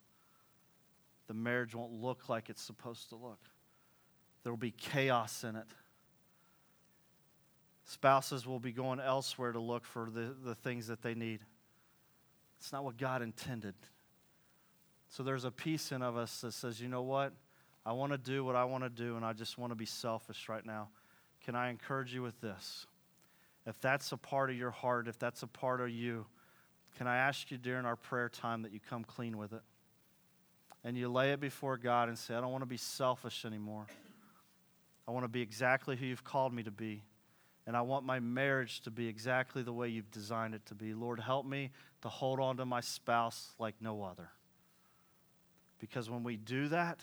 The 1.26 1.34
marriage 1.34 1.74
won't 1.74 1.92
look 1.92 2.28
like 2.28 2.50
it's 2.50 2.62
supposed 2.62 3.10
to 3.10 3.16
look. 3.16 3.40
There 4.42 4.52
will 4.52 4.56
be 4.56 4.72
chaos 4.72 5.44
in 5.44 5.56
it. 5.56 5.66
Spouses 7.84 8.46
will 8.46 8.60
be 8.60 8.72
going 8.72 9.00
elsewhere 9.00 9.52
to 9.52 9.60
look 9.60 9.84
for 9.84 10.10
the, 10.10 10.34
the 10.44 10.54
things 10.54 10.86
that 10.86 11.02
they 11.02 11.14
need. 11.14 11.40
It's 12.58 12.72
not 12.72 12.84
what 12.84 12.96
God 12.96 13.22
intended. 13.22 13.74
So 15.08 15.22
there's 15.22 15.44
a 15.44 15.50
piece 15.50 15.92
in 15.92 16.02
of 16.02 16.16
us 16.16 16.40
that 16.42 16.52
says, 16.52 16.80
you 16.80 16.88
know 16.88 17.02
what? 17.02 17.32
I 17.84 17.92
want 17.92 18.12
to 18.12 18.18
do 18.18 18.44
what 18.44 18.54
I 18.54 18.64
want 18.64 18.84
to 18.84 18.90
do, 18.90 19.16
and 19.16 19.24
I 19.24 19.32
just 19.32 19.58
want 19.58 19.72
to 19.72 19.74
be 19.74 19.86
selfish 19.86 20.48
right 20.48 20.64
now. 20.64 20.88
Can 21.44 21.54
I 21.54 21.70
encourage 21.70 22.14
you 22.14 22.22
with 22.22 22.40
this? 22.40 22.86
If 23.66 23.80
that's 23.80 24.12
a 24.12 24.16
part 24.16 24.50
of 24.50 24.56
your 24.56 24.70
heart, 24.70 25.08
if 25.08 25.18
that's 25.18 25.42
a 25.42 25.46
part 25.46 25.80
of 25.80 25.90
you, 25.90 26.26
can 26.96 27.06
I 27.06 27.16
ask 27.16 27.50
you 27.50 27.58
during 27.58 27.86
our 27.86 27.96
prayer 27.96 28.28
time 28.28 28.62
that 28.62 28.72
you 28.72 28.80
come 28.80 29.04
clean 29.04 29.36
with 29.38 29.52
it? 29.52 29.62
And 30.82 30.96
you 30.96 31.08
lay 31.08 31.32
it 31.32 31.40
before 31.40 31.76
God 31.76 32.08
and 32.08 32.18
say, 32.18 32.34
I 32.34 32.40
don't 32.40 32.52
want 32.52 32.62
to 32.62 32.66
be 32.66 32.78
selfish 32.78 33.44
anymore. 33.44 33.86
I 35.06 35.10
want 35.10 35.24
to 35.24 35.28
be 35.28 35.42
exactly 35.42 35.96
who 35.96 36.06
you've 36.06 36.24
called 36.24 36.54
me 36.54 36.62
to 36.62 36.70
be. 36.70 37.02
And 37.66 37.76
I 37.76 37.82
want 37.82 38.04
my 38.04 38.18
marriage 38.18 38.80
to 38.82 38.90
be 38.90 39.06
exactly 39.06 39.62
the 39.62 39.72
way 39.72 39.88
you've 39.88 40.10
designed 40.10 40.54
it 40.54 40.64
to 40.66 40.74
be. 40.74 40.94
Lord, 40.94 41.20
help 41.20 41.44
me 41.44 41.70
to 42.02 42.08
hold 42.08 42.40
on 42.40 42.56
to 42.56 42.64
my 42.64 42.80
spouse 42.80 43.52
like 43.58 43.74
no 43.80 44.02
other. 44.02 44.30
Because 45.78 46.08
when 46.08 46.22
we 46.22 46.36
do 46.36 46.68
that, 46.68 47.00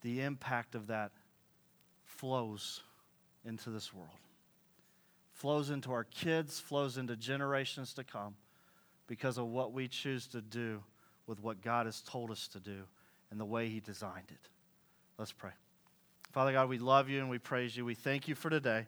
the 0.00 0.22
impact 0.22 0.74
of 0.74 0.86
that 0.88 1.12
flows 2.04 2.82
into 3.44 3.70
this 3.70 3.92
world, 3.92 4.08
flows 5.40 5.70
into 5.70 5.90
our 5.90 6.04
kids, 6.04 6.60
flows 6.60 6.98
into 6.98 7.16
generations 7.16 7.94
to 7.94 8.04
come 8.04 8.34
because 9.06 9.38
of 9.38 9.46
what 9.46 9.72
we 9.72 9.88
choose 9.88 10.26
to 10.26 10.42
do 10.42 10.82
with 11.26 11.42
what 11.42 11.62
God 11.62 11.86
has 11.86 12.02
told 12.02 12.30
us 12.30 12.46
to 12.48 12.60
do 12.60 12.82
and 13.30 13.40
the 13.40 13.44
way 13.46 13.66
He 13.70 13.80
designed 13.80 14.28
it. 14.28 14.50
Let's 15.16 15.32
pray. 15.32 15.52
Father 16.32 16.52
God, 16.52 16.68
we 16.68 16.76
love 16.76 17.08
you 17.08 17.20
and 17.20 17.30
we 17.30 17.38
praise 17.38 17.74
you. 17.74 17.86
We 17.86 17.94
thank 17.94 18.28
you 18.28 18.34
for 18.34 18.50
today. 18.50 18.86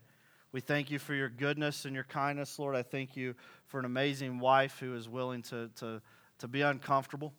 We 0.52 0.60
thank 0.60 0.90
you 0.90 0.98
for 0.98 1.14
your 1.14 1.30
goodness 1.30 1.86
and 1.86 1.94
your 1.94 2.04
kindness, 2.04 2.58
Lord. 2.58 2.76
I 2.76 2.82
thank 2.82 3.16
you 3.16 3.34
for 3.64 3.80
an 3.80 3.86
amazing 3.86 4.38
wife 4.38 4.78
who 4.78 4.94
is 4.94 5.08
willing 5.08 5.40
to, 5.44 5.70
to, 5.76 6.02
to 6.40 6.48
be 6.48 6.60
uncomfortable, 6.60 7.32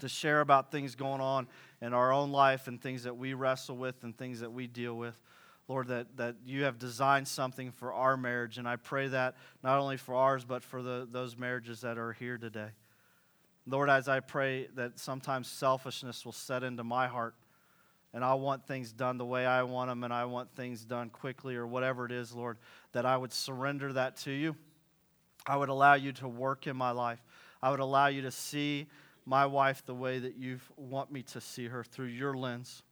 to 0.00 0.08
share 0.08 0.40
about 0.40 0.72
things 0.72 0.94
going 0.94 1.20
on 1.20 1.48
in 1.82 1.92
our 1.92 2.10
own 2.10 2.32
life 2.32 2.66
and 2.66 2.80
things 2.80 3.02
that 3.02 3.14
we 3.14 3.34
wrestle 3.34 3.76
with 3.76 4.02
and 4.04 4.16
things 4.16 4.40
that 4.40 4.52
we 4.52 4.66
deal 4.66 4.96
with. 4.96 5.18
Lord, 5.72 5.88
that, 5.88 6.18
that 6.18 6.36
you 6.44 6.64
have 6.64 6.78
designed 6.78 7.26
something 7.26 7.72
for 7.72 7.94
our 7.94 8.14
marriage. 8.14 8.58
And 8.58 8.68
I 8.68 8.76
pray 8.76 9.08
that 9.08 9.36
not 9.64 9.78
only 9.78 9.96
for 9.96 10.14
ours, 10.14 10.44
but 10.44 10.62
for 10.62 10.82
the, 10.82 11.08
those 11.10 11.34
marriages 11.34 11.80
that 11.80 11.96
are 11.96 12.12
here 12.12 12.36
today. 12.36 12.68
Lord, 13.66 13.88
as 13.88 14.06
I 14.06 14.20
pray 14.20 14.66
that 14.74 14.98
sometimes 14.98 15.48
selfishness 15.48 16.26
will 16.26 16.32
set 16.32 16.62
into 16.62 16.84
my 16.84 17.06
heart 17.06 17.34
and 18.12 18.22
I 18.22 18.34
want 18.34 18.66
things 18.66 18.92
done 18.92 19.16
the 19.16 19.24
way 19.24 19.46
I 19.46 19.62
want 19.62 19.88
them, 19.88 20.04
and 20.04 20.12
I 20.12 20.26
want 20.26 20.54
things 20.54 20.84
done 20.84 21.08
quickly, 21.08 21.56
or 21.56 21.66
whatever 21.66 22.04
it 22.04 22.12
is, 22.12 22.34
Lord, 22.34 22.58
that 22.92 23.06
I 23.06 23.16
would 23.16 23.32
surrender 23.32 23.94
that 23.94 24.18
to 24.18 24.30
you. 24.30 24.54
I 25.46 25.56
would 25.56 25.70
allow 25.70 25.94
you 25.94 26.12
to 26.12 26.28
work 26.28 26.66
in 26.66 26.76
my 26.76 26.90
life. 26.90 27.22
I 27.62 27.70
would 27.70 27.80
allow 27.80 28.08
you 28.08 28.20
to 28.20 28.30
see 28.30 28.88
my 29.24 29.46
wife 29.46 29.82
the 29.86 29.94
way 29.94 30.18
that 30.18 30.36
you 30.36 30.60
want 30.76 31.10
me 31.10 31.22
to 31.22 31.40
see 31.40 31.68
her 31.68 31.82
through 31.82 32.08
your 32.08 32.34
lens. 32.34 32.82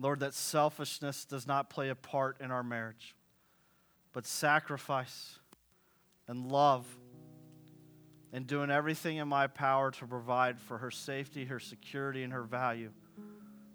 Lord, 0.00 0.20
that 0.20 0.34
selfishness 0.34 1.24
does 1.24 1.46
not 1.46 1.70
play 1.70 1.90
a 1.90 1.94
part 1.94 2.40
in 2.40 2.50
our 2.50 2.62
marriage, 2.62 3.14
but 4.12 4.26
sacrifice 4.26 5.38
and 6.26 6.50
love 6.50 6.86
and 8.32 8.46
doing 8.46 8.70
everything 8.70 9.16
in 9.16 9.28
my 9.28 9.46
power 9.46 9.90
to 9.90 10.06
provide 10.06 10.60
for 10.60 10.78
her 10.78 10.90
safety, 10.90 11.44
her 11.46 11.58
security, 11.58 12.22
and 12.22 12.32
her 12.32 12.42
value 12.42 12.90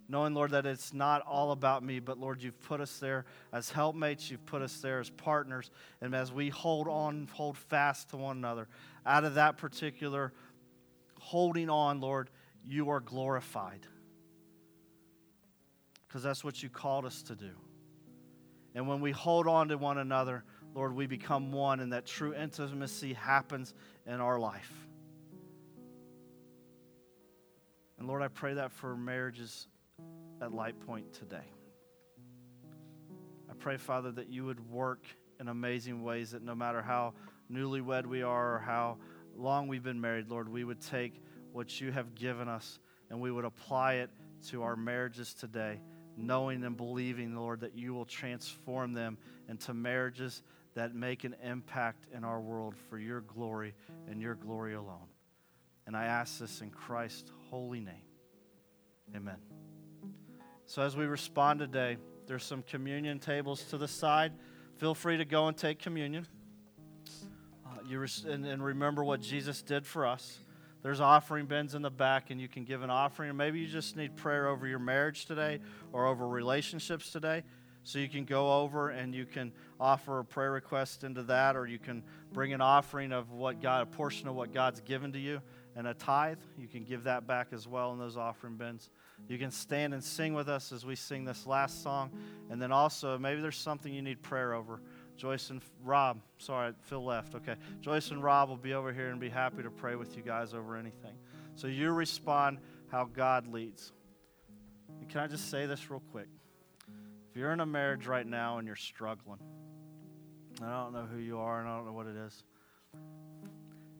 knowing, 0.07 0.33
Lord, 0.33 0.51
that 0.51 0.65
it's 0.65 0.93
not 0.93 1.21
all 1.25 1.51
about 1.51 1.83
me, 1.83 1.99
but 1.99 2.19
Lord, 2.19 2.41
you've 2.41 2.59
put 2.61 2.79
us 2.79 2.99
there 2.99 3.25
as 3.51 3.71
helpmates, 3.71 4.29
you've 4.29 4.45
put 4.45 4.61
us 4.61 4.79
there 4.79 4.99
as 4.99 5.09
partners, 5.09 5.71
and 6.01 6.13
as 6.13 6.31
we 6.31 6.49
hold 6.49 6.87
on, 6.87 7.27
hold 7.33 7.57
fast 7.57 8.09
to 8.09 8.17
one 8.17 8.37
another, 8.37 8.67
out 9.05 9.23
of 9.23 9.35
that 9.35 9.57
particular 9.57 10.33
holding 11.19 11.69
on, 11.69 12.01
Lord, 12.01 12.29
you 12.63 12.89
are 12.89 12.99
glorified. 12.99 13.87
Because 16.15 16.23
that's 16.23 16.45
what 16.45 16.63
you 16.63 16.69
called 16.69 17.03
us 17.03 17.23
to 17.23 17.35
do. 17.35 17.51
And 18.73 18.87
when 18.87 19.01
we 19.01 19.11
hold 19.11 19.49
on 19.49 19.67
to 19.67 19.77
one 19.77 19.97
another, 19.97 20.45
Lord, 20.73 20.95
we 20.95 21.07
become 21.07 21.51
one, 21.51 21.81
and 21.81 21.91
that 21.91 22.05
true 22.05 22.33
intimacy 22.33 23.11
happens 23.11 23.73
in 24.07 24.21
our 24.21 24.39
life. 24.39 24.71
And 27.99 28.07
Lord, 28.07 28.21
I 28.21 28.29
pray 28.29 28.53
that 28.53 28.71
for 28.71 28.95
marriages 28.95 29.67
at 30.41 30.53
Light 30.53 30.79
Point 30.79 31.11
today. 31.11 31.51
I 33.49 33.53
pray, 33.59 33.75
Father, 33.75 34.13
that 34.13 34.29
you 34.29 34.45
would 34.45 34.71
work 34.71 35.05
in 35.41 35.49
amazing 35.49 36.01
ways, 36.01 36.31
that 36.31 36.43
no 36.43 36.55
matter 36.55 36.81
how 36.81 37.13
newlywed 37.51 38.05
we 38.05 38.23
are 38.23 38.55
or 38.55 38.59
how 38.59 38.99
long 39.35 39.67
we've 39.67 39.83
been 39.83 39.99
married, 39.99 40.29
Lord, 40.29 40.47
we 40.47 40.63
would 40.63 40.79
take 40.79 41.21
what 41.51 41.81
you 41.81 41.91
have 41.91 42.15
given 42.15 42.47
us 42.47 42.79
and 43.09 43.19
we 43.19 43.33
would 43.33 43.43
apply 43.43 43.95
it 43.95 44.09
to 44.47 44.63
our 44.63 44.77
marriages 44.77 45.33
today, 45.33 45.81
knowing 46.17 46.63
and 46.63 46.77
believing, 46.77 47.35
Lord, 47.35 47.61
that 47.61 47.75
you 47.75 47.93
will 47.93 48.05
transform 48.05 48.93
them 48.93 49.17
into 49.49 49.73
marriages 49.73 50.43
that 50.75 50.93
make 50.93 51.23
an 51.23 51.35
impact 51.43 52.07
in 52.13 52.23
our 52.23 52.41
world 52.41 52.75
for 52.89 52.97
your 52.97 53.21
glory 53.21 53.73
and 54.09 54.21
your 54.21 54.35
glory 54.35 54.73
alone. 54.73 55.07
And 55.87 55.95
I 55.95 56.05
ask 56.05 56.39
this 56.39 56.61
in 56.61 56.69
Christ's 56.69 57.31
holy 57.49 57.79
name. 57.79 58.03
Amen. 59.15 59.37
So 60.65 60.81
as 60.81 60.97
we 60.97 61.05
respond 61.05 61.59
today, 61.59 61.97
there's 62.27 62.43
some 62.43 62.63
communion 62.63 63.19
tables 63.19 63.63
to 63.65 63.77
the 63.77 63.87
side. 63.87 64.33
Feel 64.77 64.95
free 64.95 65.17
to 65.17 65.25
go 65.25 65.47
and 65.47 65.55
take 65.55 65.79
communion. 65.79 66.27
Uh, 67.65 67.69
you 67.87 67.99
res- 67.99 68.25
and, 68.25 68.45
and 68.45 68.63
remember 68.63 69.03
what 69.03 69.21
Jesus 69.21 69.61
did 69.61 69.85
for 69.85 70.05
us. 70.05 70.39
There's 70.85 71.01
offering 71.01 71.47
bins 71.47 71.73
in 71.73 71.81
the 71.81 71.89
back, 71.89 72.29
and 72.29 72.39
you 72.39 72.47
can 72.47 72.63
give 72.63 72.83
an 72.83 72.91
offering. 72.91 73.31
Or 73.31 73.33
maybe 73.33 73.59
you 73.59 73.65
just 73.65 73.95
need 73.95 74.15
prayer 74.15 74.47
over 74.47 74.67
your 74.67 74.77
marriage 74.77 75.25
today 75.25 75.59
or 75.91 76.05
over 76.05 76.27
relationships 76.27 77.11
today. 77.11 77.41
So 77.81 77.97
you 77.97 78.07
can 78.07 78.23
go 78.23 78.61
over 78.61 78.91
and 78.91 79.15
you 79.15 79.25
can 79.25 79.51
offer 79.79 80.19
a 80.19 80.23
prayer 80.23 80.51
request 80.51 81.03
into 81.03 81.23
that, 81.23 81.55
or 81.55 81.65
you 81.65 81.79
can 81.79 82.03
bring 82.31 82.53
an 82.53 82.61
offering 82.61 83.13
of 83.13 83.31
what 83.31 83.63
God, 83.63 83.81
a 83.81 83.87
portion 83.87 84.27
of 84.27 84.35
what 84.35 84.53
God's 84.53 84.79
given 84.81 85.11
to 85.13 85.19
you, 85.19 85.41
and 85.75 85.87
a 85.87 85.95
tithe. 85.95 86.37
You 86.55 86.67
can 86.67 86.83
give 86.83 87.05
that 87.05 87.25
back 87.25 87.47
as 87.51 87.67
well 87.67 87.91
in 87.91 87.97
those 87.97 88.15
offering 88.15 88.55
bins. 88.55 88.91
You 89.27 89.39
can 89.39 89.49
stand 89.49 89.95
and 89.95 90.03
sing 90.03 90.35
with 90.35 90.47
us 90.47 90.71
as 90.71 90.85
we 90.85 90.95
sing 90.95 91.25
this 91.25 91.47
last 91.47 91.81
song. 91.81 92.11
And 92.51 92.61
then 92.61 92.71
also, 92.71 93.17
maybe 93.17 93.41
there's 93.41 93.57
something 93.57 93.91
you 93.91 94.03
need 94.03 94.21
prayer 94.21 94.53
over. 94.53 94.81
Joyce 95.17 95.49
and 95.49 95.61
Rob, 95.83 96.19
sorry, 96.37 96.73
Phil 96.81 97.03
left. 97.03 97.35
Okay. 97.35 97.55
Joyce 97.81 98.11
and 98.11 98.23
Rob 98.23 98.49
will 98.49 98.57
be 98.57 98.73
over 98.73 98.91
here 98.91 99.09
and 99.09 99.19
be 99.19 99.29
happy 99.29 99.63
to 99.63 99.69
pray 99.69 99.95
with 99.95 100.15
you 100.17 100.23
guys 100.23 100.53
over 100.53 100.75
anything. 100.75 101.15
So 101.55 101.67
you 101.67 101.91
respond 101.91 102.59
how 102.91 103.05
God 103.05 103.47
leads. 103.47 103.91
And 104.99 105.09
can 105.09 105.21
I 105.21 105.27
just 105.27 105.49
say 105.49 105.65
this 105.65 105.89
real 105.89 106.03
quick? 106.11 106.27
If 107.31 107.37
you're 107.37 107.51
in 107.51 107.59
a 107.59 107.65
marriage 107.65 108.07
right 108.07 108.25
now 108.25 108.57
and 108.57 108.67
you're 108.67 108.75
struggling, 108.75 109.39
I 110.61 110.69
don't 110.69 110.93
know 110.93 111.05
who 111.11 111.19
you 111.19 111.37
are 111.39 111.59
and 111.59 111.69
I 111.69 111.75
don't 111.75 111.85
know 111.85 111.93
what 111.93 112.07
it 112.07 112.15
is. 112.15 112.43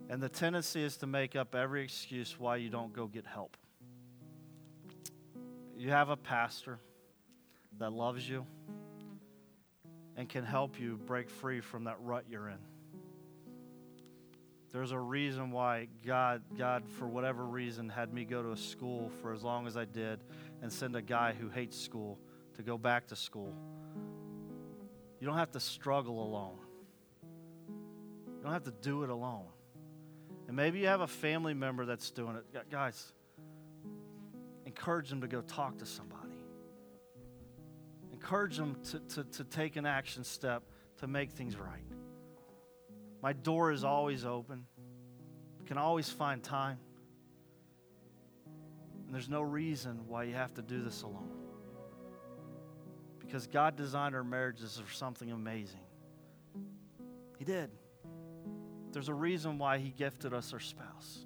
And 0.09 0.21
the 0.21 0.29
tendency 0.29 0.83
is 0.83 0.97
to 0.97 1.07
make 1.07 1.35
up 1.35 1.55
every 1.55 1.83
excuse 1.83 2.39
why 2.39 2.57
you 2.57 2.69
don't 2.69 2.93
go 2.93 3.07
get 3.07 3.25
help 3.25 3.57
you 5.77 5.89
have 5.91 6.09
a 6.09 6.17
pastor 6.17 6.79
that 7.79 7.91
loves 7.91 8.27
you 8.27 8.45
and 10.17 10.29
can 10.29 10.45
help 10.45 10.79
you 10.79 10.97
break 11.05 11.29
free 11.29 11.61
from 11.61 11.85
that 11.85 11.97
rut 12.01 12.25
you're 12.29 12.49
in. 12.49 12.57
There's 14.71 14.91
a 14.91 14.99
reason 14.99 15.51
why 15.51 15.87
God, 16.05 16.41
God, 16.57 16.83
for 16.99 17.07
whatever 17.07 17.45
reason, 17.45 17.87
had 17.87 18.13
me 18.13 18.25
go 18.25 18.43
to 18.43 18.51
a 18.51 18.57
school 18.57 19.09
for 19.21 19.31
as 19.31 19.41
long 19.41 19.67
as 19.67 19.77
I 19.77 19.85
did 19.85 20.19
and 20.61 20.71
send 20.71 20.97
a 20.97 21.01
guy 21.01 21.33
who 21.33 21.47
hates 21.47 21.79
school 21.79 22.19
to 22.55 22.61
go 22.61 22.77
back 22.77 23.07
to 23.07 23.15
school. 23.15 23.53
You 25.21 25.27
don't 25.27 25.37
have 25.37 25.51
to 25.51 25.61
struggle 25.61 26.21
alone. 26.21 26.57
You 28.27 28.43
don't 28.43 28.51
have 28.51 28.65
to 28.65 28.73
do 28.81 29.03
it 29.03 29.09
alone. 29.09 29.45
And 30.47 30.55
maybe 30.55 30.79
you 30.79 30.87
have 30.87 31.01
a 31.01 31.07
family 31.07 31.53
member 31.53 31.85
that's 31.85 32.11
doing 32.11 32.35
it. 32.35 32.69
Guys, 32.69 33.13
encourage 34.65 35.09
them 35.09 35.21
to 35.21 35.27
go 35.27 35.41
talk 35.41 35.77
to 35.79 35.85
somebody. 35.85 36.14
Encourage 38.25 38.57
them 38.57 38.75
to, 38.89 38.99
to, 39.01 39.23
to 39.23 39.43
take 39.43 39.75
an 39.75 39.85
action 39.85 40.23
step 40.23 40.63
to 40.97 41.05
make 41.05 41.29
things 41.33 41.55
right. 41.55 41.85
My 43.21 43.33
door 43.33 43.71
is 43.71 43.83
always 43.83 44.25
open. 44.25 44.65
You 45.59 45.65
can 45.67 45.77
always 45.77 46.09
find 46.09 46.41
time. 46.41 46.79
And 49.05 49.13
there's 49.13 49.29
no 49.29 49.43
reason 49.43 50.07
why 50.07 50.23
you 50.23 50.33
have 50.33 50.55
to 50.55 50.63
do 50.63 50.83
this 50.83 51.03
alone. 51.03 51.29
Because 53.19 53.45
God 53.45 53.75
designed 53.75 54.15
our 54.15 54.23
marriages 54.23 54.81
for 54.83 54.91
something 54.91 55.31
amazing. 55.31 55.85
He 57.37 57.45
did. 57.45 57.69
There's 58.91 59.09
a 59.09 59.13
reason 59.13 59.59
why 59.59 59.77
He 59.77 59.89
gifted 59.89 60.33
us 60.33 60.51
our 60.51 60.59
spouse 60.59 61.25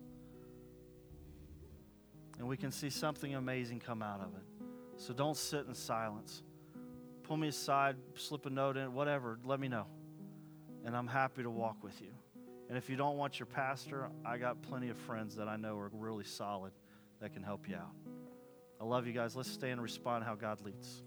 and 2.37 2.47
we 2.47 2.57
can 2.57 2.71
see 2.71 2.89
something 2.89 3.35
amazing 3.35 3.79
come 3.79 4.01
out 4.01 4.19
of 4.19 4.33
it. 4.35 4.67
So 4.97 5.13
don't 5.13 5.37
sit 5.37 5.65
in 5.65 5.73
silence. 5.73 6.43
Pull 7.29 7.37
me 7.37 7.49
aside, 7.49 7.95
slip 8.15 8.47
a 8.47 8.49
note 8.49 8.75
in, 8.75 8.95
whatever, 8.95 9.37
let 9.45 9.59
me 9.59 9.67
know. 9.67 9.85
And 10.83 10.97
I'm 10.97 11.05
happy 11.05 11.43
to 11.43 11.49
walk 11.51 11.83
with 11.83 12.01
you. 12.01 12.09
And 12.69 12.75
if 12.75 12.89
you 12.89 12.95
don't 12.95 13.17
want 13.17 13.37
your 13.37 13.45
pastor, 13.45 14.09
I 14.25 14.39
got 14.39 14.63
plenty 14.63 14.89
of 14.89 14.97
friends 14.97 15.35
that 15.35 15.47
I 15.47 15.55
know 15.55 15.77
are 15.77 15.91
really 15.93 16.23
solid 16.23 16.71
that 17.21 17.31
can 17.31 17.43
help 17.43 17.69
you 17.69 17.75
out. 17.75 17.93
I 18.81 18.83
love 18.83 19.05
you 19.05 19.13
guys. 19.13 19.35
Let's 19.35 19.51
stay 19.51 19.69
and 19.69 19.79
respond 19.79 20.23
how 20.23 20.33
God 20.33 20.59
leads. 20.61 21.03